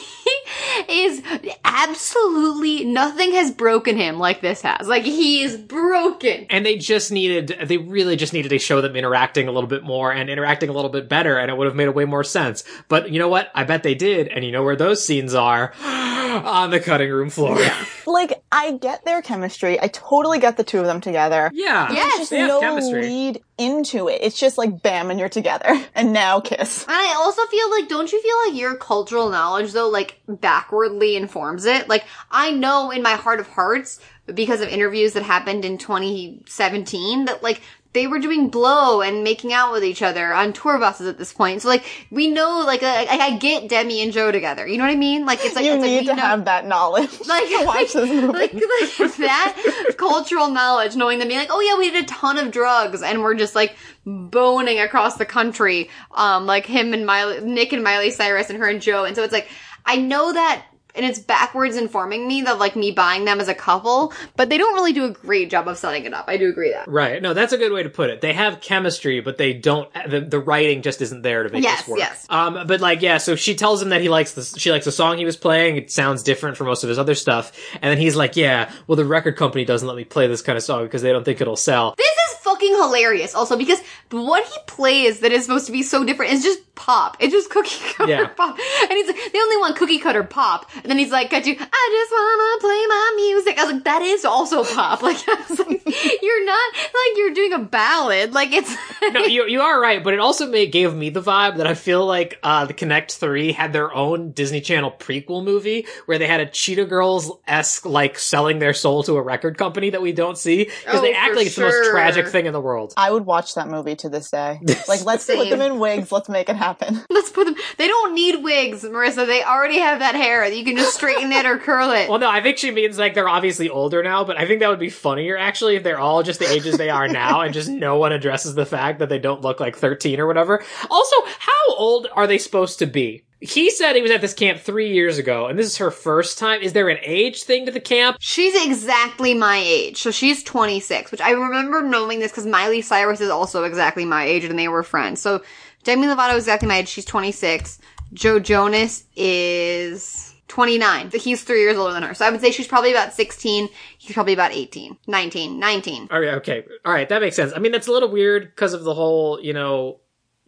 [0.89, 1.21] is
[1.63, 4.87] absolutely nothing has broken him like this has.
[4.87, 6.45] Like he is broken.
[6.49, 9.83] and they just needed they really just needed to show them interacting a little bit
[9.83, 12.63] more and interacting a little bit better and it would have made way more sense
[12.87, 15.73] but you know what i bet they did and you know where those scenes are
[15.81, 19.79] on the cutting room floor yeah, like I get their chemistry.
[19.81, 21.49] I totally get the two of them together.
[21.53, 21.91] yeah.
[21.91, 22.03] Yes.
[22.03, 24.19] There's just they no chemistry lead into it.
[24.21, 26.83] It's just like bam, and you're together, and now kiss.
[26.83, 31.15] And I also feel like, don't you feel like your cultural knowledge though, like backwardly
[31.15, 31.87] informs it?
[31.89, 33.99] Like I know in my heart of hearts,
[34.33, 37.61] because of interviews that happened in 2017, that like
[37.93, 41.33] they were doing blow and making out with each other on tour buses at this
[41.33, 41.61] point.
[41.61, 44.65] So like we know, like I, I get Demi and Joe together.
[44.65, 45.25] You know what I mean?
[45.25, 47.93] Like it's like you it's need we to know- have that knowledge like, to watch
[47.93, 48.27] this movie.
[48.27, 52.37] like, like that cultural knowledge, knowing them being like, oh yeah, we did a ton
[52.37, 53.75] of drugs and we're just like
[54.05, 55.89] boning across the country.
[56.11, 59.03] Um, like him and Miley, Nick and Miley Cyrus and her and Joe.
[59.03, 59.49] And so it's like,
[59.85, 60.65] I know that
[60.95, 64.57] and it's backwards informing me that like me buying them as a couple, but they
[64.57, 66.25] don't really do a great job of setting it up.
[66.27, 66.87] I do agree that.
[66.87, 69.89] right no that's a good way to put it they have chemistry but they don't
[70.09, 72.25] the, the writing just isn't there to make Yes, this work yes.
[72.29, 74.91] um but like yeah so she tells him that he likes the she likes the
[74.91, 77.97] song he was playing it sounds different from most of his other stuff and then
[77.97, 80.83] he's like yeah well the record company doesn't let me play this kind of song
[80.83, 83.35] because they don't think it'll sell This is fucking hilarious.
[83.35, 83.79] Also because
[84.11, 87.17] what he plays that is supposed to be so different is just pop.
[87.19, 88.27] It's just cookie cutter Yeah.
[88.27, 88.57] pop.
[88.81, 90.69] And he's like, they only want cookie cutter pop.
[90.75, 93.57] And then he's like, got you, I just wanna play my music.
[93.59, 95.01] I was like, that is also pop.
[95.11, 98.33] Like, I was like, you're not like you're doing a ballad.
[98.33, 98.75] Like it's
[99.11, 101.73] no, you you are right, but it also made, gave me the vibe that I
[101.73, 106.27] feel like uh, the Connect Three had their own Disney Channel prequel movie where they
[106.27, 110.11] had a Cheetah Girls esque like selling their soul to a record company that we
[110.13, 111.91] don't see because Oh, they act like it's the most sure.
[111.91, 112.93] tragic thing in the world.
[112.97, 114.59] I would watch that movie to this day.
[114.87, 116.11] Like, let's put them in wigs.
[116.11, 117.01] Let's make it happen.
[117.09, 117.55] Let's put them.
[117.77, 119.25] They don't need wigs, Marissa.
[119.25, 120.45] They already have that hair.
[120.47, 122.09] You can just straighten it or curl it.
[122.09, 124.69] Well, no, I think she means like they're obviously older now, but I think that
[124.69, 127.69] would be funnier actually if they're all just the ages they are now and just
[127.69, 130.63] no one addresses the fact that they don't look like 13 or whatever.
[130.89, 133.23] Also, how old are they supposed to be?
[133.39, 136.37] He said he was at this camp three years ago, and this is her first
[136.37, 136.61] time.
[136.61, 138.17] Is there an age thing to the camp?
[138.19, 139.97] She's exactly my age.
[139.97, 144.23] So she's 26, which I remember knowing this because Miley Cyrus is also exactly my
[144.23, 145.21] age and they were friends.
[145.21, 145.41] So
[145.83, 146.87] Demi Lovato is exactly my age.
[146.87, 147.79] She's 26.
[148.13, 151.11] Joe Jonas is 29.
[151.11, 152.13] He's three years older than her.
[152.13, 153.69] So I would say she's probably about 16.
[153.97, 156.09] He's probably about 18, 19, 19.
[156.11, 157.53] All right, okay, all right, that makes sense.
[157.55, 160.01] I mean, that's a little weird because of the whole, you know,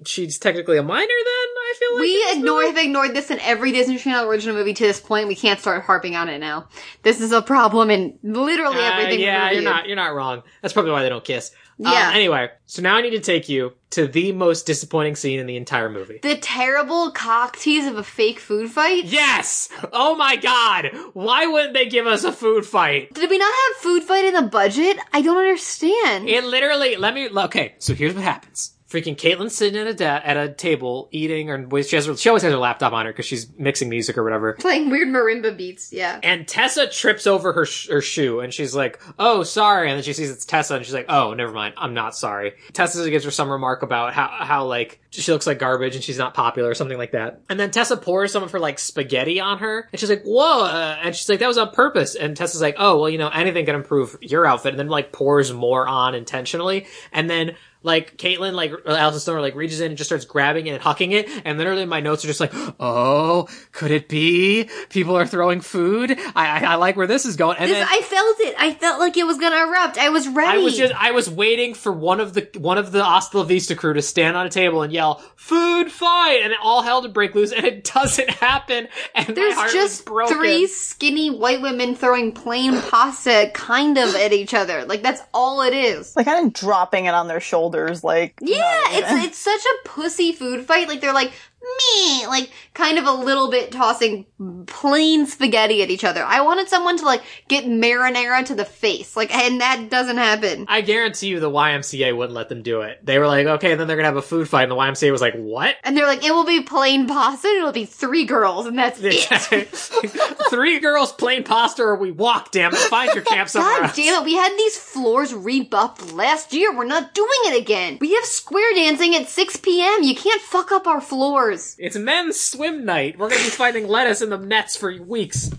[0.06, 1.02] she's technically a minor.
[1.08, 4.74] Then I feel like We ignore, have ignored this in every Disney Channel original movie
[4.74, 5.28] to this point.
[5.28, 6.68] We can't start harping on it now.
[7.04, 9.20] This is a problem in literally Uh, everything.
[9.22, 9.88] yeah, you're not.
[9.88, 10.44] You're not wrong.
[10.62, 11.52] That's probably why they don't kiss.
[11.84, 12.12] Uh, Yeah.
[12.14, 15.58] anyway, so now I need to take you to the most disappointing scene in the
[15.58, 16.20] entire movie.
[16.22, 19.06] The terrible cock tease of a fake food fight.
[19.06, 19.70] Yes!
[19.92, 20.92] Oh my god!
[21.14, 23.12] Why wouldn't they give us a food fight?
[23.14, 24.98] Did we not have food fight in the budget?
[25.14, 26.30] I don't understand.
[26.30, 28.73] It literally, let me, okay, so here's what happens.
[28.94, 32.30] Freaking Caitlyn's sitting at a da- at a table eating, or she has her, she
[32.30, 34.54] always has her laptop on her because she's mixing music or whatever.
[34.54, 36.20] Playing weird marimba beats, yeah.
[36.22, 40.04] And Tessa trips over her sh- her shoe, and she's like, "Oh, sorry." And then
[40.04, 41.74] she sees it's Tessa, and she's like, "Oh, never mind.
[41.76, 45.58] I'm not sorry." Tessa gives her some remark about how how like she looks like
[45.58, 47.42] garbage and she's not popular or something like that.
[47.50, 50.66] And then Tessa pours some of her like spaghetti on her, and she's like, "Whoa!"
[50.66, 53.30] Uh, and she's like, "That was on purpose." And Tessa's like, "Oh, well, you know,
[53.30, 58.18] anything can improve your outfit." And then like pours more on intentionally, and then like
[58.18, 61.12] Caitlyn, like uh, Alyson Stoner, like reaches in and just starts grabbing it and hucking
[61.12, 65.62] it, and literally my notes are just like, "Oh, could it be people are throwing
[65.62, 68.56] food?" I I, I like where this is going, and This, then I felt it.
[68.58, 69.98] I felt like it was gonna erupt.
[69.98, 70.60] I was ready.
[70.60, 73.76] I was just I was waiting for one of the one of the Hasta Vista
[73.76, 77.36] crew to stand on a table and yell "food fight" and all hell to break
[77.36, 78.88] loose, and it doesn't happen.
[79.16, 80.38] And There's my heart just was broken.
[80.38, 84.86] three skinny white women throwing plain pasta kind of at each other.
[84.86, 86.16] Like that's all it is.
[86.16, 87.73] Like, kind of dropping it on their shoulders,
[88.04, 88.40] like.
[88.42, 90.88] Yeah, it's it's such a pussy food fight.
[90.88, 91.34] Like they're like
[91.64, 94.26] me, like kind of a little bit tossing
[94.68, 96.24] plain spaghetti at each other.
[96.24, 100.66] I wanted someone to like get marinara to the face, like, and that doesn't happen.
[100.68, 103.06] I guarantee you the YMCA wouldn't let them do it.
[103.06, 105.22] They were like, okay, then they're gonna have a food fight, and the YMCA was
[105.22, 105.76] like, what?
[105.84, 109.00] And they're like, it will be plain pasta, and it'll be three girls, and that's
[109.02, 109.70] it.
[110.50, 112.52] Three girls plain pasta, or we walk.
[112.52, 113.96] Damn it, find your camp somewhere God else.
[113.96, 116.76] damn it, we had these floors rebuffed last year.
[116.76, 117.98] We're not doing it again.
[118.02, 120.04] We have square dancing at 6 p.m.
[120.04, 121.53] You can't fuck up our floors.
[121.80, 123.18] It's men's swim night.
[123.18, 125.52] We're gonna be finding lettuce in the nets for weeks.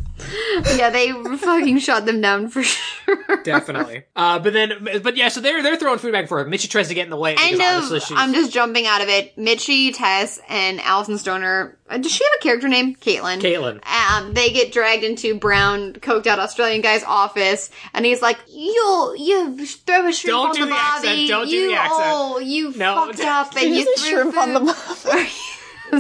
[0.76, 3.16] yeah, they fucking shot them down for sure.
[3.42, 4.05] Definitely.
[4.14, 6.47] Uh, but then, but yeah, so they're they're throwing food back and forth.
[6.47, 8.12] Mitchie tries to get in the way End of, she's.
[8.16, 9.36] I'm just jumping out of it.
[9.36, 11.76] Mitchie, Tess, and Alyson Stoner.
[11.90, 12.95] uh, Does she have a character name?
[12.97, 13.40] Caitlyn.
[13.40, 13.84] Caitlyn.
[13.86, 19.16] Um, they get dragged into Brown, coked out Australian guy's office, and he's like, "You'll
[19.16, 21.09] you throw a shrimp Don't on do the, the bobby.
[21.09, 21.28] accent.
[21.28, 22.03] Don't do you, the accent.
[22.05, 22.95] Oh, you No.
[23.07, 24.61] fucked up, and you you threw shrimp on the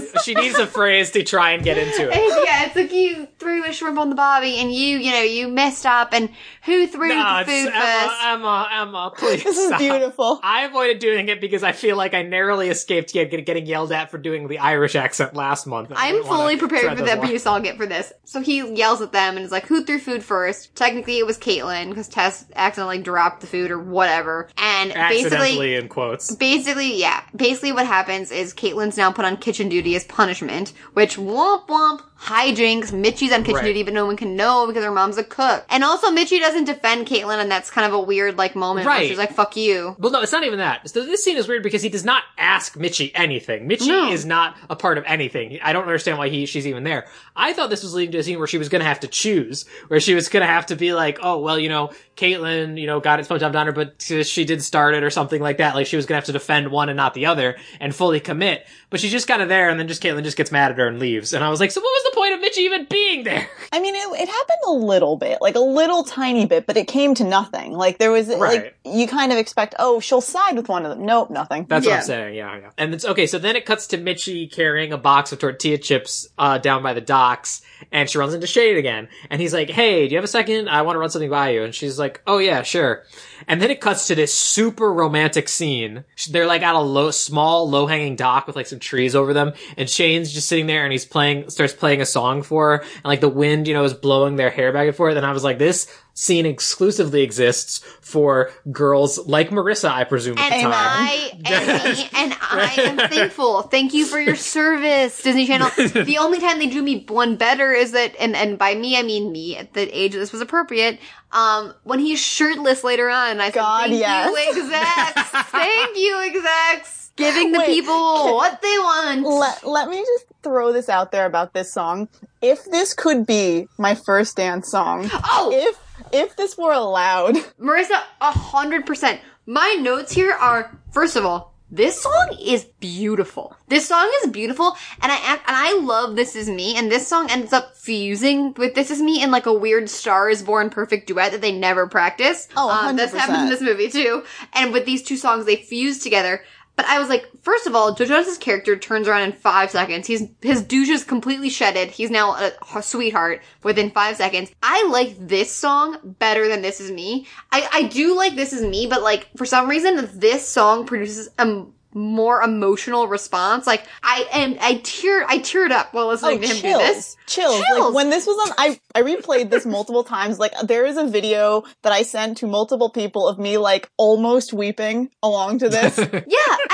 [0.00, 2.14] food." she needs a phrase to try and get into it.
[2.46, 5.48] yeah, it's like you threw a shrimp on the barbie and you, you know, you
[5.48, 6.30] messed up, and
[6.64, 8.22] who threw No, the food Emma, first?
[8.24, 10.40] Emma, Emma, please This is beautiful.
[10.42, 13.92] I avoided doing it because I feel like I narrowly escaped get- get- getting yelled
[13.92, 15.92] at for doing the Irish accent last month.
[15.94, 17.24] I I'm fully prepared for the lines.
[17.24, 18.12] abuse I'll get for this.
[18.24, 20.74] So he yells at them and is like, "Who threw food first?
[20.74, 24.48] Technically, it was Caitlyn because Tess accidentally dropped the food or whatever.
[24.56, 26.34] And basically, Accidentally, in quotes.
[26.34, 31.16] basically, yeah, basically what happens is Caitlyn's now put on kitchen duty as punishment, which
[31.16, 32.92] womp womp hijinks.
[32.92, 33.64] Mitchie's on kitchen Right.
[33.64, 35.64] duty, but no one can know because her mom's a cook.
[35.68, 39.08] And also, Mitchie doesn't defend Caitlyn, and that's kind of a weird like moment Right.
[39.08, 40.88] she's like, "Fuck you." Well, no, it's not even that.
[40.88, 43.68] So this scene is weird because he does not ask Mitchie anything.
[43.68, 44.10] Mitchie No.
[44.10, 45.58] is not a part of anything.
[45.62, 47.06] I don't understand why he she's even there.
[47.36, 49.08] I thought this was leading to a scene where she was going to have to
[49.08, 52.80] choose, where she was going to have to be like, oh, well, you know, Caitlyn,
[52.80, 55.58] you know, got it jumped on her, but she did start it or something like
[55.58, 55.74] that.
[55.74, 58.20] Like she was going to have to defend one and not the other and fully
[58.20, 58.66] commit.
[58.90, 60.86] But she's just kind of there, and then just Caitlyn just gets mad at her
[60.86, 61.32] and leaves.
[61.32, 63.48] And I was like, so what was the point of Mitch even being there?
[63.72, 66.86] I mean, it, it happened a little bit, like a little tiny bit, but it
[66.86, 67.72] came to nothing.
[67.72, 68.38] Like there was, Right.
[68.64, 71.04] like you kind of expect, oh, she'll side with one of them.
[71.06, 71.66] Nope, nothing.
[71.68, 72.34] That's what I'm saying.
[72.36, 72.70] Yeah, yeah.
[72.78, 73.26] And it's okay.
[73.26, 76.94] So then it cuts to Mitchie carrying a box of tortilla chips uh, down by
[76.94, 77.62] the docks,
[77.92, 79.08] and she runs into Shane again.
[79.30, 80.68] And he's like, "Hey, do you have a second?
[80.68, 83.04] I want to run something by you." And she's like, "Oh yeah, sure."
[83.46, 86.04] And then it cuts to this super romantic scene.
[86.30, 89.52] They're like at a low, small, low hanging dock with like some trees over them,
[89.76, 93.04] and Shane's just sitting there and he's playing, starts playing a song for her, and
[93.04, 95.16] like the wind, you know, is blowing their hair back and forth.
[95.16, 100.52] And I was like, this scene exclusively exists for girls like Marissa, I presume at
[100.52, 100.72] And time.
[100.72, 103.62] I and, me, and I am thankful.
[103.62, 105.70] Thank you for your service, Disney Channel.
[106.04, 109.02] The only time they do me one better is that, and and by me I
[109.02, 110.98] mean me at the age this was appropriate.
[111.32, 114.30] Um, when he's shirtless later on, and I said, God, "Thank yes.
[114.30, 115.30] you, execs.
[115.50, 120.72] Thank you, execs, giving the Wait, people what they want." Let, let me just throw
[120.72, 122.08] this out there about this song.
[122.40, 125.50] If this could be my first dance song, Oh!
[125.52, 125.76] if
[126.12, 129.20] if this were allowed, Marissa, a hundred percent.
[129.46, 133.56] My notes here are first of all, this song is beautiful.
[133.68, 137.30] This song is beautiful, and I and I love "This Is Me," and this song
[137.30, 141.08] ends up fusing with "This Is Me" in like a weird "Star Is Born" perfect
[141.08, 142.48] duet that they never practice.
[142.56, 143.18] Oh, Um, that's 100%.
[143.18, 144.24] happened in this movie too.
[144.52, 146.44] And with these two songs, they fuse together.
[146.76, 150.06] But I was like, first of all, Joe Jonas' character turns around in five seconds.
[150.06, 151.90] He's his douche is completely shedded.
[151.90, 154.50] He's now a, a sweetheart within five seconds.
[154.62, 157.26] I like this song better than This Is Me.
[157.52, 161.28] I, I do like This Is Me, but like for some reason, this song produces
[161.38, 161.64] a
[161.94, 163.66] more emotional response.
[163.66, 166.94] Like I am, I teared, I teared up while listening oh, to him chills, do
[166.94, 167.16] this.
[167.26, 167.64] chills.
[167.64, 167.80] Chills.
[167.80, 170.38] Like when this was on, I I replayed this multiple times.
[170.38, 174.52] Like there is a video that I sent to multiple people of me like almost
[174.52, 175.98] weeping along to this.
[176.26, 176.73] Yeah, I, I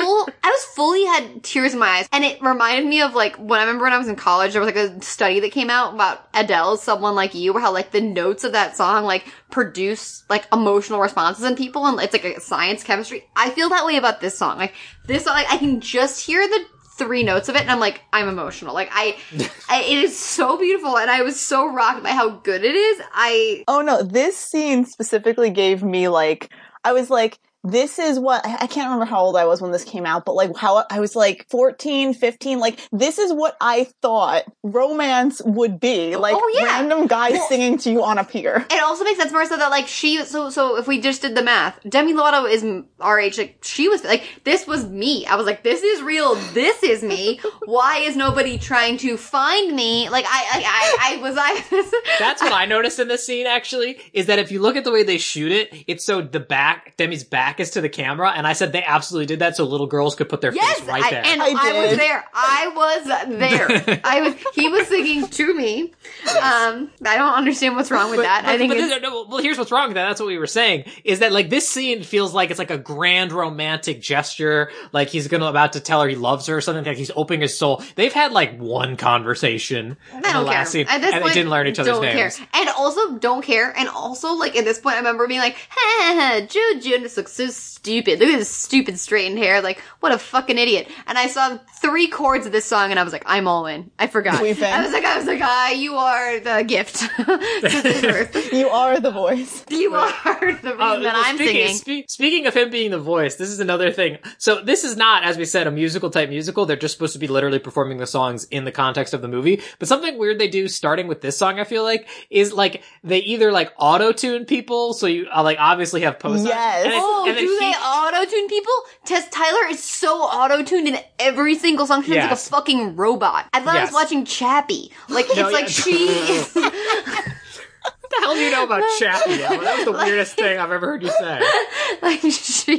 [0.00, 2.08] full, I was fully had tears in my eyes.
[2.12, 4.60] And it reminded me of like, when I remember when I was in college, there
[4.60, 8.00] was like a study that came out about Adele's Someone Like You, how like the
[8.00, 12.40] notes of that song like produce like emotional responses in people and it's like a
[12.40, 13.24] science chemistry.
[13.36, 14.58] I feel that way about this song.
[14.58, 14.74] Like
[15.06, 16.64] this song, like I can just hear the
[16.96, 18.74] three notes of it and I'm like, I'm emotional.
[18.74, 19.16] Like I,
[19.68, 23.02] I it is so beautiful and I was so rocked by how good it is.
[23.12, 26.50] I, Oh no, this scene specifically gave me like,
[26.84, 29.70] I was like, this is what, I I can't remember how old I was when
[29.72, 33.56] this came out, but like how I was like 14, 15, like this is what
[33.60, 36.16] I thought romance would be.
[36.16, 36.64] Like Oh, yeah.
[36.64, 38.66] random guys singing to you on a pier.
[38.70, 41.42] It also makes sense, Marissa, that like she, so, so if we just did the
[41.42, 45.26] math, Demi Lovato is m- our age, like she was, like, this was me.
[45.26, 47.40] I was like, this is real, this is me.
[47.64, 50.08] Why is nobody trying to find me?
[50.08, 53.98] Like, I, I, I, I was, I, That's what I noticed in this scene actually,
[54.12, 56.96] is that if you look at the way they shoot it, it's so the back,
[56.96, 59.86] Demi's back is to the camera, and I said they absolutely did that so little
[59.86, 61.22] girls could put their yes, face right I, there.
[61.24, 62.24] and I I, was there.
[62.34, 64.00] I was there.
[64.04, 65.92] I was, he was singing to me.
[66.36, 68.44] Um, I don't understand what's wrong with that.
[68.44, 70.08] I think but it's, no, well, here's what's wrong with that.
[70.08, 70.84] That's what we were saying.
[71.04, 74.70] Is that like this scene feels like it's like a grand romantic gesture.
[74.92, 76.84] Like he's gonna about to tell her he loves her or something.
[76.84, 77.82] Like he's opening his soul.
[77.96, 80.84] They've had like one conversation I in the don't last care.
[80.84, 82.36] scene, At this and point, they didn't learn each other's don't names.
[82.36, 82.48] Care.
[82.54, 83.76] And also don't care.
[83.76, 87.16] And also, like at this point, I remember being like, "Ha ha ha, Joe Jonas
[87.16, 88.20] looks so stupid.
[88.20, 89.60] Look at his stupid straightened hair.
[89.60, 93.02] Like what a fucking idiot." And I saw three chords of this song, and I
[93.02, 94.34] was like, "I'm all in." I forgot.
[94.36, 94.60] I was
[94.92, 97.08] like, "I was like, ah, you are the gift to
[97.62, 98.52] this earth.
[98.52, 99.64] You are the voice.
[99.70, 102.98] You are the reason Oh, that I'm speaking, singing." spe- speaking of him being the
[102.98, 104.18] voice, this is another thing.
[104.38, 106.66] So this is not, as we said, a musical type musical.
[106.66, 109.60] They're just supposed to be literally performing the songs in the context of the movie.
[109.78, 113.18] But something weird they do, starting with this song, I feel like, is like they
[113.20, 116.44] either like auto tune people, so you uh, like obviously have post.
[116.44, 116.84] Yes.
[116.84, 118.72] And then- Oh, and then do he- they auto tune people?
[119.04, 122.02] Tess Tyler is so auto tuned in every single song.
[122.02, 123.46] She's like a fucking robot.
[123.52, 124.90] I thought I was watching Chappie.
[125.08, 125.68] Like it's No, like yeah.
[125.68, 126.52] she is.
[126.54, 129.36] The hell do you know about Chappie?
[129.38, 131.40] That was the weirdest thing I've ever heard you say.
[132.02, 132.74] like she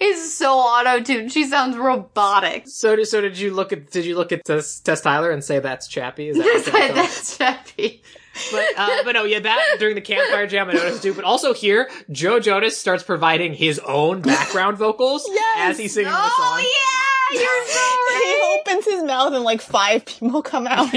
[0.00, 1.30] is so auto tuned.
[1.32, 2.66] She sounds robotic.
[2.66, 5.44] So, did- so did you look at did you look at Tess, Tess Tyler and
[5.44, 6.30] say that's Chappie?
[6.30, 6.94] Is that what?
[6.96, 8.02] That's Chappie.
[8.52, 11.14] But uh, but no, yeah, that during the campfire jam I noticed too.
[11.14, 15.70] But also here, Joe Jonas starts providing his own background vocals Yes!
[15.72, 16.30] as he's singing the song.
[16.36, 16.58] Oh
[17.32, 18.62] yeah, you're so right.
[18.66, 20.88] He opens his mouth and like five people come out.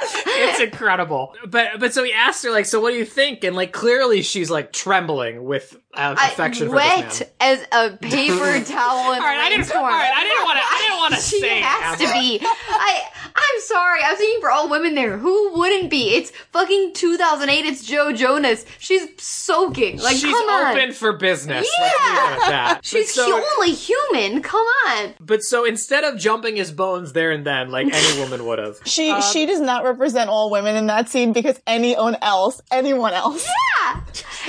[0.00, 1.34] it's incredible.
[1.46, 3.44] But but so he asked her like, so what do you think?
[3.44, 7.28] And like clearly she's like trembling with uh, I- affection for wet this man.
[7.40, 9.70] as a paper towel in All right, I didn't.
[9.74, 9.84] All rainstorm.
[9.84, 10.64] right, I didn't want to.
[10.64, 11.60] I didn't want to She say.
[11.60, 12.12] has Emma.
[12.12, 12.40] to be.
[12.42, 13.00] I
[13.40, 14.00] I'm sorry.
[14.02, 15.16] I was thinking for all women there.
[15.16, 16.14] Who wouldn't be?
[16.14, 17.66] It's fucking 2008.
[17.66, 18.64] It's Joe Jonas.
[18.78, 19.98] She's soaking.
[19.98, 20.76] Like, She's come on.
[20.76, 21.66] open for business.
[21.78, 22.80] Let's leave it at that.
[22.84, 24.42] She's but so, only human.
[24.42, 25.14] Come on.
[25.20, 28.76] but so instead of jumping his bones there and then, like any woman would have,
[28.84, 33.12] She Um, she does not represent all women in that scene because anyone else, anyone
[33.12, 33.46] else.
[33.46, 34.00] Yeah.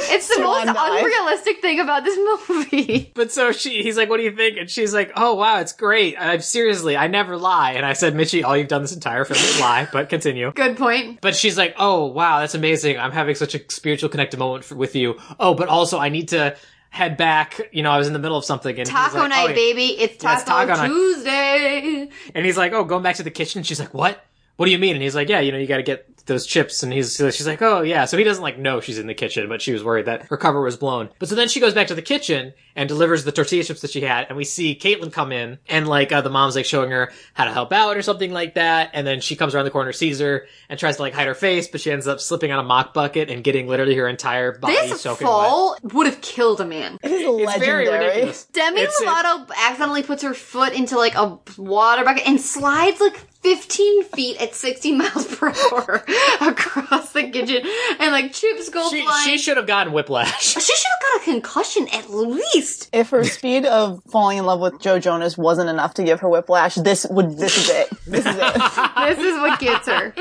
[0.03, 2.17] It's the most unrealistic thing about this
[2.49, 3.11] movie.
[3.15, 5.73] But so she, he's like, "What do you think?" And she's like, "Oh wow, it's
[5.73, 6.15] great.
[6.19, 9.39] I'm seriously, I never lie." And I said, "Mitchie, all you've done this entire film
[9.39, 10.51] is lie." But continue.
[10.55, 11.19] Good point.
[11.21, 12.97] But she's like, "Oh wow, that's amazing.
[12.97, 15.19] I'm having such a spiritual connected moment f with you.
[15.39, 16.55] Oh, but also I need to
[16.89, 17.59] head back.
[17.71, 19.99] You know, I was in the middle of something." And Taco like, night, "Oh, baby.
[19.99, 20.87] It's Yeah, it's Taco, taco night.
[20.87, 22.09] Tuesday.
[22.35, 24.23] And he's like, "Oh, going back to the kitchen." And she's like, "What?
[24.59, 26.45] What do you mean?" And he's like, "Yeah, you know, you got to get those
[26.45, 29.13] chips." And he's she's like, "Oh, yeah." So he doesn't like know she's in the
[29.13, 31.09] kitchen, but she was worried that her cover was blown.
[31.17, 33.91] But so then she goes back to the kitchen and delivers the tortilla chips that
[33.91, 36.91] she had, and we see Caitlyn come in, and like uh, the mom's like showing
[36.91, 39.71] her how to help out or something like that, and then she comes around the
[39.71, 42.51] corner, sees her, and tries to like hide her face, but she ends up slipping
[42.51, 45.33] on a mock bucket and getting literally her entire body This soaking wet.
[45.35, 46.99] fall would have killed a man.
[47.01, 48.05] It is It's very legendary.
[48.09, 48.45] ridiculous.
[48.45, 53.19] Demi It's- Lovato accidentally puts her foot into like a water bucket and slides like
[53.41, 56.03] 15 feet at 60 miles per hour
[56.41, 57.61] across the kitchen
[57.99, 59.25] and like chips go She, flying.
[59.25, 60.41] she should have gotten whiplash.
[60.41, 62.89] She should have got a concussion at least.
[62.91, 66.29] If her speed of falling in love with Joe Jonas wasn't enough to give her
[66.29, 67.89] whiplash, this would this is it.
[68.05, 68.61] This is it.
[69.09, 70.13] This is what gets her.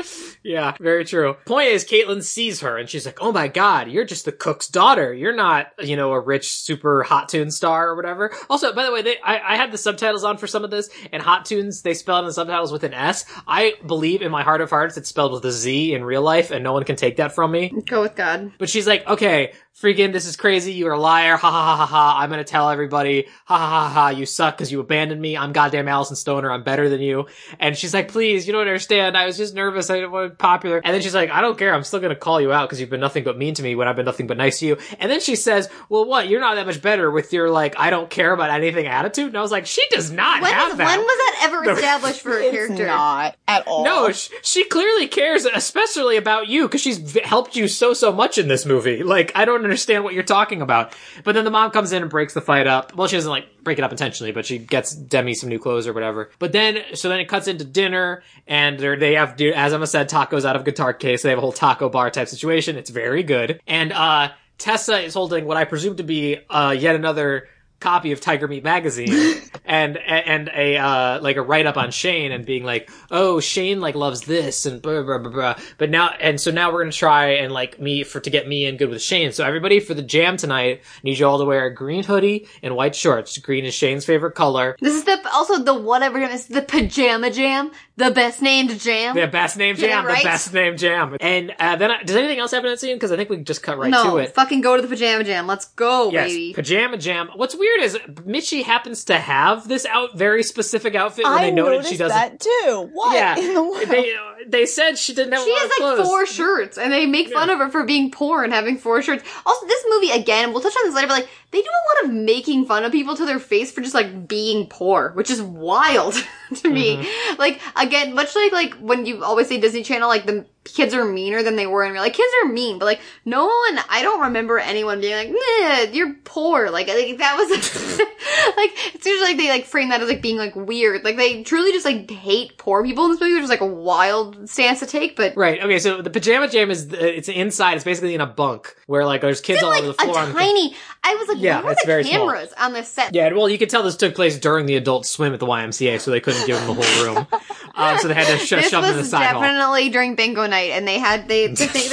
[0.43, 1.35] Yeah, very true.
[1.45, 4.67] Point is, Caitlyn sees her and she's like, "Oh my god, you're just the cook's
[4.67, 5.13] daughter.
[5.13, 8.91] You're not, you know, a rich, super hot tune star or whatever." Also, by the
[8.91, 11.81] way, they, I, I had the subtitles on for some of this, and hot tunes
[11.81, 13.08] they spell it in the subtitles with an S.
[13.47, 16.51] I believe in my heart of hearts it's spelled with a Z in real life,
[16.51, 17.71] and no one can take that from me.
[17.87, 18.51] Go with God.
[18.57, 20.73] But she's like, "Okay, freaking, this is crazy.
[20.73, 21.37] You're a liar.
[21.37, 22.19] Ha ha ha ha ha.
[22.19, 23.27] I'm gonna tell everybody.
[23.45, 24.09] Ha ha ha ha.
[24.09, 25.37] You suck because you abandoned me.
[25.37, 26.51] I'm goddamn Alyson Stoner.
[26.51, 27.27] I'm better than you."
[27.59, 29.15] And she's like, "Please, you don't understand.
[29.17, 29.89] I was just nervous.
[29.89, 31.73] I didn't want to be popular." And then she's like, "I don't care.
[31.73, 33.87] I'm still gonna call you out because you've been nothing but mean to me when
[33.87, 36.27] I've been nothing but nice to you." And then she says, "Well, what?
[36.27, 39.37] You're not that much better with your like, I don't care about anything attitude." And
[39.37, 42.21] I was like, "She does not When, have was, that." when was that ever established
[42.21, 42.85] for a It's character?
[42.85, 43.83] not at all.
[43.85, 48.11] No, sh- she clearly cares, especially about you, because she's v- helped you so, so
[48.11, 49.03] much in this movie.
[49.03, 50.93] Like, I don't understand what you're talking about.
[51.23, 52.95] But then the mom comes in and breaks the fight up.
[52.95, 55.87] Well, she doesn't, like, break it up intentionally, but she gets Demi some new clothes
[55.87, 56.31] or whatever.
[56.39, 60.45] But then, so then it cuts into dinner, and they have, as Emma said, tacos
[60.45, 61.21] out of guitar case.
[61.21, 62.75] They have a whole taco bar type situation.
[62.75, 63.61] It's very good.
[63.67, 67.47] And, uh, Tessa is holding what I presume to be, uh, yet another
[67.79, 72.31] copy of Tiger Beat magazine and and a uh like a write up on Shane
[72.31, 76.09] and being like, "Oh, Shane like loves this and blah blah blah blah." But now
[76.19, 78.77] and so now we're going to try and like me for to get me in
[78.77, 79.31] good with Shane.
[79.31, 82.75] So everybody for the jam tonight, need you all to wear a green hoodie and
[82.75, 83.37] white shorts.
[83.37, 84.75] Green is Shane's favorite color.
[84.79, 86.31] This is the also the whatever jam.
[86.31, 89.15] It's the pajama jam, the best named jam.
[89.15, 90.23] The best name Yeah, jam, right?
[90.23, 91.17] the best named jam.
[91.19, 92.95] And uh, then I, does anything else happen in that scene?
[92.95, 94.33] Because I think we just cut right no, to it.
[94.33, 95.45] fucking go to the pajama jam.
[95.47, 96.53] Let's go, Yes, baby.
[96.53, 97.29] pajama jam.
[97.35, 97.95] What's weird is
[98.25, 101.97] Mitchie happens to have this out very specific outfit when I they noted noticed she
[101.97, 102.17] doesn't.
[102.17, 102.89] that too.
[102.93, 103.87] What yeah, in the world?
[103.87, 104.15] they
[104.47, 106.07] they said she didn't have She a lot has of like clothes.
[106.07, 107.53] four shirts, and they make fun Yeah.
[107.55, 109.23] of her for being poor and having four shirts.
[109.45, 112.09] Also, this movie again, we'll touch on this later, but like they do a lot
[112.09, 115.41] of making fun of people to their face for just like being poor, which is
[115.41, 116.13] wild
[116.55, 116.97] to me.
[116.97, 117.39] Mm-hmm.
[117.39, 121.05] Like again, much like like when you always say Disney Channel, like the kids are
[121.05, 122.01] meaner than they were in real.
[122.01, 125.91] Like kids are mean, but like no one, I don't remember anyone being like, "Nah,
[125.91, 127.49] you're poor." Like, like that was
[128.57, 131.03] like it's usually like they like frame that as like being like weird.
[131.03, 133.65] Like they truly just like hate poor people in this movie, which is like a
[133.65, 135.35] wild stance to take, but.
[135.35, 135.61] Right.
[135.61, 135.79] Okay.
[135.79, 137.75] So the pajama jam is it's inside.
[137.75, 140.15] It's basically in a bunk where like there's kids all like over the floor.
[140.17, 140.75] a on the- tiny.
[141.03, 142.35] I was like, Yeah, where it's the very small.
[142.57, 143.15] on this set?
[143.15, 143.31] yeah.
[143.33, 146.11] Well, you could tell this took place during the adult swim at the YMCA, so
[146.11, 147.27] they couldn't give them the whole room.
[147.75, 149.41] um, so they had to sh- shove them in the side hall.
[149.41, 151.85] definitely during bingo night, and they had they, they, they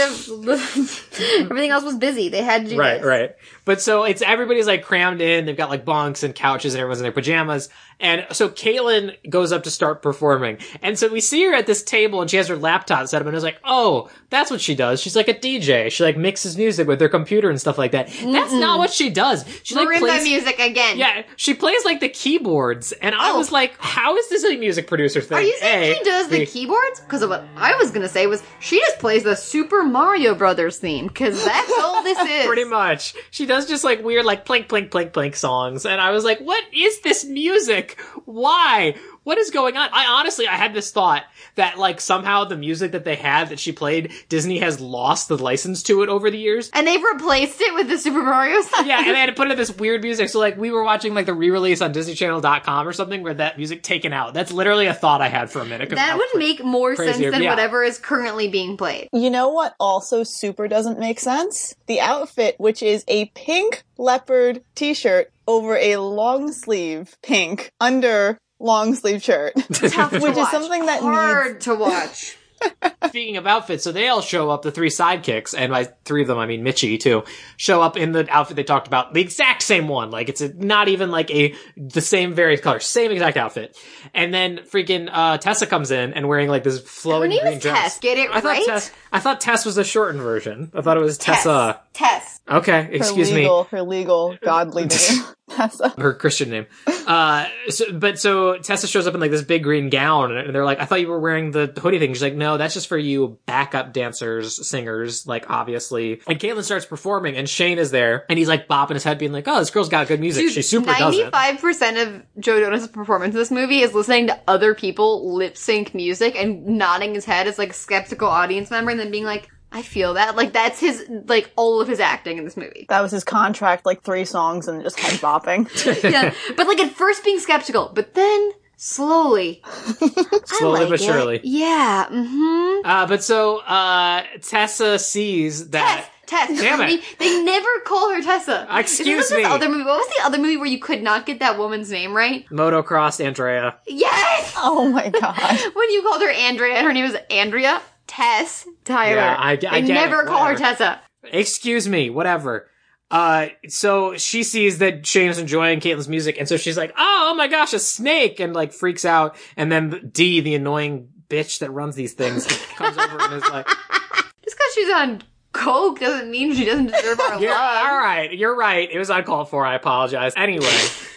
[1.41, 2.29] everything else was busy.
[2.29, 3.05] They had to do Right, this.
[3.07, 3.31] right.
[3.67, 5.45] But so it's everybody's like crammed in.
[5.45, 7.69] They've got like bunks and couches and everyone's in their pajamas.
[7.99, 10.59] And so Caitlyn goes up to start performing.
[10.83, 13.27] And so we see her at this table and she has her laptop set up
[13.27, 15.01] and it's like, oh, that's what she does.
[15.01, 15.91] She's like a DJ.
[15.91, 18.07] She like mixes music with her computer and stuff like that.
[18.09, 19.45] That's not what she does.
[19.63, 20.99] She like Marimba plays music again.
[20.99, 22.93] Yeah, she plays like the keyboards.
[22.93, 23.39] And I Oh.
[23.39, 25.39] was like, how is this a music producer thing?
[25.39, 27.01] Are you saying A, she does the B- keyboards?
[27.01, 31.07] Because what I was gonna say was she just plays the Super Mario Brothers theme.
[31.09, 32.47] Because that's all this is.
[32.47, 33.15] Pretty much.
[33.31, 35.87] She does just like weird, like plink, plink, plink, plink songs.
[35.87, 37.99] And I was like, what is this music?
[38.27, 38.95] Why?
[39.27, 39.89] What is going on?
[39.93, 41.25] I honestly, I had this thought
[41.57, 45.37] that like somehow the music that they had that she played, Disney has lost the
[45.37, 46.71] license to it over the years.
[46.73, 48.87] And they've replaced it with the Super Mario song.
[48.87, 50.29] Yeah, and they had to put in this weird music.
[50.29, 53.83] So like we were watching like the re-release on DisneyChannel.com or something where that music
[53.83, 54.33] taken out.
[54.33, 55.91] That's literally a thought I had for a minute.
[55.91, 57.51] That would make more sense than yeah.
[57.51, 59.09] whatever is currently being played.
[59.13, 61.75] You know what also super doesn't make sense?
[61.87, 68.95] The outfit, which is a pink leopard t-shirt over a long sleeve pink under long
[68.95, 69.55] sleeve shirt.
[69.73, 72.37] Tough to Which is something that hard to watch.
[73.09, 76.29] Speaking of outfits, so they all show up, the three sidekicks, and by three of
[76.29, 77.25] them, I mean Mitchie too,
[77.57, 80.11] show up in the outfit they talked about, the exact same one.
[80.11, 83.77] Like, it's a, not even like a, the same various colors, same exact outfit.
[84.15, 87.55] And then freaking, uh, Tessa comes in and wearing like this Her flowing name green
[87.55, 87.83] is dress.
[87.83, 87.99] Tess.
[87.99, 88.67] Get it I thought right?
[88.67, 90.71] Tess, I thought Tess was a shortened version.
[90.75, 91.45] I thought it was Tess.
[91.45, 91.81] Tessa.
[91.97, 92.41] Tess.
[92.49, 93.39] Okay, Her excuse me.
[93.39, 95.25] legal, her legal godly name.
[95.51, 95.95] Tessa.
[95.97, 96.67] her Christian name.
[97.07, 100.65] Uh, so, but so Tessa shows up in like this big green gown, and they're
[100.65, 102.99] like, "I thought you were wearing the hoodie thing." She's like, "No, that's just for
[102.99, 108.39] you backup dancers, singers, like obviously." And Caitlyn starts performing, and Shane is there, and
[108.39, 110.49] he's like bopping his head, being like, "Oh, this girl's got good music.
[110.51, 111.01] she super does.
[111.17, 115.57] Ninety-five percent of Joe Jonas' performance in this movie is listening to other people lip
[115.57, 119.25] sync music and nodding his head as like a skeptical audience member, and then being
[119.25, 122.87] like, "I feel that." Like that's his like all of his acting in this movie.
[122.89, 125.69] That was his contract, like three songs and just head bopping.
[126.11, 129.63] yeah, but like at first being skeptical, but then slowly,
[130.45, 131.05] Slowly like but it.
[131.05, 131.41] surely.
[131.43, 132.07] Yeah.
[132.11, 132.87] Mm-hmm.
[132.87, 136.09] Uh, but so uh, Tessa sees that.
[136.27, 136.61] Tess, Tess.
[136.61, 137.03] Damn it.
[137.19, 138.67] They, they never call her Tessa.
[138.79, 139.45] Excuse Isn't this me.
[139.45, 139.85] Other movie.
[139.85, 142.45] What was the other movie where you could not get that woman's name right?
[142.49, 143.77] Motocross Andrea.
[143.87, 144.53] Yes.
[144.57, 145.61] oh my god.
[145.75, 149.17] when you called her Andrea and her name was Andrea Tess Tyler.
[149.17, 150.55] Yeah, I- I never it, call her.
[150.57, 151.01] Tessa.
[151.25, 152.69] excuse me, whatever.
[153.11, 157.29] Uh, so she sees that Shane is enjoying Caitlyn's music, and so she's like, oh,
[157.31, 159.37] oh my gosh, a snake, and like freaks out.
[159.57, 162.47] And then Dee, the annoying bitch that runs these things,
[162.77, 163.67] comes over and is like,
[164.45, 165.23] Just because she's on
[165.53, 167.87] coke doesn't mean she doesn't deserve our yeah, love.
[167.87, 168.91] all right, you're right.
[168.91, 169.65] It was uncalled for.
[169.65, 170.33] I apologize.
[170.37, 170.67] Anyway,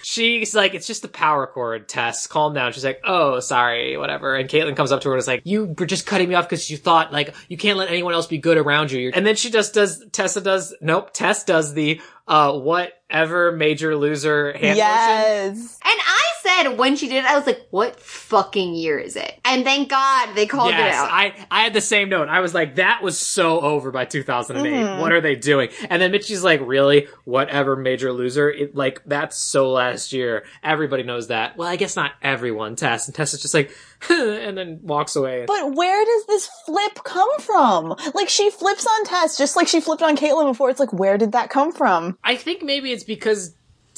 [0.04, 2.28] she's like, it's just the power cord, Tess.
[2.28, 2.72] Calm down.
[2.74, 4.36] She's like, oh, sorry, whatever.
[4.36, 6.50] And Caitlyn comes up to her and is like, you were just cutting me off
[6.50, 9.12] because you thought like you can't let anyone else be good around you.
[9.14, 10.06] And then she just does.
[10.12, 10.76] Tessa does.
[10.82, 11.12] Nope.
[11.14, 14.78] Tess does the uh whatever major loser hand motion.
[14.78, 15.80] Yes.
[15.84, 19.40] And I said when she did it, I was like, what fucking year is it?
[19.44, 21.10] And thank God they called it Yes, out.
[21.12, 22.30] I, I had the same note.
[22.30, 24.72] I was like, that was so over by 2008.
[24.72, 25.02] Mm-hmm.
[25.02, 25.70] What are they doing?
[25.90, 27.08] And then Mitchie's like, really?
[27.26, 28.50] Whatever major loser?
[28.50, 30.46] It, like, that's so last year.
[30.64, 31.58] Everybody knows that.
[31.58, 33.08] Well, I guess not everyone, Tess.
[33.08, 33.72] And Tess is just like,
[34.10, 35.46] and then walks away.
[35.46, 37.96] But where does this flip come from?
[38.14, 40.70] Like she flips on Tess just like she flipped on Caitlyn before.
[40.70, 42.18] It's like, where did that come from?
[42.24, 43.56] I think maybe it's because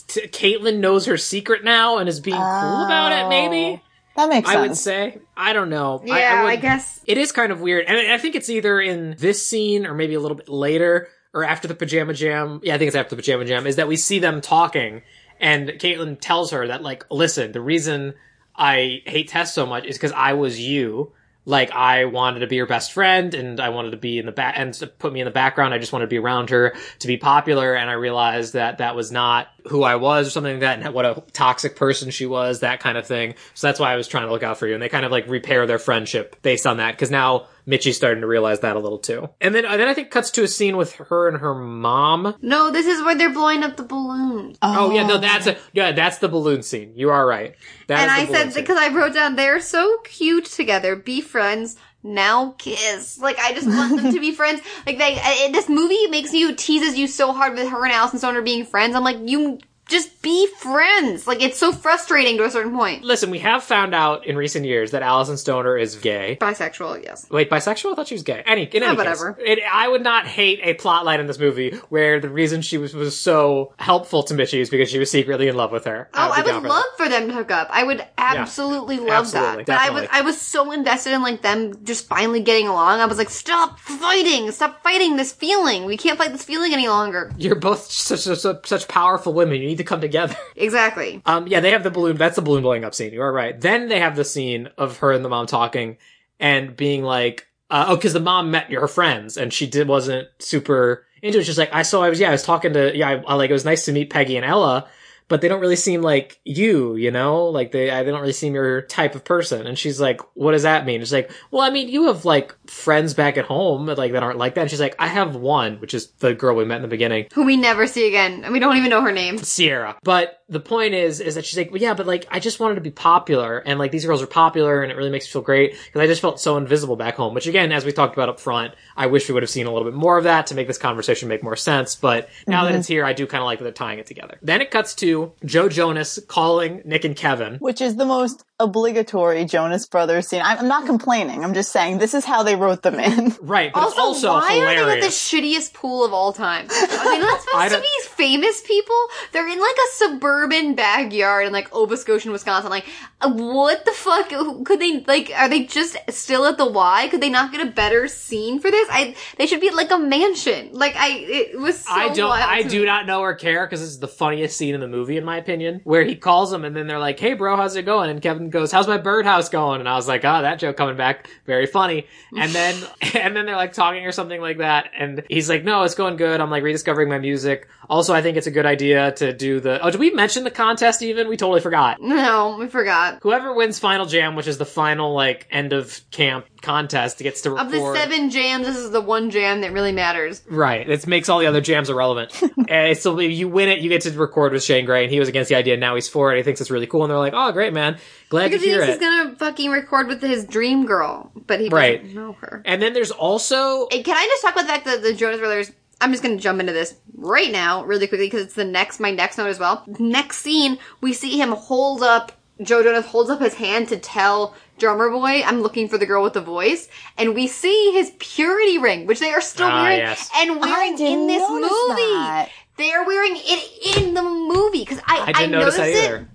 [0.08, 3.82] t- Caitlyn knows her secret now and is being cool about it, maybe?
[3.82, 3.88] Oh,
[4.18, 4.58] that makes sense.
[4.58, 4.70] I sense.
[4.70, 5.20] would say.
[5.38, 6.02] I don't know.
[6.04, 7.02] yeah, I, I, I guess.
[7.06, 7.86] It is kind of weird.
[7.86, 11.10] And I I think it's either in this scene or maybe a little bit later
[11.34, 12.60] or after the pajama jam.
[12.64, 15.04] Yeah, I think it's after the pajama jam is that we see them talking
[15.40, 18.14] and Caitlyn tells her that like, listen, the reason
[18.56, 21.14] I hate Tess so much is because I was you.
[21.44, 24.32] Like I wanted to be her best friend and I wanted to be in the
[24.32, 25.74] back and to put me in the background.
[25.74, 27.74] I just wanted to be around her to be popular.
[27.74, 30.94] And I realized that that was not who I was or something like that and
[30.94, 33.34] what a toxic person she was, that kind of thing.
[33.56, 34.76] So that's why I was trying to look out for you.
[34.76, 36.96] And they kind of like repair their friendship based on that.
[37.00, 39.30] Cause now Mitchie's starting to realize that a little too.
[39.40, 42.36] And then, then I think cuts to a scene with her and her mom.
[42.42, 44.58] No, this is where they're blowing up the balloons.
[44.62, 45.18] Oh, yeah, no, oh.
[45.20, 46.94] that's a, yeah, that's the balloon scene.
[46.96, 47.56] You are right.
[47.88, 48.64] That and is I the balloon said, scene.
[48.64, 50.96] because I wrote down, they're so cute together.
[50.96, 51.78] Be friends.
[52.04, 53.20] Now kiss.
[53.20, 54.62] Like, I just want them to be friends.
[54.86, 57.94] Like, they, uh, I, this movie makes you, teases you so hard with her and
[57.94, 58.96] Alyson Stoner being friends.
[58.96, 59.60] I'm like, you
[59.92, 61.28] just be friends.
[61.28, 63.04] Like, it's so frustrating to a certain point.
[63.04, 66.38] Listen, we have found out in recent years that Alyson Stoner is gay.
[66.40, 67.28] Bisexual, yes.
[67.30, 67.92] Wait, bisexual?
[67.92, 68.44] I thought she was gay.
[68.46, 69.34] Any, in any Yeah, whatever.
[69.34, 72.62] Case, it, I would not hate a plot line in this movie where the reason
[72.62, 75.86] she was, was so helpful to Mitchie is because she was secretly in love with
[75.86, 76.10] her.
[76.14, 77.04] Oh, would I would love that.
[77.04, 77.68] for them to hook up.
[77.72, 79.68] I would absolutely love absolutely, that.
[79.68, 80.08] But I was.
[80.12, 83.00] I was so invested in like them just finally getting along.
[83.00, 85.86] I was like, stop fighting, stop fighting this feeling.
[85.86, 87.32] We can't fight this feeling any longer.
[87.38, 89.62] You're both such, such, such powerful women.
[89.62, 90.36] You need to come together.
[90.56, 91.22] Exactly.
[91.26, 92.18] Um, yeah, they have the balloon.
[92.18, 93.14] That's the balloon blowing up scene.
[93.14, 93.60] You are right.
[93.60, 95.98] Then they have the scene of her and the mom talking
[96.40, 100.28] and being like, uh, oh, because the mom met her friends and she did wasn't
[100.40, 101.46] super into it.
[101.46, 103.50] She's like, I saw I was yeah I was talking to yeah I, I like
[103.50, 104.88] it was nice to meet Peggy and Ella,
[105.32, 107.46] but they don't really seem like you, you know?
[107.46, 109.66] Like they, uh, they don't really seem your type of person.
[109.66, 111.02] And she's like, what does that mean?
[111.02, 114.38] It's like, well, I mean, you have like friends back at home, like that aren't
[114.38, 114.62] like that.
[114.64, 117.28] And she's like, I have one, which is the girl we met in the beginning,
[117.34, 119.38] Who we never see again, and we don't even know her name.
[119.38, 119.96] Sierra.
[120.04, 122.76] But the point is, is that she's like, well, yeah, but like, I just wanted
[122.76, 125.42] to be popular, and like these girls are popular, and it really makes me feel
[125.42, 127.34] great because I just felt so invisible back home.
[127.34, 129.72] Which again, as we talked about up front, I wish we would have seen a
[129.72, 131.96] little bit more of that to make this conversation make more sense.
[131.96, 132.80] But now that mm-hmm.
[132.80, 134.38] it's here, I do kind of like that they're tying it together.
[134.42, 137.56] Then it cuts to Joe Jonas calling Nick and Kevin.
[137.56, 140.42] Which is the most obligatory Jonas Brothers scene.
[140.44, 141.44] I'm I'm not complaining.
[141.44, 143.36] I'm just saying this is how they wrote them in.
[143.42, 146.68] Right, but Also, it's also why are they at the shittiest pool of all time?
[146.72, 148.96] I mean, that's supposed to be famous people.
[149.32, 152.70] They're in like a suburban backyard in like Obascotian, Wisconsin.
[152.70, 152.86] Like,
[153.24, 154.30] what the fuck?
[154.66, 155.32] Could they like?
[155.36, 157.08] Are they just still at the Y?
[157.10, 158.88] Could they not get a better scene for this?
[158.92, 160.70] I they should be at like a mansion.
[160.74, 161.80] Like I, it was.
[161.80, 162.30] So I don't.
[162.30, 162.86] wild I do me.
[162.86, 165.38] not know or care because this is the funniest scene in the movie, in my
[165.38, 168.22] opinion, where he calls them and then they're like, "Hey, bro, how's it going?" And
[168.22, 171.30] Kevin goes, "How's my birdhouse going?" And I was like, "Oh, that joke coming back,
[171.46, 172.08] very funny."
[172.38, 172.76] And then
[173.16, 176.18] and then they're like talking or something like that, and he's like, "No, it's going
[176.18, 176.40] good.
[176.40, 177.68] I'm like rediscovering my music.
[177.90, 179.82] Also, I think it's a good idea to do the.
[179.82, 181.02] Oh, did we mention the contest?
[181.02, 182.02] Even we totally forgot.
[182.02, 183.20] No, we forgot.
[183.22, 187.52] Whoever wins Final Jam, which is the final like end of camp contest, gets to
[187.52, 187.66] record.
[187.68, 190.42] Of the seven jams, this is the one jam that really matters.
[190.50, 190.88] Right.
[190.90, 192.42] It makes all the other jams irrelevant.
[192.68, 195.20] and so if you win it, you get to record with Shane Gray, and he
[195.20, 195.78] was against the idea.
[195.78, 196.38] Now he's for it.
[196.38, 197.98] He thinks it's really cool, and they're like, "Oh, great, man!
[198.30, 201.32] Glad Because to he hear thinks it." he's gonna fucking record with his dream girl,
[201.48, 202.02] but he Right.
[202.02, 202.62] doesn't know her.
[202.66, 205.40] And then there's also Hey, Can I just talk about the fact that the Jonas
[205.40, 205.72] Brothers?
[206.00, 209.12] I'm just gonna jump into this right now, really quickly, because it's the next my
[209.12, 209.84] next note as well.
[210.00, 212.32] Next scene, we see him hold up.
[212.62, 216.24] Joe Jonas holds up his hand to tell drummer boy, "I'm looking for the girl
[216.24, 220.00] with the voice," and we see his purity ring, which they are still Ah, wearing
[220.00, 220.30] yes.
[220.36, 222.14] and wearing in this movie.
[222.20, 222.50] that.
[222.78, 226.06] They are wearing it in the movie because I I didn't notice noticed that it
[226.06, 226.28] either.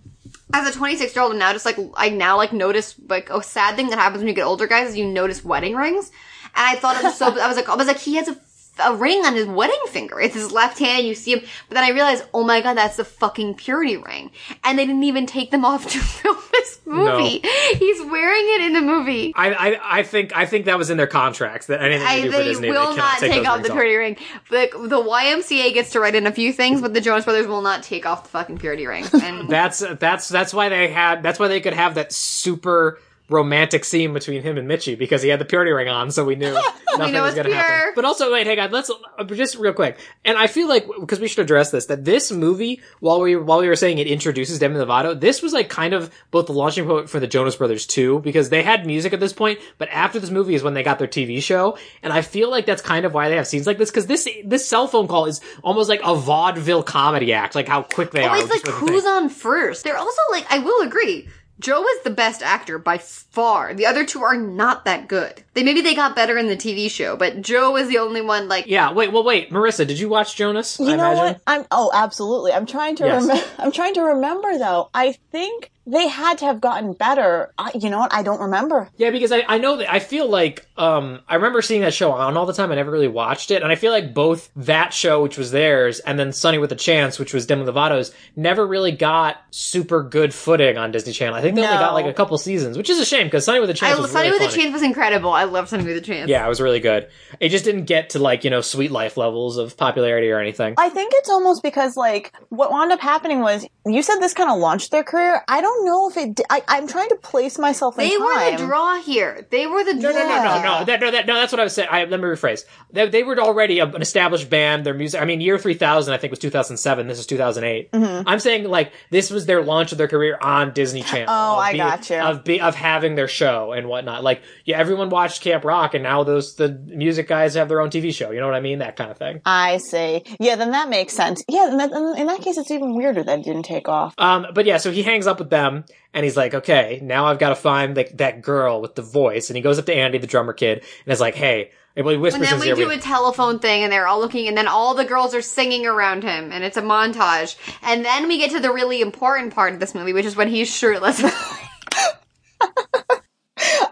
[0.54, 3.42] as a 26 year old and now just like i now like notice like a
[3.42, 6.06] sad thing that happens when you get older guys is you notice wedding rings
[6.54, 8.36] and i thought it was so i was like i was like he has a,
[8.84, 10.20] a ring on his wedding finger.
[10.20, 11.40] It's his left hand you see him.
[11.68, 14.30] But then i realized oh my god that's the fucking purity ring.
[14.64, 17.42] And they didn't even take them off to film this movie.
[17.74, 19.32] He's wearing it in the movie.
[19.36, 22.22] I, I I think I think that was in their contracts that anything I, they
[22.22, 24.16] do for Disney will they not take, take off the purity ring.
[24.50, 27.62] Like the YMCA gets to write in a few things, but the Jonas Brothers will
[27.62, 29.04] not take off the fucking purity ring.
[29.26, 33.84] And That's that's that's why they had that's why they could have that super romantic
[33.84, 36.52] scene between him and Mitchie because he had the purity ring on, so we knew
[36.96, 37.92] nothing know was going to happen.
[37.94, 39.98] But also, wait, hang on, let's uh, just real quick.
[40.24, 43.60] And I feel like because we should address this, that this movie, while we while
[43.60, 46.86] we were saying it introduces Demi Lovato, this was like kind of both the launching
[46.86, 50.20] point for the Jonas Brothers too, because they had music at this point, but after
[50.20, 53.04] this movie is when they got their TV show, and I feel like that's kind
[53.04, 55.88] of why they have scenes like this because this this cell phone call is almost
[55.88, 58.30] like a vaudeville comedy act, like how quick they are.
[58.30, 59.84] always with like just with the who's on first.
[59.84, 61.28] They're also like I will agree.
[61.58, 63.72] Joe is the best actor by far.
[63.72, 65.42] The other two are not that good.
[65.56, 68.46] They maybe they got better in the TV show, but Joe was the only one
[68.46, 70.78] like Yeah, wait, well, wait, Marissa, did you watch Jonas?
[70.78, 71.24] You I know imagine.
[71.24, 71.40] what?
[71.46, 72.52] I'm oh, absolutely.
[72.52, 73.22] I'm trying to Yes.
[73.22, 73.44] remember.
[73.58, 74.90] I'm trying to remember though.
[74.94, 77.52] I think they had to have gotten better.
[77.56, 78.12] I, you know what?
[78.12, 78.88] I don't remember.
[78.96, 82.10] Yeah, because I, I know that I feel like um I remember seeing that show
[82.12, 82.70] on all the time.
[82.72, 86.00] I never really watched it, and I feel like both that show, which was theirs,
[86.00, 90.34] and then Sunny with a Chance, which was Demi Lovato's, never really got super good
[90.34, 91.34] footing on Disney Channel.
[91.36, 93.60] I think they only got like a couple seasons, which is a shame because Sunny
[93.60, 94.56] with a Chance I was Sunny really with a.
[94.58, 95.30] Chance was incredible.
[95.30, 96.28] I love Sunny with a Chance.
[96.28, 97.08] Yeah, it was really good.
[97.40, 100.74] It just didn't get to like you know Sweet Life levels of popularity or anything.
[100.78, 104.50] I think it's almost because like what wound up happening was you said this kind
[104.50, 105.42] of launched their career.
[105.48, 106.34] I don't know if it.
[106.34, 109.46] Di- I, I'm trying to place myself in They were the draw here.
[109.50, 110.10] They were the draw.
[110.10, 110.84] No, no, no, no, no.
[110.84, 111.88] That, no, that, no, that's what I was saying.
[111.90, 112.64] I, let me rephrase.
[112.90, 114.84] They, they were already a, an established band.
[114.84, 117.06] Their music, I mean, year 3000, I think, was 2007.
[117.06, 117.92] This is 2008.
[117.92, 118.28] Mm-hmm.
[118.28, 121.26] I'm saying, like, this was their launch of their career on Disney Channel.
[121.28, 122.24] Oh, Of I be- gotcha.
[122.24, 124.24] Of, be, of having their show and whatnot.
[124.24, 127.90] Like, yeah, everyone watched Camp Rock, and now those, the music guys have their own
[127.90, 128.30] TV show.
[128.30, 128.78] You know what I mean?
[128.80, 129.40] That kind of thing.
[129.44, 130.22] I see.
[130.40, 131.42] Yeah, then that makes sense.
[131.48, 134.14] Yeah, in that, in that case, it's even weirder that it didn't take off.
[134.18, 135.84] Um, but yeah, so he hangs up with them
[136.14, 139.50] and he's like, okay, now I've got to find like that girl with the voice.
[139.50, 142.16] And he goes up to Andy, the drummer kid, and is like, hey, well, he
[142.16, 144.68] whispers And then we do we- a telephone thing and they're all looking and then
[144.68, 147.56] all the girls are singing around him and it's a montage.
[147.82, 150.48] And then we get to the really important part of this movie, which is when
[150.48, 151.22] he's shirtless.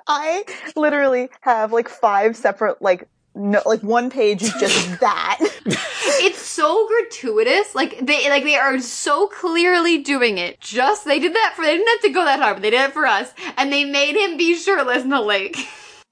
[0.06, 0.44] I
[0.76, 5.38] literally have like five separate like no, like one page is just that.
[5.66, 7.74] it's so gratuitous.
[7.74, 10.60] Like they like they are so clearly doing it.
[10.60, 12.80] Just they did that for they didn't have to go that hard, but they did
[12.82, 13.32] it for us.
[13.56, 15.56] And they made him be shirtless in the lake.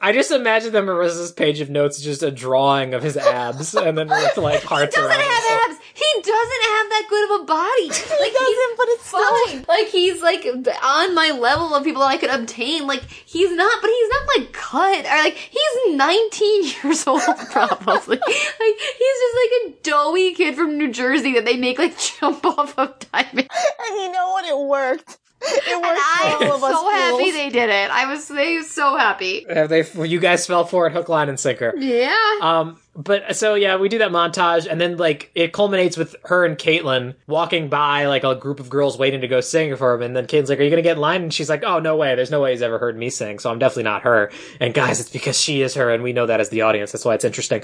[0.00, 3.72] I just imagine that Marissa's page of notes is just a drawing of his abs,
[3.72, 5.20] and then with like hearts doesn't around.
[5.20, 5.24] it.
[5.24, 5.81] have abs.
[5.94, 7.88] He doesn't have that good of a body.
[8.22, 9.48] Like He doesn't, but it's fine.
[9.48, 9.64] still.
[9.68, 10.44] Like he's like
[10.82, 12.86] on my level of people that I could obtain.
[12.86, 17.20] Like he's not, but he's not like cut or like he's 19 years old
[17.50, 18.16] probably.
[18.18, 22.44] like he's just like a doughy kid from New Jersey that they make like jump
[22.44, 23.48] off of diamond.
[23.86, 24.44] And you know what?
[24.44, 25.18] It worked.
[25.44, 27.90] It worked And I'm for all of us so happy they did it.
[27.90, 29.44] I was they was so happy.
[29.52, 29.82] Have they?
[29.94, 31.74] well, You guys fell for it, hook, line, and sinker.
[31.76, 32.14] Yeah.
[32.40, 36.44] Um, but so yeah, we do that montage, and then like it culminates with her
[36.44, 40.02] and Caitlyn walking by like a group of girls waiting to go sing for him,
[40.02, 41.96] and then Caitlyn's like, "Are you gonna get in line?" And she's like, "Oh no
[41.96, 42.14] way!
[42.14, 45.00] There's no way he's ever heard me sing, so I'm definitely not her." And guys,
[45.00, 46.92] it's because she is her, and we know that as the audience.
[46.92, 47.62] That's why it's interesting.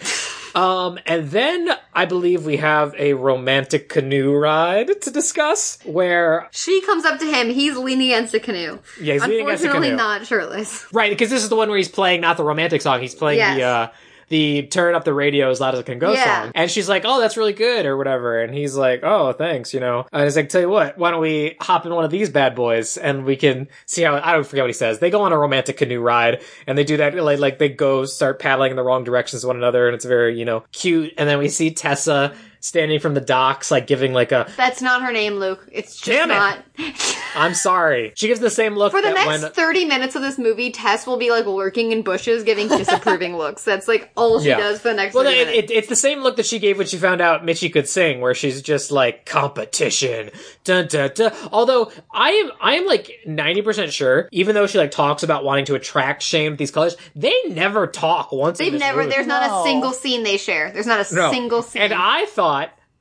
[0.55, 6.81] Um, and then I believe we have a romantic canoe ride to discuss, where She
[6.83, 7.51] comes up to him.
[7.51, 8.79] He's leaning against a canoe.
[9.01, 9.97] yeah, he's leaning against a Unfortunately, canoe.
[9.97, 10.87] not shirtless.
[10.93, 13.39] Right, because this is the one where he's playing not the romantic song, he's playing
[13.41, 13.57] Yes.
[13.57, 13.89] the uh
[14.29, 16.43] the turn up the radio as loud as it can go Yeah.
[16.45, 16.53] song.
[16.55, 18.41] And she's like, Oh, that's really good or whatever.
[18.41, 20.07] And he's like, Oh, thanks, you know.
[20.13, 22.55] And he's like, Tell you what, why don't we hop in one of these bad
[22.55, 24.99] boys and we can see how I don't forget what he says.
[24.99, 28.05] They go on a romantic canoe ride and they do that like like they go
[28.05, 31.15] start paddling in the wrong directions to one another and it's very, you know, cute.
[31.19, 35.03] And then we see Tessa standing from the docks, like giving like a That's not
[35.03, 35.67] her name, Luke.
[35.73, 36.35] It's just Damn it.
[36.35, 36.59] not.
[37.37, 38.13] I'm sorry.
[38.17, 40.71] She gives the same look For the that next when 30 minutes of this movie,
[40.73, 43.65] Tess will be like lurking in bushes giving disapproving looks.
[43.65, 44.59] That's like all she Yeah.
[44.59, 45.71] does for the next Well, 30 it, minutes.
[45.73, 48.21] it, it's the same look that she gave when she found out Mitchie could sing,
[48.21, 50.31] where she's just like competition,
[50.65, 51.33] dun dun dun.
[51.53, 55.45] Although I am, I am like ninety percent sure, even though she like talks about
[55.45, 58.59] wanting to attract Shane these colors, they never talk once.
[58.59, 59.11] They've this never, movie.
[59.15, 60.71] there's not a single scene they share.
[60.73, 61.31] There's not a No.
[61.31, 61.83] single scene.
[61.83, 62.48] And I thought,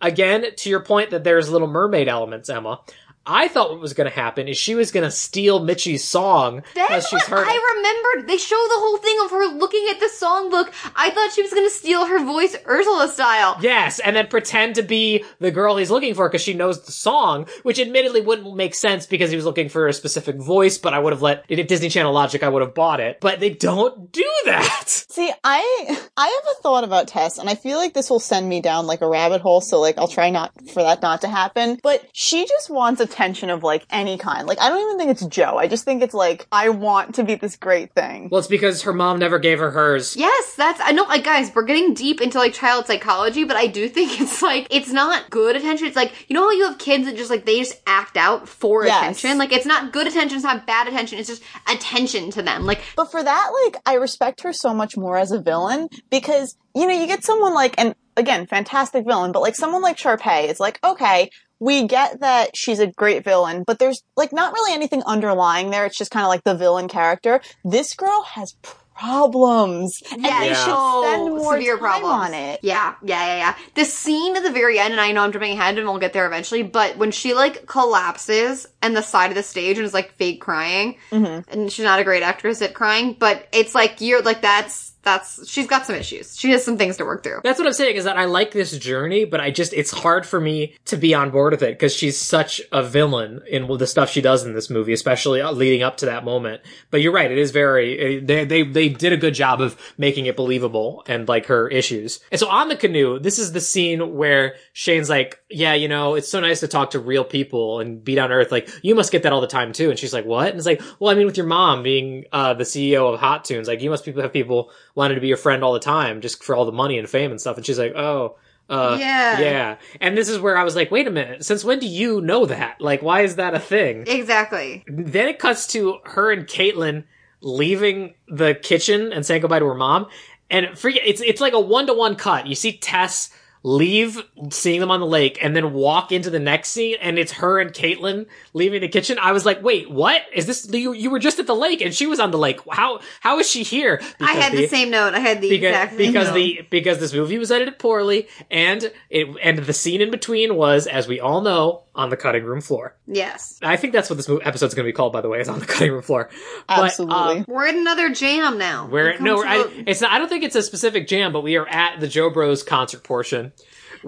[0.01, 2.81] again, to your point that there's Little Mermaid elements, Emma.
[3.27, 6.63] I thought what was going to happen is she was going to steal Mitchie's song
[6.73, 7.47] That's because she's what heard.
[7.47, 8.29] I remembered.
[8.29, 10.73] They show the whole thing of her looking at the songbook.
[10.95, 13.57] I thought she was going to steal her voice Ursula style.
[13.61, 16.91] Yes, and then pretend to be the girl he's looking for because she knows the
[16.91, 20.93] song, which admittedly wouldn't make sense because he was looking for a specific voice, but
[20.93, 23.19] I would have let, if Disney Channel logic, I would have bought it.
[23.19, 24.85] But they don't do that.
[24.87, 28.47] See, I I have a thought about Tess, and I feel like this will send
[28.47, 29.61] me down like a rabbit hole.
[29.61, 31.79] So like, I'll try not for that not to happen.
[31.83, 34.47] But she just wants attention of like any kind.
[34.47, 35.57] Like, I don't even think it's Joe.
[35.57, 38.29] I just think it's like I want to be this great thing.
[38.31, 40.15] Well, it's because her mom never gave her hers.
[40.15, 43.67] Yes, that's I know like guys, we're getting deep into like child psychology, but I
[43.67, 45.87] do think it's like it's not good attention.
[45.87, 48.47] It's like you know how you have kids that just like they just act out
[48.47, 49.01] for Yes.
[49.01, 49.37] attention?
[49.39, 52.65] Like it's not good attention, it's not bad attention, it's just attention to them.
[52.65, 56.55] Like But for that, like, I respect her so much more as a villain because,
[56.75, 60.49] you know, you get someone like, and again, fantastic villain, but like someone like Sharpay,
[60.49, 64.73] is like, okay, we get that she's a great villain, but there's like not really
[64.73, 65.85] anything underlying there.
[65.85, 67.41] It's just kind of like the villain character.
[67.63, 68.55] This girl has
[68.95, 70.01] problems.
[70.11, 70.53] And they Yeah.
[70.53, 72.13] should spend more severe time problems.
[72.13, 72.59] on it.
[72.63, 73.55] Yeah, yeah, yeah, yeah.
[73.75, 76.13] The scene at the very end, and I know I'm jumping ahead and we'll get
[76.13, 79.93] there eventually, but when she like collapses and the side of the stage and is
[79.93, 81.49] like fake crying, Mm-hmm.
[81.51, 85.47] and she's not a great actress at crying, but it's like you're like that's that's
[85.49, 86.37] she's got some issues.
[86.37, 87.39] She has some things to work through.
[87.43, 90.25] That's what I'm saying is that I like this journey, but I just, it's hard
[90.25, 93.87] for me to be on board with it because she's such a villain in the
[93.87, 96.61] stuff she does in this movie, especially uh, leading up to that moment.
[96.91, 97.31] But you're right.
[97.31, 101.03] It is very, uh, they, they, they did a good job of making it believable
[101.07, 102.19] and like her issues.
[102.31, 106.15] And so on the canoe, this is the scene where Shane's like, yeah, you know,
[106.15, 108.51] it's so nice to talk to real people and be down earth.
[108.51, 109.89] Like, you must get that all the time too.
[109.89, 110.49] And she's like, what?
[110.49, 113.45] And it's like, well, I mean, with your mom being, uh, the CEO of Hot
[113.45, 116.19] Tunes, like, you must people have people wanting to be your friend all the time
[116.21, 117.55] just for all the money and fame and stuff.
[117.55, 118.35] And she's like, oh,
[118.67, 119.39] uh, Yeah.
[119.39, 119.75] yeah.
[120.01, 122.47] And this is where I was like, wait a minute, since when do you know
[122.47, 122.81] that?
[122.81, 124.05] Like, why is that a thing?
[124.07, 124.83] Exactly.
[124.87, 127.03] then it cuts to her and Caitlyn
[127.41, 130.07] leaving the kitchen and saying goodbye to her mom.
[130.49, 132.47] And it's it's like a one to one cut.
[132.47, 133.29] You see Tess
[133.67, 137.33] leave seeing them on the lake and then walk into the next scene and it's
[137.33, 139.17] her and Caitlyn leaving the kitchen.
[139.21, 140.21] I was like, wait, what?
[140.33, 142.59] Is this you you were just at the lake and she was on the lake.
[142.71, 144.01] How how is she here?
[144.21, 145.13] I had the, the- same note.
[145.13, 146.33] I had the because exact same because note.
[146.35, 150.87] the because this movie was edited poorly and it and the scene in between was
[150.87, 152.95] as we all know on the cutting room floor.
[153.07, 153.57] yes.
[153.63, 155.49] I think that's what this mo- episode's going to be called by the way is
[155.49, 156.29] on the cutting room floor.
[156.67, 157.15] But, Absolutely.
[157.39, 158.87] um, We're in another jam now.
[158.87, 161.57] we're It no I, it's not, I don't think it's a specific jam but we
[161.57, 163.51] are at the Joe Bros concert portion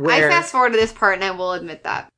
[0.08, 2.10] I fast forward to this part and I will admit that.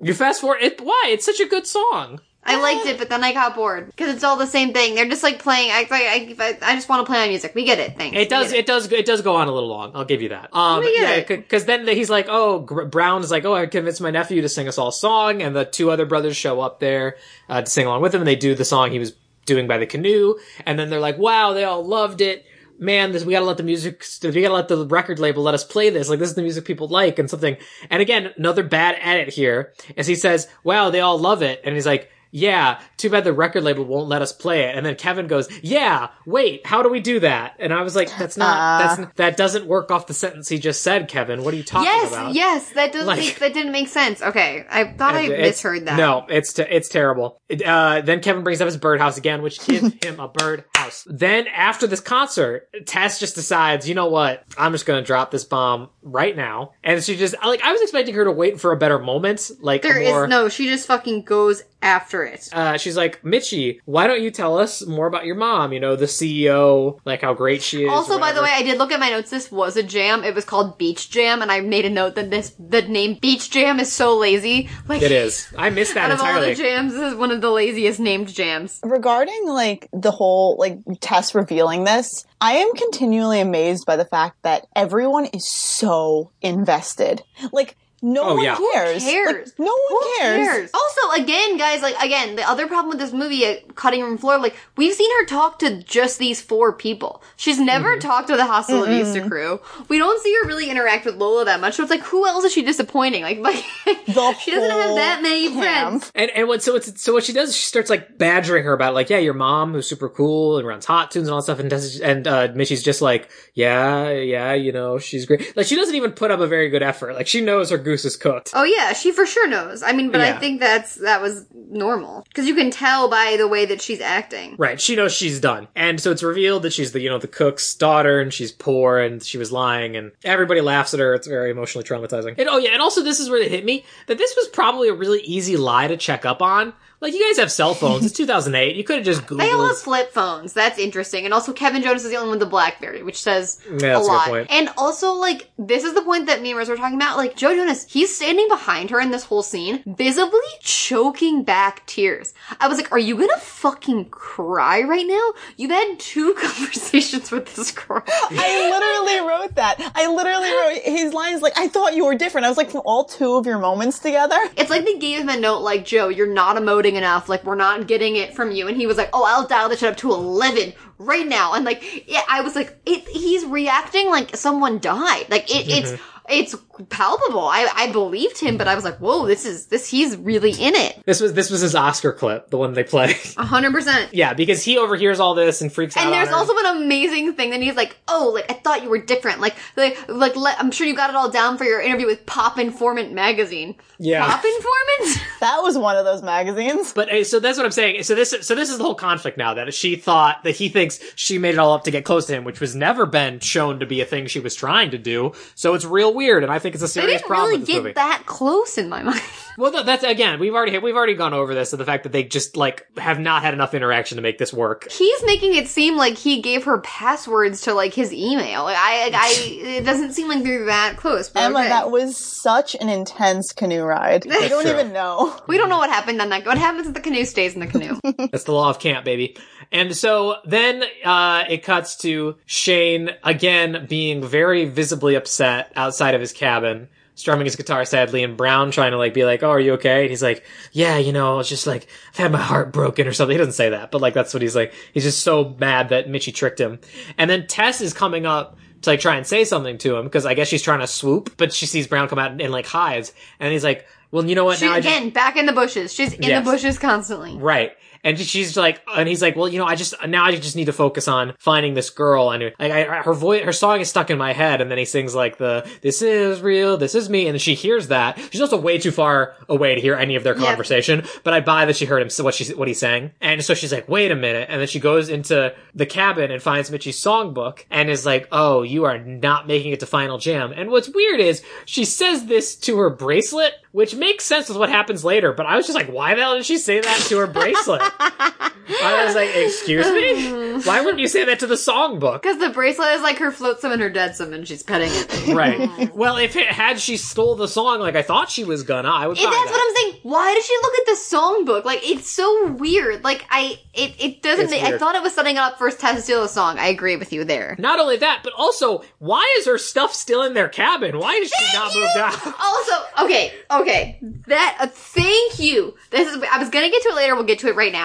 [0.00, 2.20] you fast forward it why it's such a good song.
[2.42, 4.94] I liked it, but then I got bored because it's all the same thing.
[4.94, 5.70] They're just like playing.
[5.70, 7.54] I I, I, I just want to play on music.
[7.54, 7.98] We get it.
[7.98, 8.16] Thanks.
[8.16, 8.50] It does.
[8.50, 8.90] Get It does.
[8.90, 9.92] It does go on a little long.
[9.94, 10.48] I'll give you that.
[10.54, 11.26] Um, We get yeah, it.
[11.28, 14.48] because then he's like, "Oh, Gr- Brown is like, oh, I convinced my nephew to
[14.48, 17.18] sing us all a song," and the two other brothers show up there
[17.50, 19.12] uh, to sing along with him, and they do the song he was
[19.44, 22.46] doing by the canoe, and then they're like, "Wow, they all loved it."
[22.80, 25.64] Man, this we gotta let the music, we gotta let the record label let us
[25.64, 26.08] play this.
[26.08, 27.56] Like this is the music people like and something.
[27.90, 31.74] And again, another bad edit here, as he says, "Wow, they all love it," and
[31.74, 32.10] he's like.
[32.32, 34.76] Yeah, too bad the record label won't let us play it.
[34.76, 38.08] And then Kevin goes, "Yeah, wait, how do we do that?" And I was like,
[38.18, 38.86] "That's not Uh.
[38.96, 41.42] that's that doesn't work off the sentence he just said, Kevin.
[41.42, 42.36] What are you talking Yes, about?" yes,
[42.66, 44.22] yes, that doesn't Like- make, that didn't make sense.
[44.22, 45.96] Okay, I thought I misheard that.
[45.96, 47.40] No, it's te- it's terrible.
[47.48, 51.04] It, Uh, then Kevin brings up his birdhouse again, which give him a birdhouse.
[51.08, 54.44] Then after this concert, Tess just decides, you know what?
[54.56, 56.72] I'm just gonna drop this bomb right now.
[56.84, 59.82] And she just like I was expecting her to wait for a better moment, like
[59.82, 60.48] There a is no.
[60.48, 62.48] She just fucking goes after it.
[62.52, 65.72] Uh, she's like, Mitchie, why don't you tell us more about your mom?
[65.72, 67.90] You know, the CEO, like how great she is.
[67.90, 68.50] Also, by the way.
[68.52, 69.30] I did look at my notes.
[69.30, 70.24] This was a jam.
[70.24, 73.50] It was called Beach Jam, and I made a note that this the name Beach
[73.50, 74.68] Jam is so lazy.
[74.88, 75.48] Like it is.
[75.56, 78.28] I missed that Out of all the jams, this is one of the laziest named
[78.28, 78.80] jams.
[78.82, 84.42] regarding like the whole like Tess revealing this, I am continually amazed by the fact
[84.42, 87.22] that everyone is so invested.
[87.52, 88.56] Like no Oh, one yeah.
[88.56, 89.04] cares.
[89.04, 89.48] cares?
[89.48, 90.46] Like, no one Who cares.
[90.48, 90.70] cares?
[90.72, 94.38] Also, again, guys, like again, the other problem with this movie, uh, cutting room floor,
[94.38, 97.22] like we've seen her talk to just these four people.
[97.36, 98.00] She's never Mm-hmm.
[98.00, 99.60] talked to the Hasta La Vista crew.
[99.88, 101.74] We don't see her really interact with Lola that much.
[101.74, 103.22] So it's like, who else is she disappointing?
[103.22, 103.64] Like, like
[104.06, 105.60] The she doesn't have that many camp.
[106.02, 106.12] friends.
[106.14, 108.94] And and what so it's so what she does she starts like badgering her about
[108.94, 111.58] like yeah your mom who's super cool and runs hot tunes and all that stuff
[111.58, 115.76] and does and uh Mitchie's just like yeah yeah you know she's great like she
[115.76, 118.50] doesn't even put up a very good effort like she knows her goose is cooked.
[118.54, 119.82] Oh yeah, she for sure knows.
[119.82, 122.24] I mean, but I think that's that was normal.
[122.28, 124.54] Because you can tell by the way that she's acting.
[124.58, 125.68] right she knows she's done.
[125.74, 128.98] And so it's revealed that she's the you know the cook's daughter and she's poor
[128.98, 131.14] and she was lying and everybody laughs at her.
[131.14, 132.34] It's very emotionally traumatizing.
[132.38, 134.88] And oh yeah and also this is where it hit me that this was probably
[134.88, 138.14] a really easy lie to check up on like you guys have cell phones it's
[138.16, 140.52] 2008 you could have just googled They all have flip phones.
[140.52, 141.24] That's interesting.
[141.24, 143.78] And also, Kevin Jonas is the only one with the BlackBerry, which says Yeah, a
[143.78, 144.28] that's a good lot.
[144.28, 144.46] point.
[144.50, 147.16] And also, like, this is the point that me and Rose were talking about.
[147.16, 152.34] Like, Joe Jonas, he's standing behind her in this whole scene, visibly choking back tears.
[152.60, 155.32] I was like, are you gonna fucking cry right now?
[155.56, 158.02] You've had two conversations with this girl.
[158.06, 159.92] I literally wrote that.
[159.94, 162.46] I literally wrote his lines like, I thought you were different.
[162.46, 164.38] I was like, from all two of your moments together.
[164.56, 167.28] It's like they gave him a note like, Joe, you're not emoting enough.
[167.28, 168.68] Like, we're not getting it from you.
[168.68, 171.54] And he was like, oh, I'll dial this shit up to 11 right now.
[171.54, 175.26] And like, yeah, I was like, it, he's reacting like someone died.
[175.28, 176.24] Like, it, it's, mm-hmm.
[176.28, 176.54] it's
[176.88, 177.46] palpable.
[177.46, 180.74] I, I believed him, but I was like, whoa, this is, this, he's really in
[180.74, 181.02] it.
[181.06, 184.10] this was this was his oscar clip the one they play A hundred percent.
[184.20, 186.04] Yeah, because he overhears all this and freaks out.
[186.04, 186.34] And on there's her.
[186.34, 189.40] also an amazing thing that he's like, oh, like I thought you were different.
[189.40, 192.26] Like, like, like, let, I'm sure you got it all down for your interview with
[192.26, 193.76] Pop Informant magazine.
[193.98, 194.26] Yeah.
[194.26, 195.20] Pop Informant.
[195.40, 196.92] That was one of those magazines.
[196.92, 198.02] But uh, so that's what I'm saying.
[198.02, 201.00] So this so this is the whole conflict now that she thought that he thinks
[201.16, 203.80] she made it all up to get close to him, which was never been shown
[203.80, 205.32] to be a thing she was trying to do.
[205.54, 207.64] So it's real weird, and I think it's a serious they serious didn't problem really
[207.66, 207.92] get movie.
[207.94, 209.20] that close in my mind.
[209.58, 212.12] Well, th- that's again we've already we've already gone over this, and the fact that
[212.12, 214.90] they just like have not had enough interaction to make this work.
[214.90, 218.64] He's making it seem like he gave her passwords to like his email.
[218.66, 219.34] I, I,
[219.78, 221.28] it doesn't seem like they're that close.
[221.28, 221.68] But Emma, okay.
[221.68, 224.26] that was such an intense canoe ride.
[224.30, 224.70] I don't true.
[224.72, 225.38] even know.
[225.46, 226.46] we don't know what happened on that.
[226.46, 227.98] What happens if the canoe stays in the canoe?
[228.30, 229.36] That's the law of camp, baby.
[229.72, 236.20] And so then uh, it cuts to Shane again being very visibly upset outside of
[236.20, 239.60] his cabin, strumming his guitar sadly, and Brown trying to like be like, "Oh, are
[239.60, 242.72] you okay?" And he's like, "Yeah, you know, it's just like I've had my heart
[242.72, 244.72] broken or something." He doesn't say that, but like that's what he's like.
[244.92, 246.80] He's just so mad that Mitchie tricked him.
[247.16, 250.26] And then Tess is coming up to like try and say something to him because
[250.26, 253.12] I guess she's trying to swoop, but she sees Brown come out and, like hides,
[253.38, 254.58] and he's like, "Well, you know what?
[254.58, 255.92] She, now I just again, back in the bushes.
[255.92, 256.44] She's in Yes.
[256.44, 257.36] the bushes constantly.
[257.36, 257.72] Right.
[258.02, 260.66] And she's like, and he's like, well, you know, I just now I just need
[260.66, 262.30] to focus on finding this girl.
[262.30, 264.60] And like, I, her voice, her song is stuck in my head.
[264.60, 267.88] And then he sings like the "This is real, this is me," and she hears
[267.88, 268.18] that.
[268.32, 270.46] She's also way too far away to hear any of their Yeah.
[270.46, 271.04] conversation.
[271.24, 273.10] But I buy that she heard him what she what he sang.
[273.20, 274.48] And so she's like, wait a minute.
[274.50, 278.62] And then she goes into the cabin and finds Mitchie's songbook and is like, oh,
[278.62, 280.52] you are not making it to final jam.
[280.56, 284.68] And what's weird is she says this to her bracelet, which makes sense with what
[284.70, 285.32] happens later.
[285.32, 287.82] But I was just like, why the hell did she say that to her bracelet?
[287.98, 290.60] I was like, excuse me?
[290.64, 292.22] Why wouldn't you say that to the songbook?
[292.22, 295.34] Because the bracelet is like her flotsam and her deadsome, and she's petting it.
[295.34, 295.68] Right.
[296.00, 299.06] Well, if it had she stole the song like I thought she was gonna, I
[299.06, 299.52] would buy And that's that.
[299.52, 300.00] what I'm saying.
[300.02, 301.64] Why does she look at the songbook?
[301.64, 303.04] Like it's so weird.
[303.04, 304.44] Like I, it, it doesn't.
[304.46, 306.58] It's Make, I thought it was setting up for Tess to steal a song.
[306.58, 307.54] I agree with you there.
[307.58, 310.98] Not only that, but also, why is her stuff still in their cabin?
[310.98, 312.34] Why is she not moved out?
[312.40, 313.98] Also, okay, okay.
[314.26, 315.74] That uh, thank you.
[315.90, 316.22] This is.
[316.32, 317.14] I was gonna get to it later.
[317.14, 317.79] We'll get to it right now.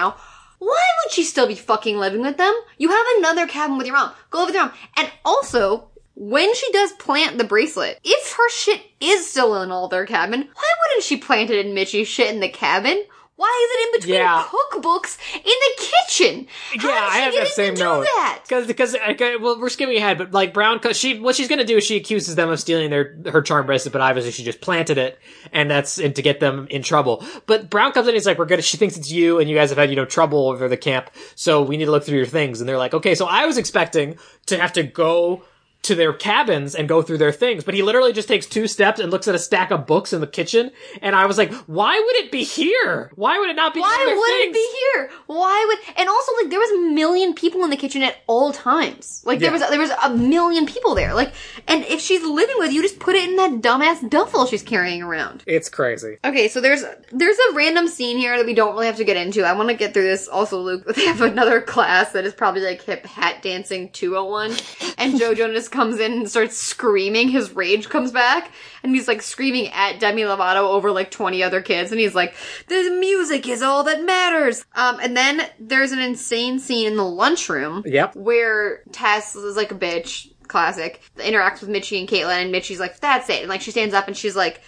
[0.58, 2.54] Why would she still be fucking living with them?
[2.78, 4.12] You have another cabin with your mom.
[4.30, 4.74] Go live with your mom.
[4.96, 9.88] And also, when she does plant the bracelet, if her shit is still in all
[9.88, 13.04] their cabin, why wouldn't she plant it in Mitchie's shit in the cabin?
[13.36, 14.44] Why is it in between Yeah.
[14.44, 16.46] cookbooks in the kitchen?
[16.78, 18.04] How yeah, I have that same note.
[18.04, 18.40] that?
[18.42, 21.64] Because because okay, well we're skipping ahead, but like Brown, cause she what she's gonna
[21.64, 24.62] do is she accuses them of stealing their her charm bracelet, but obviously she just
[24.62, 25.18] planted it,
[25.52, 27.22] and that's and to get them in trouble.
[27.44, 29.54] But Brown comes in, and he's like, "We're gonna." She thinks it's you, and you
[29.56, 32.16] guys have had you know trouble over the camp, so we need to look through
[32.16, 32.60] your things.
[32.60, 35.42] And they're like, "Okay." So I was expecting to have to go
[35.82, 38.98] to their cabins and go through their things, but he literally just takes two steps
[38.98, 41.94] and looks at a stack of books in the kitchen, and I was like, "Why
[41.98, 43.12] would it be here?
[43.14, 44.48] Why would it not be?" Why would things?
[44.48, 45.10] it be here?
[45.26, 45.96] Why would?
[45.96, 49.22] And also, like, there was a million people in the kitchen at all times.
[49.24, 49.58] Like, there Yeah.
[49.60, 51.14] was there was a million people there.
[51.14, 51.32] Like,
[51.68, 55.02] and if she's living with you, just put it in that dumbass duffel she's carrying
[55.02, 55.44] around.
[55.46, 56.18] It's crazy.
[56.24, 56.82] Okay, so there's
[57.12, 59.44] there's a random scene here that we don't really have to get into.
[59.44, 60.26] I want to get through this.
[60.26, 64.52] Also, Luke, they have another class that is probably like hip hat dancing 201,
[64.98, 67.28] and Joe Jonas comes in and starts screaming.
[67.28, 68.50] His rage comes back,
[68.82, 72.34] and he's like screaming at Demi Lovato over like 20 other kids, and he's like,
[72.68, 77.04] "The music is all that matters." Um, and then there's an insane scene in the
[77.04, 78.16] lunchroom Yep.
[78.16, 83.00] where Tess is like a bitch, classic, interacts with Mitchie and Caitlyn, and Mitchie's like,
[83.00, 83.40] that's it.
[83.40, 84.60] And like she stands up and she's like,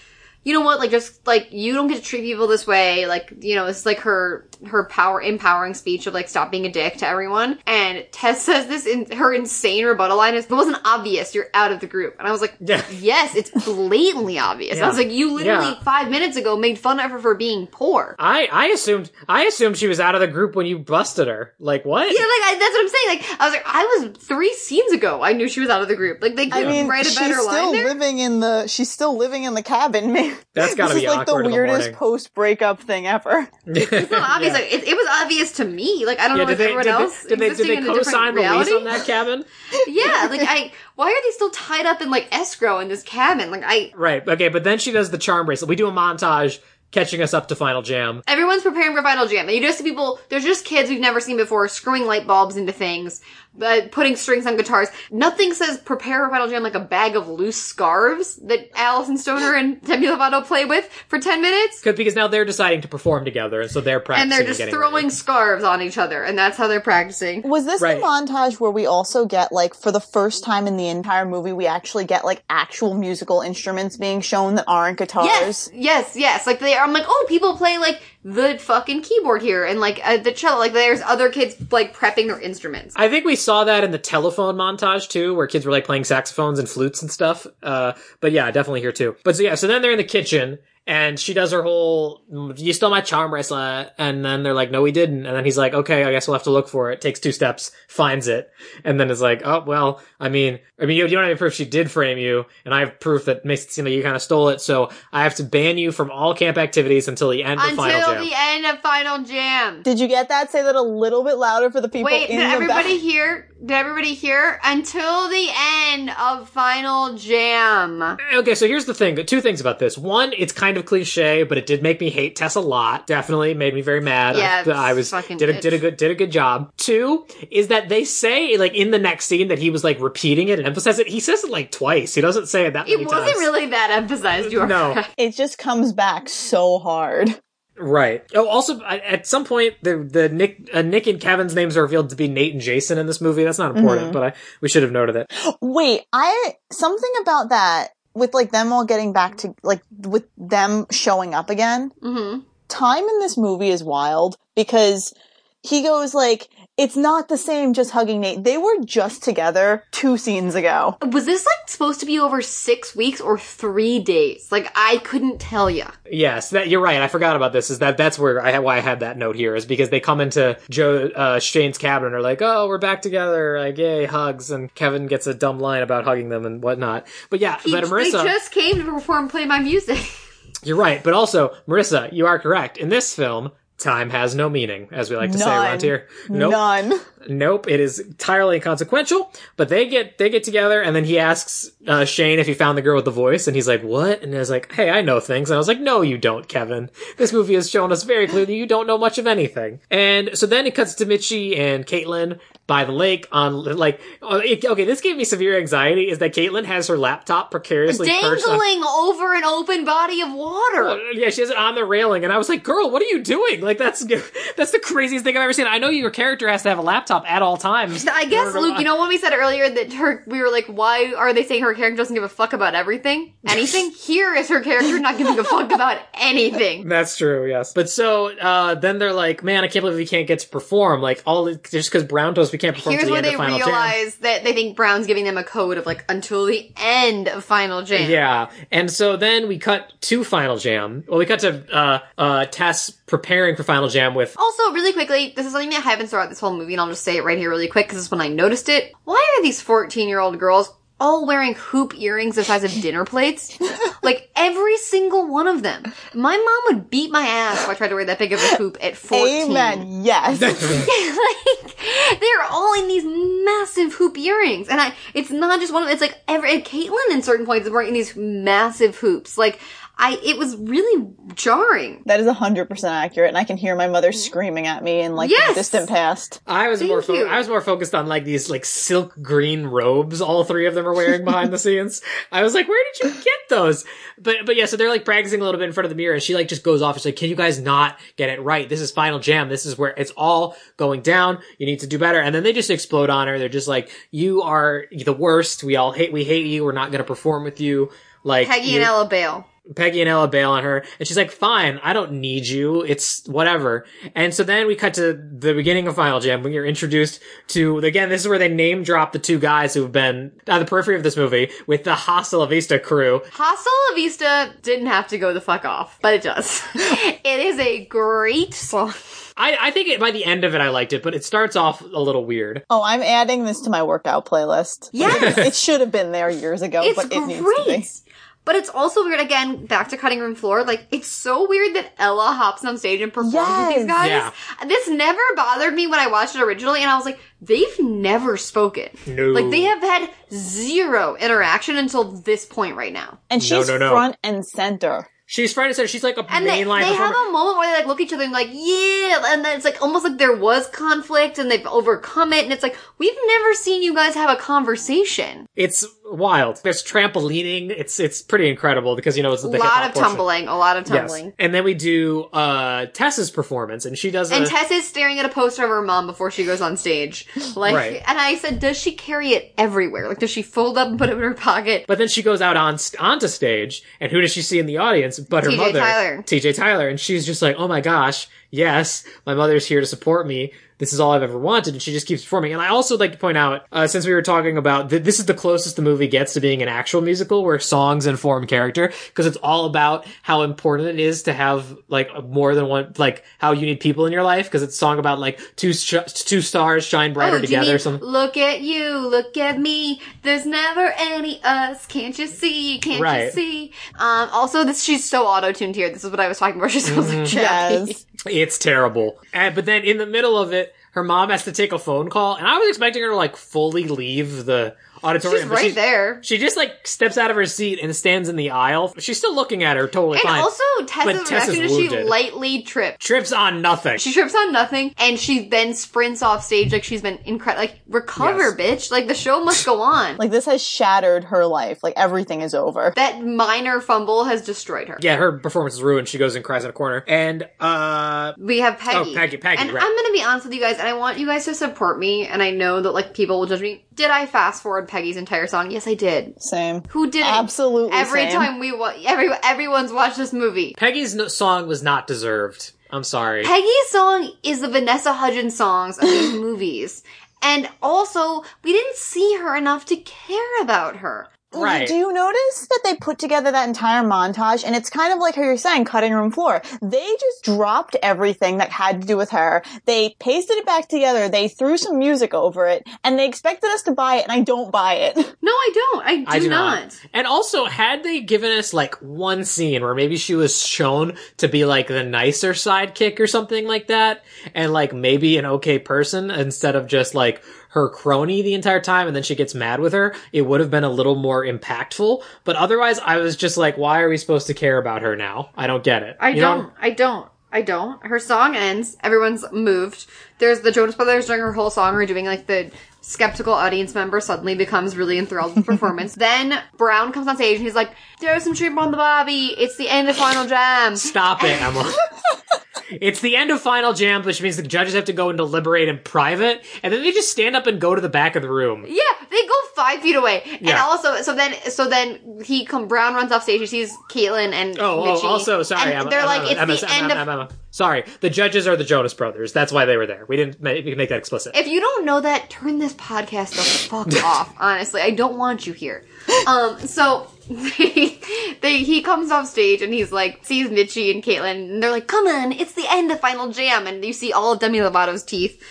[0.48, 3.06] you know what, like just like you don't get to treat people this way.
[3.06, 6.72] Like, you know, it's like her her power empowering speech of like stop being a
[6.72, 7.58] dick to everyone.
[7.66, 11.70] And Tess says this in her insane rebuttal line is it wasn't obvious, you're out
[11.70, 12.16] of the group.
[12.18, 12.82] And I was like, Yeah.
[12.98, 14.80] Yes, it's blatantly obvious.
[14.80, 15.82] I was like, you literally Yeah.
[15.82, 18.16] five minutes ago made fun of her for being poor.
[18.18, 21.52] I I assumed I assumed she was out of the group when you busted her.
[21.58, 22.06] Like what?
[22.06, 23.08] Yeah, like I, that's what I'm saying.
[23.08, 25.22] Like I was like, I was three scenes ago.
[25.22, 26.22] I knew she was out of the group.
[26.22, 27.84] Like they I couldn't mean, write a she's better line still there.
[27.84, 28.66] living in the.
[28.66, 30.12] She's still living in the cabin.
[30.12, 33.06] Man, That's gotta this be is like the awkward in the weirdest post breakup thing
[33.06, 33.48] ever.
[33.66, 34.54] It's not obvious.
[34.54, 34.60] Yeah.
[34.60, 36.04] Like, it, it was obvious to me.
[36.06, 37.66] Like I don't Yeah, know if they everyone did else they, did they, did existing
[37.68, 38.72] they in a different co-sign the lease reality.
[38.74, 39.44] on that cabin?
[39.88, 40.72] yeah, like I.
[40.94, 43.50] Why are they still tied up in like escrow in this cabin?
[43.50, 43.92] Like I.
[43.94, 44.26] Right.
[44.26, 45.68] Okay, but then she does the charm bracelet.
[45.68, 46.60] We do a montage
[46.90, 48.22] catching us up to Final Jam.
[48.26, 50.18] Everyone's preparing for Final Jam, and you just see people.
[50.30, 53.20] There's just kids we've never seen before screwing light bulbs into things,
[53.62, 54.88] uh, putting strings on guitars.
[55.10, 59.54] Nothing says prepare for Final Jam like a bag of loose scarves that Alyson Stoner
[59.54, 61.82] and Demi Lovato play with for ten minutes.
[61.82, 64.22] 'Cause- Because now they're deciding to perform together, and so they're practicing.
[64.22, 65.10] and they're just getting throwing ready.
[65.10, 67.42] scarves on each other, and that's how they're practicing.
[67.42, 67.96] Was this Right.
[68.00, 71.52] the montage where we also get like for the first time in the entire movie
[71.52, 75.26] we actually get like actual musical instruments being shown that aren't guitars?
[75.26, 76.46] Yes, yes, yes.
[76.46, 80.00] Like they, are, I'm like, oh, people play like the fucking keyboard here, and like
[80.04, 80.58] uh, the cello.
[80.58, 82.94] Like there's other kids like prepping their instruments.
[82.96, 86.04] I think we saw that in the telephone montage too, where kids were like playing
[86.04, 87.46] saxophones and flutes and stuff.
[87.62, 89.16] Uh, but yeah, definitely here too.
[89.24, 90.58] But so yeah, so then they're in the kitchen
[90.88, 92.22] and she does her whole,
[92.56, 93.92] you stole my charm bracelet.
[93.98, 95.26] And then they're like, no, we didn't.
[95.26, 97.02] And then he's like, okay, I guess we'll have to look for it.
[97.02, 98.50] Takes two steps, finds it.
[98.84, 101.36] And then is like, oh, well, I mean, I mean, you, you don't have any
[101.38, 102.46] proof she did frame you.
[102.64, 104.62] And I have proof that makes it seem like you kind of stole it.
[104.62, 107.84] So I have to ban you from all camp activities until the end of Final
[107.94, 108.24] Until Jam.
[108.24, 109.82] the end of Final Jam.
[109.82, 110.50] Did you get that?
[110.50, 113.00] Say that a little bit louder for the people Wait, in did the everybody back.
[113.02, 113.50] hear?
[113.60, 114.58] Did everybody hear?
[114.64, 115.50] Until the
[115.84, 118.16] end of Final Jam.
[118.32, 119.16] Okay, so here's the thing.
[119.26, 119.98] Two things about this.
[119.98, 123.06] One, it's kind of cliche, but it did make me hate Tess a lot.
[123.06, 124.36] Definitely made me very mad.
[124.36, 126.70] Yeah, I, I was fucking did a, did a good did a good job.
[126.76, 130.48] Two is that they say like in the next scene that he was like repeating
[130.48, 131.08] it and emphasize it.
[131.08, 132.14] He says it like twice.
[132.14, 133.38] He doesn't say it that It many wasn't times.
[133.38, 134.52] really that emphasized.
[134.52, 134.92] You are No.
[134.94, 135.14] correct.
[135.16, 137.40] It just comes back so hard.
[137.80, 138.24] Right.
[138.34, 142.10] Oh, also at some point the the Nick uh, Nick and Kevin's names are revealed
[142.10, 143.44] to be Nate and Jason in this movie.
[143.44, 144.12] That's not important, Mm-hmm.
[144.14, 145.32] but I we should have noted it.
[145.60, 150.86] Wait, I something about that with like them all getting back to like with them
[150.90, 151.92] showing up again.
[152.02, 155.14] hmm Time in this movie is wild because
[155.62, 158.44] he goes like it's not the same just hugging Nate.
[158.44, 160.96] They were just together two scenes ago.
[161.02, 164.50] Was this like supposed to be over six weeks or three days?
[164.52, 165.84] Like I couldn't tell you.
[166.10, 167.02] Yes, that you're right.
[167.02, 167.70] I forgot about this.
[167.70, 170.20] Is that that's where I why I had that note here is because they come
[170.20, 174.52] into Joe uh, Shane's cabin and are like, "Oh, we're back together!" Like, yay, hugs,
[174.52, 177.08] and Kevin gets a dumb line about hugging them and whatnot.
[177.28, 179.98] But yeah, He, but Marissa, they just came to perform "Play My Music."
[180.62, 181.02] you're right.
[181.02, 182.76] But also, Marissa, you are correct.
[182.78, 186.08] In this film, time has no meaning, as we like to say around here.
[186.28, 186.50] Nope.
[186.50, 186.92] None.
[187.28, 189.32] Nope, it is entirely inconsequential.
[189.56, 192.76] But they get they get together, and then he asks uh, Shane if he found
[192.76, 195.20] the girl with the voice, and he's like, "What?" And he's like, "Hey, I know
[195.20, 196.90] things." And I was like, "No, you don't, Kevin.
[197.16, 200.46] This movie has shown us very clearly you don't know much of anything." And so
[200.46, 202.38] then it cuts to Mitchie and Caitlyn
[202.68, 204.84] by the lake on like oh, okay.
[204.84, 206.08] This gave me severe anxiety.
[206.10, 211.00] Is that Caitlyn has her laptop precariously on- Dangling over an open body of water.
[211.14, 213.24] yeah, she has it on the railing, and I was like, "Girl, what are you
[213.24, 213.60] doing?
[213.62, 214.04] Like that's
[214.56, 216.82] that's the craziest thing I've ever seen." I know your character has to have a
[216.82, 218.06] laptop at all times.
[218.06, 218.78] I guess, Luke, watch.
[218.78, 221.62] you know when we said earlier that her, we were like, why are they saying
[221.62, 223.32] her character doesn't give a fuck about everything?
[223.48, 223.90] Anything?
[223.92, 226.86] Here is her character not giving a fuck about anything.
[226.98, 227.72] That's true, yes.
[227.72, 231.00] But so uh, then they're like, "Man, I can't believe we can't get to perform.
[231.00, 233.34] Like all just because Brown told we can't perform Here's to the where end they
[233.34, 236.44] of Final Jam." realize that they think Brown's giving them a code of like until
[236.44, 238.10] the end of Final Jam.
[238.10, 241.04] Yeah, and so then we cut to Final Jam.
[241.06, 245.32] Well, we cut to uh, uh, Tess preparing for Final Jam with Also, really quickly,
[245.36, 247.38] this is something that happens throughout this whole movie, and I'll just say it right
[247.38, 248.92] here really quick because this is when I noticed it.
[249.04, 253.04] Why are these 14 year old girls all wearing hoop earrings the size of dinner
[253.04, 253.58] plates?
[254.02, 255.82] like, every single one of them.
[256.14, 258.56] My mom would beat my ass if I tried to wear that big of a
[258.56, 259.50] hoop at 14.
[259.50, 260.04] Amen.
[260.04, 260.40] Yes.
[260.42, 263.04] like they're all in these
[263.44, 267.10] massive hoop earrings, and I it's not just one of it's like every and Caitlyn
[267.10, 269.38] in certain points is wearing these massive hoops.
[269.38, 269.60] Like
[270.00, 272.02] I, it was really jarring.
[272.06, 274.18] that is 100% accurate, and I can hear my mother mm-hmm.
[274.18, 275.48] screaming at me in like Yes!
[275.48, 276.40] the distant past.
[276.46, 277.26] I was Thank more fo- you.
[277.26, 280.86] I was more focused on like these like silk green robes all three of them
[280.86, 282.02] are wearing behind the scenes.
[282.30, 283.84] I was like, where did you get those?
[284.20, 286.14] But but yeah, so they're like practicing a little bit in front of the mirror
[286.14, 286.96] and she like just goes off.
[286.96, 288.68] She's like, Can you guys not get it right?
[288.68, 289.48] This is final jam.
[289.48, 291.38] This is where it's all going down.
[291.58, 292.20] You need to do better.
[292.20, 293.38] And then they just explode on her.
[293.38, 295.64] They're just like, You are the worst.
[295.64, 296.64] We all hate we hate you.
[296.64, 297.90] We're not gonna perform with you.
[298.24, 299.46] Like Peggy and Ella bail.
[299.74, 302.82] Peggy and Ella bail on her, and she's like, "Fine, I don't need you.
[302.82, 303.84] It's whatever."
[304.14, 307.78] And so then we cut to the beginning of Final Jam when you're introduced to
[307.78, 308.08] again.
[308.08, 311.02] This is where they name drop the two guys who've been on the periphery of
[311.02, 313.22] this movie with the Hasta La Vista crew.
[313.32, 316.62] Hasta La Vista didn't have to go the fuck off, but it does.
[316.74, 318.92] it is a great song.
[319.38, 321.54] I, I think it, by the end of it, I liked it, but it starts
[321.54, 322.64] off a little weird.
[322.68, 324.90] Oh, I'm adding this to my workout playlist.
[324.92, 325.38] Yes.
[325.38, 328.07] it should have been there years ago, It's but it needs to be.
[328.48, 328.54] Great.
[328.54, 331.92] But it's also weird again, back to cutting room floor, like it's so weird that
[331.98, 334.08] Ella hops on stage and performs with these guys.
[334.08, 334.32] Yeah.
[334.66, 338.36] This never bothered me when I watched it originally and I was like, they've never
[338.36, 338.88] spoken.
[339.06, 339.26] No.
[339.28, 343.18] Like they have had zero interaction until this point right now.
[343.30, 343.90] And she's no, no.
[343.90, 345.06] front and center.
[345.30, 347.70] She's trying to say she's like a And they, mainline they have a moment where
[347.70, 350.16] they like look at each other and like, yeah, and then it's like almost like
[350.16, 354.14] there was conflict and they've overcome it, and it's like we've never seen you guys
[354.14, 355.46] have a conversation.
[355.54, 356.60] It's wild.
[356.62, 357.70] There's trampolining.
[357.70, 360.10] It's it's pretty incredible because you know it's A lot of portion.
[360.10, 360.96] tumbling, a lot of Yes.
[361.10, 361.32] tumbling.
[361.38, 365.18] And then we do uh Tessa's performance, and she does And a, Tess is staring
[365.18, 367.26] at a poster of her mom before she goes on stage.
[367.56, 368.02] Like, Right.
[368.06, 370.06] and I said, does she carry it everywhere?
[370.08, 371.86] Like, does she fold up and put it in her pocket?
[371.88, 374.76] But then she goes out on onto stage, and who does she see in the
[374.76, 376.22] audience but her TJ mother, Tyler.
[376.26, 380.26] TJ Tyler, and she's just like, "Oh my gosh, yes, my mother's here to support
[380.26, 380.52] me.
[380.78, 382.52] This is all I've ever wanted," and she just keeps performing.
[382.52, 385.18] And I also like to point out, uh, since we were talking about th- this
[385.18, 388.92] is the closest the movie gets to being an actual musical where songs inform character
[389.08, 393.24] because it's all about how important it is to have like more than one, like
[393.38, 395.94] how you need people in your life because it's a song about like two sh-
[396.14, 397.66] two stars shine brighter oh, together.
[397.66, 398.04] mean, or something.
[398.08, 400.00] look at you, look at me.
[400.22, 401.86] There's never any us.
[401.86, 402.78] Can't you see?
[402.78, 403.72] Can't you see?
[403.98, 405.90] Um, also, this she's so auto tuned here.
[405.90, 406.70] This is what I was talking about.
[406.78, 407.18] She sounds Mm-hmm.
[407.20, 407.96] like Jackie.
[408.26, 409.20] It's terrible.
[409.32, 412.10] And, but then in the middle of it, her mom has to take a phone
[412.10, 415.42] call, and I was expecting her to like fully leave the auditorium.
[415.42, 416.22] She's but right she- there.
[416.22, 418.94] She just like steps out of her seat and stands in the aisle.
[418.98, 420.40] She's still looking at her, totally And fine.
[420.40, 423.04] also, But Tessa's Tess is reaction is she lightly trips.
[423.04, 423.98] Trips on nothing.
[423.98, 427.62] She trips on nothing, and she then sprints off stage like she's been incredible.
[427.62, 428.90] Like, recover, bitch.
[428.90, 430.16] Like, the show must go on.
[430.16, 431.82] Like this has shattered her life.
[431.82, 432.92] Like everything is over.
[432.96, 434.98] that minor fumble has destroyed her.
[435.00, 436.08] yeah, her performance is ruined.
[436.08, 437.04] She goes and cries in a corner.
[437.08, 439.10] And uh We have Peggy.
[439.12, 439.82] Oh, Peggy, Peggy, And right.
[439.82, 442.26] I'm gonna be honest with you guys, and I want you guys to support me,
[442.26, 443.84] and I know that, like, people will judge me.
[443.98, 445.72] Did I fast forward Peggy's entire song?
[445.72, 446.40] Yes, I did.
[446.40, 446.84] Same.
[446.90, 447.26] Who didn't?
[447.34, 448.32] Absolutely Every same.
[448.32, 450.74] time we wa- every everyone's watched this movie.
[450.78, 452.70] Peggy's no- song was not deserved.
[452.90, 453.42] I'm sorry.
[453.42, 457.02] Peggy's song is the Vanessa Hudgens songs of these movies.
[457.42, 461.28] And also, we didn't see her enough to care about her.
[461.52, 461.88] Right.
[461.88, 465.34] Do you notice that they put together that entire montage and it's kind of like
[465.34, 466.62] how you're saying, cutting room floor.
[466.82, 469.62] They just dropped everything that had to do with her.
[469.86, 471.28] They pasted it back together.
[471.28, 474.40] They threw some music over it and they expected us to buy it and I
[474.40, 475.16] don't buy it.
[475.40, 476.04] No, I don't.
[476.04, 476.82] I do, I do not.
[476.82, 477.00] not.
[477.14, 481.48] And also, had they given us like one scene where maybe she was shown to
[481.48, 486.30] be like the nicer sidekick or something like that, and like maybe an okay person
[486.30, 487.42] instead of just like
[487.78, 490.70] her crony the entire time and then she gets mad with her, it would have
[490.70, 492.22] been a little more impactful.
[492.44, 495.50] But otherwise, I was just like, why are we supposed to care about her now?
[495.56, 496.16] I don't get it.
[496.20, 496.72] I You don't.
[496.80, 497.28] I don't.
[497.50, 498.04] I don't.
[498.04, 498.96] Her song ends.
[499.02, 500.06] Everyone's moved.
[500.38, 502.70] There's the Jonas Brothers during her whole song are doing like the
[503.00, 506.14] skeptical audience member suddenly becomes really enthralled with the performance.
[506.16, 509.54] then Brown comes on stage and he's like, "Throw some shrimp on the bobby.
[509.58, 511.90] It's the end of Final Jam." Stop it, Emma.
[512.90, 515.88] it's the end of Final Jam, which means the judges have to go and deliberate
[515.88, 518.50] in private, and then they just stand up and go to the back of the
[518.50, 518.84] room.
[518.86, 520.82] Yeah, they go five feet away, and Yeah.
[520.84, 523.60] also so then so then he come Brown runs off stage.
[523.60, 526.82] He sees Caitlyn and Oh, oh, also, sorry, and Emma, they're Emma, like, Emma, it's
[526.82, 527.52] Emma, the Emma, end of.
[527.80, 528.04] Emma, Emma.
[528.04, 529.52] Sorry, the judges are the Jonas Brothers.
[529.52, 530.24] That's why they were there.
[530.26, 531.56] We didn't make, we can make that explicit.
[531.56, 534.54] If you don't know that, turn this podcast the fuck off.
[534.58, 536.04] Honestly, I don't want you here.
[536.46, 538.18] Um, so they,
[538.60, 542.06] they he comes off stage and he's like sees Mitchie and Caitlyn and they're like,
[542.06, 545.24] "Come on, it's the end of Final Jam," and you see all of Demi Lovato's
[545.24, 545.62] teeth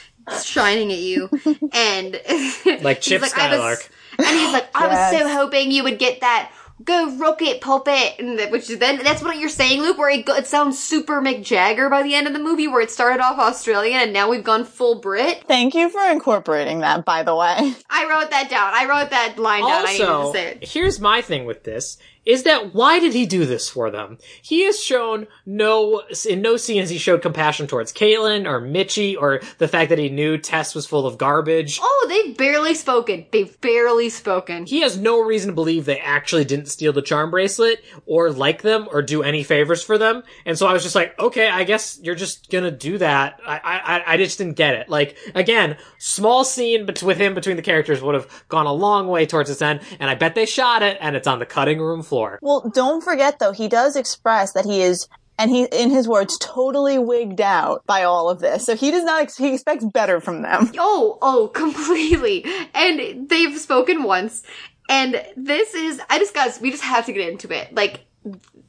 [0.43, 1.29] shining at you,
[1.73, 2.19] and
[2.83, 3.89] Like he's Chip "I was-" Skylark.
[4.17, 6.51] and he's like, "I was so hoping you would get that."
[6.83, 9.97] Go rocket puppet, and that- which is then that's what you're saying, Luke.
[9.97, 12.81] Where it, go, it sounds super Mick Jagger by the end of the movie, where
[12.81, 15.43] it started off Australian and now we've gone full Brit.
[15.47, 17.73] Thank you for incorporating that, by the way.
[17.89, 18.73] I wrote that down.
[18.75, 19.85] I wrote that line down.
[19.87, 20.67] I needed to Also, say it.
[20.69, 21.97] here's my thing with this:
[22.27, 24.17] is that why did he do this for them?
[24.41, 29.39] He has shown no in no scenes he showed compassion towards Caitlyn or Mitchie or
[29.59, 31.79] the fact that he knew Tess was full of garbage.
[31.81, 33.25] Oh, they've barely spoken.
[33.31, 34.65] They've barely spoken.
[34.65, 38.61] He has no reason to believe they actually didn't steal the charm bracelet or like
[38.61, 40.23] them or do any favors for them.
[40.45, 43.39] And so I was just like, okay, I guess you're just gonna do that.
[43.47, 44.89] I, I, I just didn't get it.
[44.89, 49.07] Like, again, small scene bet- with him between the characters would have gone a long
[49.07, 49.79] way towards its end.
[50.01, 52.16] And I bet they shot it and it's on the cutting room floor.
[52.41, 55.07] Well, don't forget though, he does express that he is,
[55.39, 58.65] and he, in his words, totally wigged out by all of this.
[58.65, 60.71] So he does not, ex- he expects better from them.
[60.79, 62.45] Oh, oh, completely.
[62.73, 64.43] And they've spoken once.
[64.89, 67.73] And this is, I just got, we just have to get into it.
[67.75, 68.05] Like,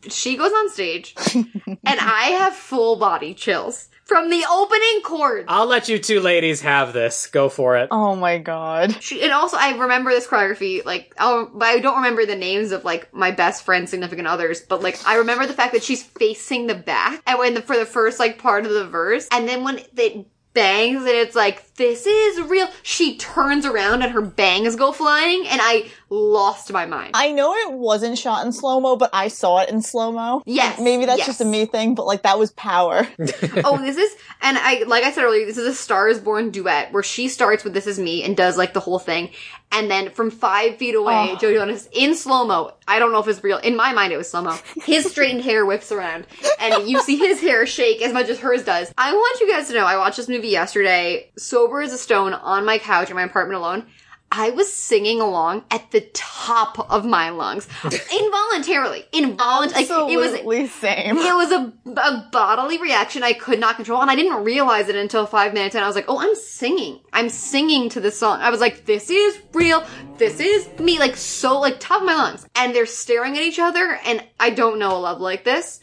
[0.08, 5.44] she goes on stage, and I have full body chills from the opening chords.
[5.48, 7.26] I'll let you two ladies have this.
[7.26, 7.88] Go for it.
[7.90, 9.02] Oh my god.
[9.02, 12.72] She, and also, I remember this choreography, like, I'll, but I don't remember the names
[12.72, 16.02] of, like, my best friends, significant others, but, like, I remember the fact that she's
[16.02, 19.46] facing the back, and when the, for the first, like, part of the verse, and
[19.46, 20.26] then when it
[20.58, 25.46] bangs, and it's like, this is real, she turns around and her bangs go flying,
[25.46, 27.12] and I lost my mind.
[27.14, 30.42] I know it wasn't shot in slow mo, but I saw it in slow mo.
[30.46, 31.26] Yes, Maybe that's yes.
[31.28, 33.06] just a me thing, but like that was power.
[33.64, 36.50] oh, this is, and I, like I said earlier, this is a Star is Born
[36.50, 39.30] duet where she starts with This Is Me and does like the whole thing.
[39.70, 41.36] And then from five feet away, Oh.
[41.36, 42.72] Joe Jonas in slow mo.
[42.86, 43.58] I don't know if it's real.
[43.58, 44.56] In my mind, it was slow mo.
[44.84, 46.26] His straightened hair whips around
[46.58, 48.92] and you see his hair shake as much as hers does.
[48.96, 52.32] I want you guys to know, I watched this movie yesterday, sober as a stone
[52.32, 53.86] on my couch in my apartment alone.
[54.30, 57.66] I was singing along at the top of my lungs.
[57.84, 59.04] Involuntarily.
[59.12, 59.88] Involuntarily.
[59.88, 61.16] Like, it was, same.
[61.16, 64.96] it was a, a bodily reaction I could not control, and I didn't realize it
[64.96, 67.00] until five minutes, and I was like, oh, I'm singing.
[67.12, 68.40] I'm singing to this song.
[68.40, 69.86] I was like, this is real.
[70.18, 70.98] This is me.
[70.98, 72.46] Like, so, like, top of my lungs.
[72.54, 75.80] And they're staring at each other, and I don't know a love like this.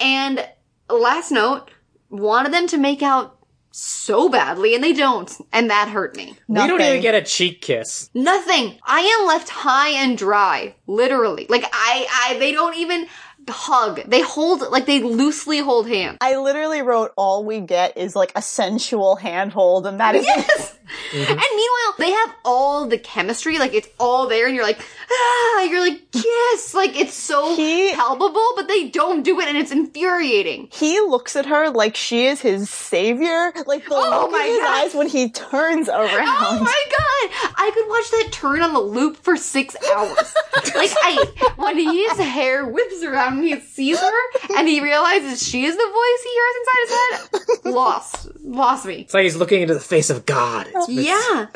[0.00, 0.44] And
[0.90, 1.70] last note,
[2.10, 3.33] wanted them to make out
[3.76, 5.30] so badly, and they don't.
[5.52, 6.36] And that hurt me.
[6.46, 8.08] We don't even get a cheek kiss.
[8.14, 8.78] Nothing.
[8.84, 10.76] I am left high and dry.
[10.86, 11.46] Literally.
[11.48, 13.08] Like, I, I, they don't even
[13.48, 14.00] hug.
[14.06, 16.18] They hold, like, they loosely hold hands.
[16.20, 20.78] I literally wrote all we get is like a sensual handhold, and that is Yes.
[21.14, 24.80] And meanwhile, they have all the chemistry, like it's all there, and you're like,
[25.10, 29.56] ah, you're like, yes, like it's so He- palpable, but they don't do it, and
[29.56, 30.68] it's infuriating.
[30.72, 33.52] he looks at her like she is his savior.
[33.66, 34.84] Like the Oh look my in his God.
[34.84, 36.28] eyes when he turns around.
[36.28, 37.52] Oh my god!
[37.56, 40.34] I could watch that turn on the loop for six hours.
[40.74, 44.12] like I, when his hair whips around and he sees her
[44.56, 48.94] and he realizes she is the voice he hears inside his head, lost, lost me.
[49.02, 50.66] It's like he's looking into the face of God.
[50.68, 51.46] It's- it's- Yeah.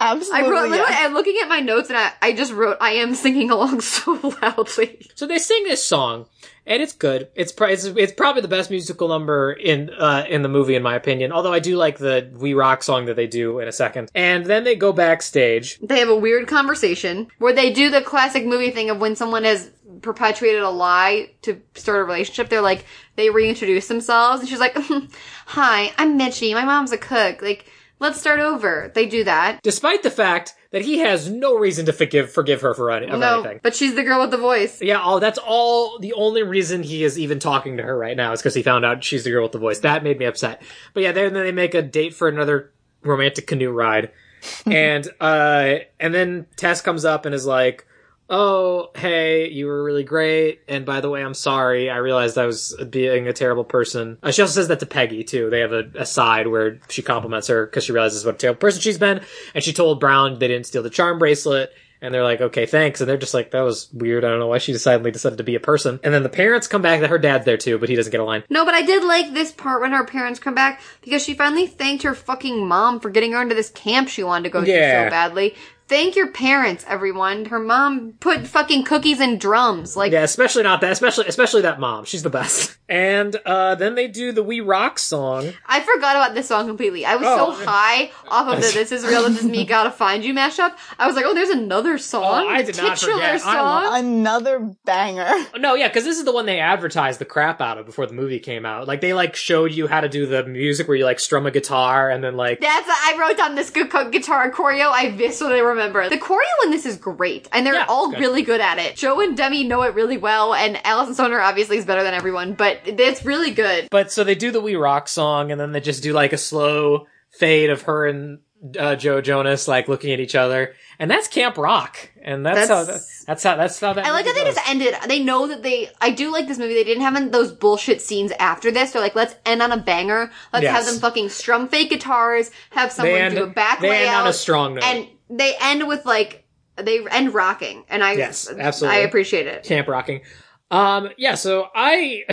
[0.00, 0.50] I Absolutely.
[0.50, 1.06] wrote, literally, yes.
[1.06, 4.12] I'm looking at my notes and I, I just wrote, I am singing along so
[4.42, 5.08] loudly.
[5.14, 6.26] So they sing this song,
[6.66, 7.28] and it's good.
[7.34, 10.82] It's pro- it's, it's probably the best musical number in uh, in the movie, in
[10.82, 11.32] my opinion.
[11.32, 14.10] Although I do like the "We Rock" song that they do in a second.
[14.14, 15.78] And then they go backstage.
[15.78, 19.44] They have a weird conversation where they do the classic movie thing of when someone
[19.44, 19.70] has
[20.02, 22.48] perpetuated a lie to start a relationship.
[22.48, 22.84] They're like,
[23.16, 24.76] they reintroduce themselves and she's like,
[25.46, 26.54] hi, I'm Mitchie.
[26.54, 27.42] My mom's a cook.
[27.42, 27.66] Like,
[27.98, 28.90] let's start over.
[28.94, 29.62] They do that.
[29.62, 33.40] despite the fact that he has no reason to forgive forgive her for any, no,
[33.40, 33.60] anything.
[33.62, 34.82] but she's the girl with the voice.
[34.82, 35.98] Yeah, oh, that's all.
[35.98, 38.84] The only reason he is even talking to her right now is because he found
[38.84, 39.78] out she's the girl with the voice.
[39.78, 40.60] That made me upset.
[40.92, 44.10] But yeah, then they make a date for another romantic canoe ride,
[44.66, 47.86] and uh, and then Tess comes up and is like,
[48.28, 50.60] oh, hey, you were really great.
[50.68, 51.90] And by the way, I'm sorry.
[51.90, 54.18] I realized I was being a terrible person.
[54.22, 55.48] Uh, she also says that to Peggy, too.
[55.50, 58.58] They have a, a side where she compliments her because she realizes what a terrible
[58.60, 59.20] person she's been.
[59.54, 61.70] And she told Brown they didn't steal the charm bracelet.
[62.02, 63.00] And they're like, okay, thanks.
[63.00, 64.22] And they're just like, that was weird.
[64.22, 65.98] I don't know why she suddenly decided to be a person.
[66.04, 68.20] And then the parents come back that her dad's there too, but he doesn't get
[68.20, 68.44] a line.
[68.50, 71.66] No, but I did like this part when her parents come back because she finally
[71.66, 75.04] thanked her fucking mom for getting her into this camp she wanted to go Yeah.
[75.04, 75.54] to so badly.
[75.88, 77.44] Thank your parents, everyone.
[77.44, 79.96] Her mom put fucking cookies in drums.
[79.96, 82.04] Like, Yeah, especially not that, especially, especially that mom.
[82.04, 82.72] She's the best.
[82.88, 85.52] And, uh, then they do the We Rock song.
[85.66, 87.04] I forgot about this song completely.
[87.04, 87.52] I was Oh.
[87.52, 90.72] so high off of the "This Is Real, This Is Me, Gotta Find You" mashup.
[90.96, 93.34] I was like, "Oh, there's another song, Oh, I the did not titular forget.
[93.34, 95.28] I song." Another banger.
[95.58, 98.12] No, yeah, because this is the one they advertised the crap out of before the
[98.14, 98.86] movie came out.
[98.86, 101.50] Like, they, like, showed you how to do the music where you, like, strum a
[101.50, 104.92] guitar and then, like, That's I wrote down this gu- gu- guitar choreo.
[104.92, 108.20] I viscerally remember the choreo in this is great, and they're Yeah, all good.
[108.20, 108.96] really good at it.
[108.96, 112.54] Joe and Demi know it really well, and Alyson Stoner obviously is better than everyone,
[112.54, 113.88] but it's really good.
[113.90, 116.38] But so they do the We Rock song, and then they just do like a
[116.38, 118.38] slow fade of her and
[118.78, 122.84] uh, Joe Jonas like looking at each other, and that's Camp Rock, and that's, how
[122.84, 124.06] That's- that's how that's how that.
[124.06, 124.54] I like that movie they goes.
[124.54, 124.94] just ended.
[125.08, 125.90] They know that they.
[126.00, 126.74] I do like this movie.
[126.74, 128.92] They didn't have those bullshit scenes after this.
[128.92, 130.30] They're like, let's end on a banger.
[130.52, 130.74] Let's Yes.
[130.76, 132.50] have them fucking strum fake guitars.
[132.70, 134.06] Have someone They end, do a back they layout.
[134.08, 134.84] end on a strong note.
[134.84, 136.46] and they end with like
[136.76, 138.98] they end rocking, and I Yes, absolutely.
[138.98, 139.64] I appreciate it.
[139.64, 140.22] Camp Rocking.
[140.70, 142.24] Um, yeah, so I,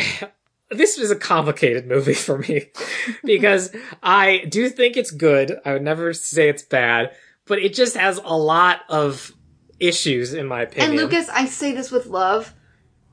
[0.71, 2.71] this is a complicated movie for me
[3.23, 5.59] because I do think it's good.
[5.65, 7.15] I would never say it's bad,
[7.45, 9.31] but it just has a lot of
[9.79, 10.91] issues in my opinion.
[10.91, 12.53] And Lucas, I say this with love.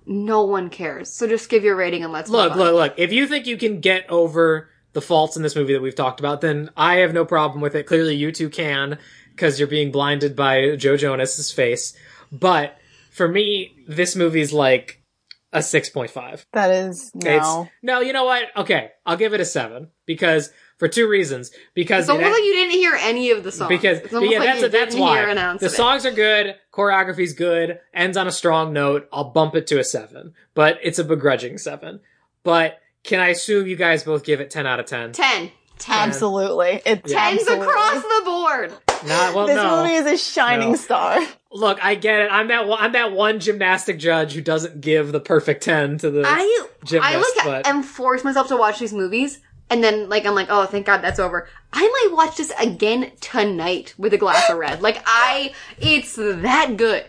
[0.06, 1.12] No one cares.
[1.12, 2.94] So just give your rating and let's Look, look, look.
[2.96, 6.18] If you think you can get over the faults in this movie that we've talked
[6.18, 7.84] about, then I have no problem with it.
[7.84, 8.98] Clearly, you two can
[9.40, 11.96] because you're being blinded by Joe Jonas's face.
[12.30, 12.76] But
[13.10, 15.02] for me, this movie's like
[15.50, 16.44] a six point five.
[16.52, 17.30] That is no.
[17.62, 18.44] It's no, you know what?
[18.54, 21.50] Okay, I'll give it a seven because for two reasons.
[21.74, 23.68] Because It's almost it- like you didn't hear any of the songs.
[23.70, 26.56] because it's almost yeah, like that's you that's didn't why hear the songs are good,
[26.72, 29.08] choreography's good, ends on a strong note.
[29.10, 32.00] I'll bump it to a seven, but it's a begrudging seven.
[32.42, 35.12] But can I assume you guys both give it ten out of ten?
[35.12, 35.50] Ten.
[35.80, 36.08] Ten.
[36.08, 36.80] Absolutely.
[36.86, 37.18] It's Yeah.
[37.30, 37.66] Tens absolutely.
[37.66, 38.72] across the board.
[39.06, 39.82] Not well, This no.
[39.82, 40.76] movie is a shining No.
[40.76, 41.18] star.
[41.52, 42.28] Look, I get it.
[42.30, 46.10] I'm that one, I'm that one gymnastic judge who doesn't give the perfect ten to
[46.10, 46.22] the.
[46.26, 49.40] I Gymnast, I like but- am force myself to watch these movies,
[49.70, 51.48] and then like I'm like, oh, thank God that's over.
[51.72, 54.82] I might watch this again tonight with a glass of red.
[54.82, 57.04] Like I, it's that good.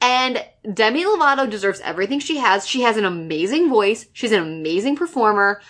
[0.00, 0.44] And
[0.74, 2.66] Demi Lovato deserves everything she has.
[2.66, 4.06] She has an amazing voice.
[4.12, 5.60] She's an amazing performer.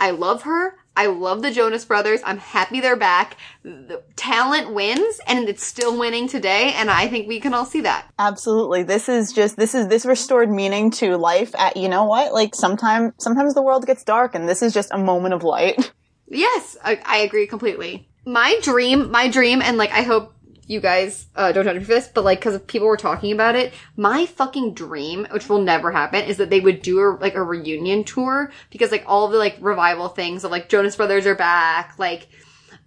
[0.00, 0.76] I love her.
[0.96, 2.20] I love the Jonas Brothers.
[2.24, 3.36] I'm happy they're back.
[3.62, 6.72] The talent wins, and it's still winning today.
[6.74, 8.06] And I think we can all see that.
[8.18, 8.84] Absolutely.
[8.84, 12.32] This is just this is this restored meaning to life at you know what?
[12.32, 15.92] Like sometimes sometimes the world gets dark and this is just a moment of light.
[16.26, 18.08] Yes, I, I agree completely.
[18.24, 20.33] My dream, my dream, and like I hope
[20.66, 23.54] you guys uh, don't judge me for this, but like because people were talking about
[23.56, 27.34] it, my fucking dream, which will never happen, is that they would do a, like
[27.34, 31.34] a reunion tour because like all the like revival things of like Jonas Brothers are
[31.34, 32.28] back, like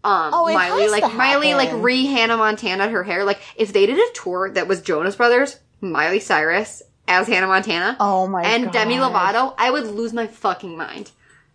[0.04, 3.24] um Oh, Miley, like Miley, like re Hannah Montana her hair.
[3.24, 7.98] Like if they did a tour that was Jonas Brothers, Miley Cyrus as Hannah Montana,
[8.00, 8.74] Oh my and god.
[8.74, 11.12] Demi Lovato, I would lose my fucking mind.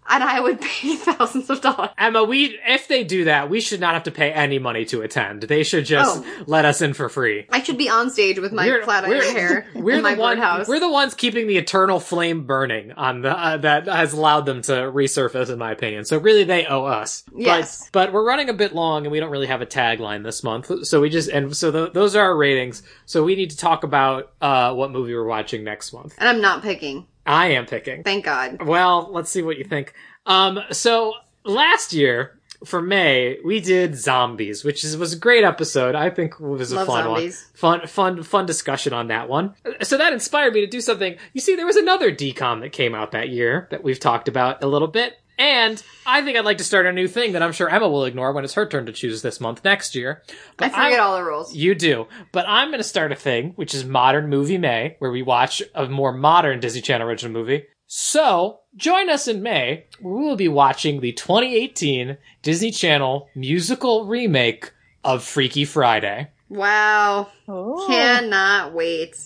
[0.08, 1.90] And I would pay thousands of dollars.
[1.96, 5.00] Emma, we if they do that, we should not have to pay any money to
[5.02, 5.42] attend.
[5.44, 6.44] They should just Oh.
[6.46, 7.46] let us in for free.
[7.50, 10.36] I should be on stage with my flat iron hair We're in my the one,
[10.38, 10.66] birdhouse.
[10.68, 14.60] We're the ones keeping the eternal flame burning on the uh, that has allowed them
[14.62, 16.04] to resurface, in my opinion.
[16.04, 17.22] So really, they owe us.
[17.34, 17.88] Yes.
[17.92, 20.42] But, but we're running a bit long, and we don't really have a tagline this
[20.42, 20.70] month.
[20.86, 22.82] So we just and so tho- those are our ratings.
[23.06, 26.14] So we need to talk about uh, what movie we're watching next month.
[26.18, 27.06] and I'm not picking.
[27.26, 28.02] I am picking.
[28.02, 28.62] Thank God.
[28.62, 29.94] Well, let's see what you think.
[30.26, 35.94] Um, so last year for May, we did zombies, which is, was a great episode.
[35.94, 37.50] I think it was a Love fun zombies.
[37.60, 37.80] one.
[37.80, 39.54] Fun, fun, fun discussion on that one.
[39.82, 41.16] So that inspired me to do something.
[41.32, 44.62] You see, there was another decom that came out that year that we've talked about
[44.62, 45.18] a little bit.
[45.38, 48.04] And I think I'd like to start a new thing that I'm sure Emma will
[48.04, 50.22] ignore when it's her turn to choose this month next year.
[50.28, 51.54] I But forget I'm- all the rules.
[51.54, 52.06] you do.
[52.32, 55.62] But I'm going to start a thing, which is Modern Movie May, where we watch
[55.74, 57.64] a more modern Disney Channel original movie.
[57.86, 64.06] So, join us in May, where we will be watching the 2018 Disney Channel musical
[64.06, 64.72] remake
[65.04, 66.28] of Freaky Friday.
[66.48, 67.28] Wow.
[67.50, 67.84] Ooh.
[67.88, 69.16] Cannot wait.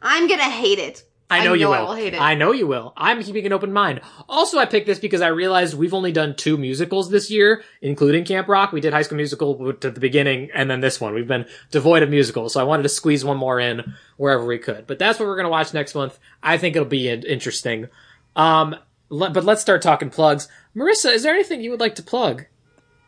[0.00, 1.02] I'm gonna hate it.
[1.30, 1.74] I know I you will.
[1.74, 2.20] I will hate it.
[2.20, 2.94] I know you will.
[2.96, 4.00] I'm keeping an open mind.
[4.28, 8.24] Also, I picked this because I realized we've only done two musicals this year, including
[8.24, 8.72] Camp Rock.
[8.72, 11.12] We did High School Musical at the beginning, and then this one.
[11.14, 14.58] We've been devoid of musicals, so I wanted to squeeze one more in wherever we
[14.58, 14.86] could.
[14.86, 16.18] But that's what we're gonna watch next month.
[16.42, 17.88] I think it'll be interesting.
[18.34, 18.76] Um,
[19.10, 20.48] but let's start talking plugs.
[20.74, 22.46] Marissa, is there anything you would like to plug?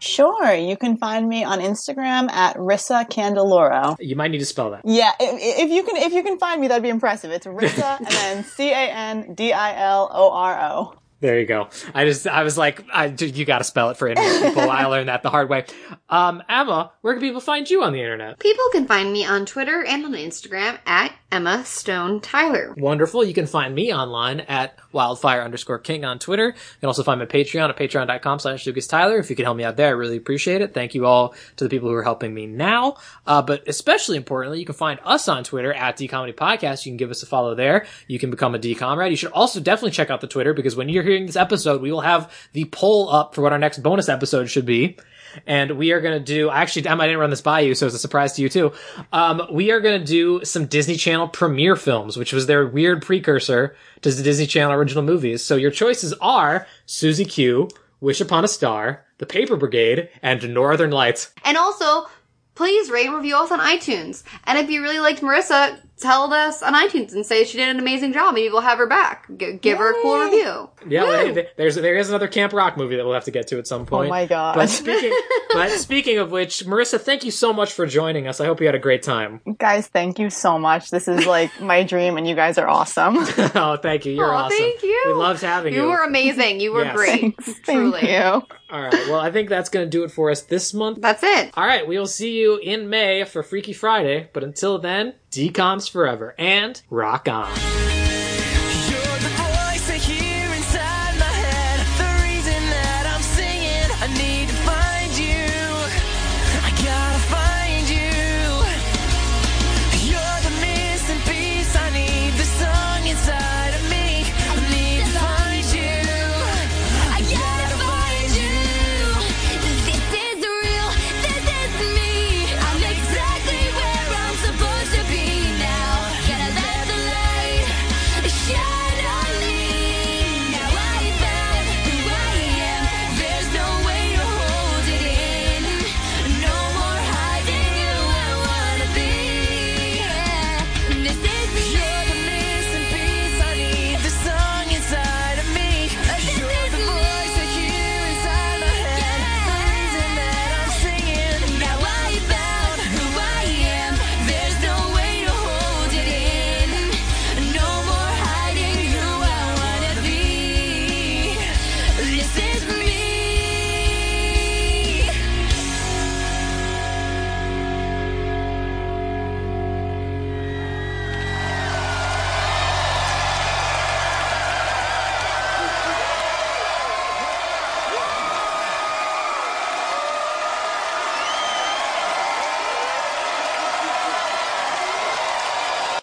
[0.01, 3.97] Sure, you can find me on Instagram at Rissa Candiloro.
[4.01, 4.81] You might need to spell that.
[4.85, 7.31] Yeah, i- i- if you can, if you can find me, that'd be impressive.
[7.31, 10.95] It's Rissa and then C A N D I L O R O.
[11.21, 11.69] There you go.
[11.95, 14.71] I just, I was like, I, you gotta spell it for internet people.
[14.71, 15.67] I learned that the hard way.
[16.09, 18.39] Um, Emma, where can people find you on the internet?
[18.39, 22.75] People can find me on Twitter and on Instagram at Emma Stone Tyler.
[22.77, 23.25] Wonderful.
[23.25, 26.49] You can find me online at wildfire underscore king on Twitter.
[26.49, 29.19] You can also find my Patreon at patreon.com slash Lucas Tyler.
[29.19, 30.75] If you could help me out there, I really appreciate it.
[30.75, 32.97] Thank you all to the people who are helping me now.
[33.27, 36.85] Uh, but especially importantly, you can find us on Twitter at D Comedy Podcast.
[36.85, 37.87] You can give us a follow there.
[38.09, 39.11] You can become a D Comrade.
[39.13, 41.93] You should also definitely check out the Twitter because when you're hearing this episode, we
[41.93, 44.97] will have the poll up for what our next bonus episode should be.
[45.47, 47.87] And we are going to do, actually, Emma, I didn't run this by you, so
[47.87, 48.73] it's a surprise to you too.
[49.13, 53.03] Um, we are going to do some Disney Channel premiere films, which was their weird
[53.03, 55.45] precursor to the Disney Channel original movies.
[55.45, 57.69] So your choices are Susie Q,
[58.01, 61.33] Wish Upon a Star, The Paper Brigade, and Northern Lights.
[61.45, 62.07] And also,
[62.55, 64.23] please rate and review us on iTunes.
[64.45, 67.79] And if you really liked Marissa, tell us on iTunes and say she did an
[67.79, 68.35] amazing job.
[68.35, 69.27] Maybe we'll have her back.
[69.37, 70.69] G- give her a cool review.
[70.89, 71.09] Yeah, Woo!
[71.09, 73.59] well, hey, there's there is another Camp Rock movie that we'll have to get to
[73.59, 74.07] at some point.
[74.07, 74.55] Oh my god.
[74.57, 75.13] But speaking,
[75.53, 78.41] but speaking of which, Marissa, thank you so much for joining us.
[78.41, 79.41] I hope you had a great time.
[79.59, 80.91] guys, thank you so much.
[80.91, 83.17] This is like my dream, and you guys are awesome.
[83.55, 84.13] oh, thank you.
[84.13, 84.59] You're Aw, awesome.
[84.59, 85.03] thank you.
[85.07, 85.83] We loved having you.
[85.83, 86.61] You were amazing.
[86.61, 86.97] You were Yes.
[86.97, 87.21] great.
[87.21, 87.61] Thanks.
[87.65, 88.01] Truly.
[88.01, 88.57] Thank you.
[88.71, 89.09] All right.
[89.09, 91.01] Well, I think that's going to do it for us this month.
[91.01, 91.51] That's it.
[91.55, 91.87] All right.
[91.87, 94.31] We will see you in May for Freaky Friday.
[94.33, 98.00] But until then, decoms forever and rock on.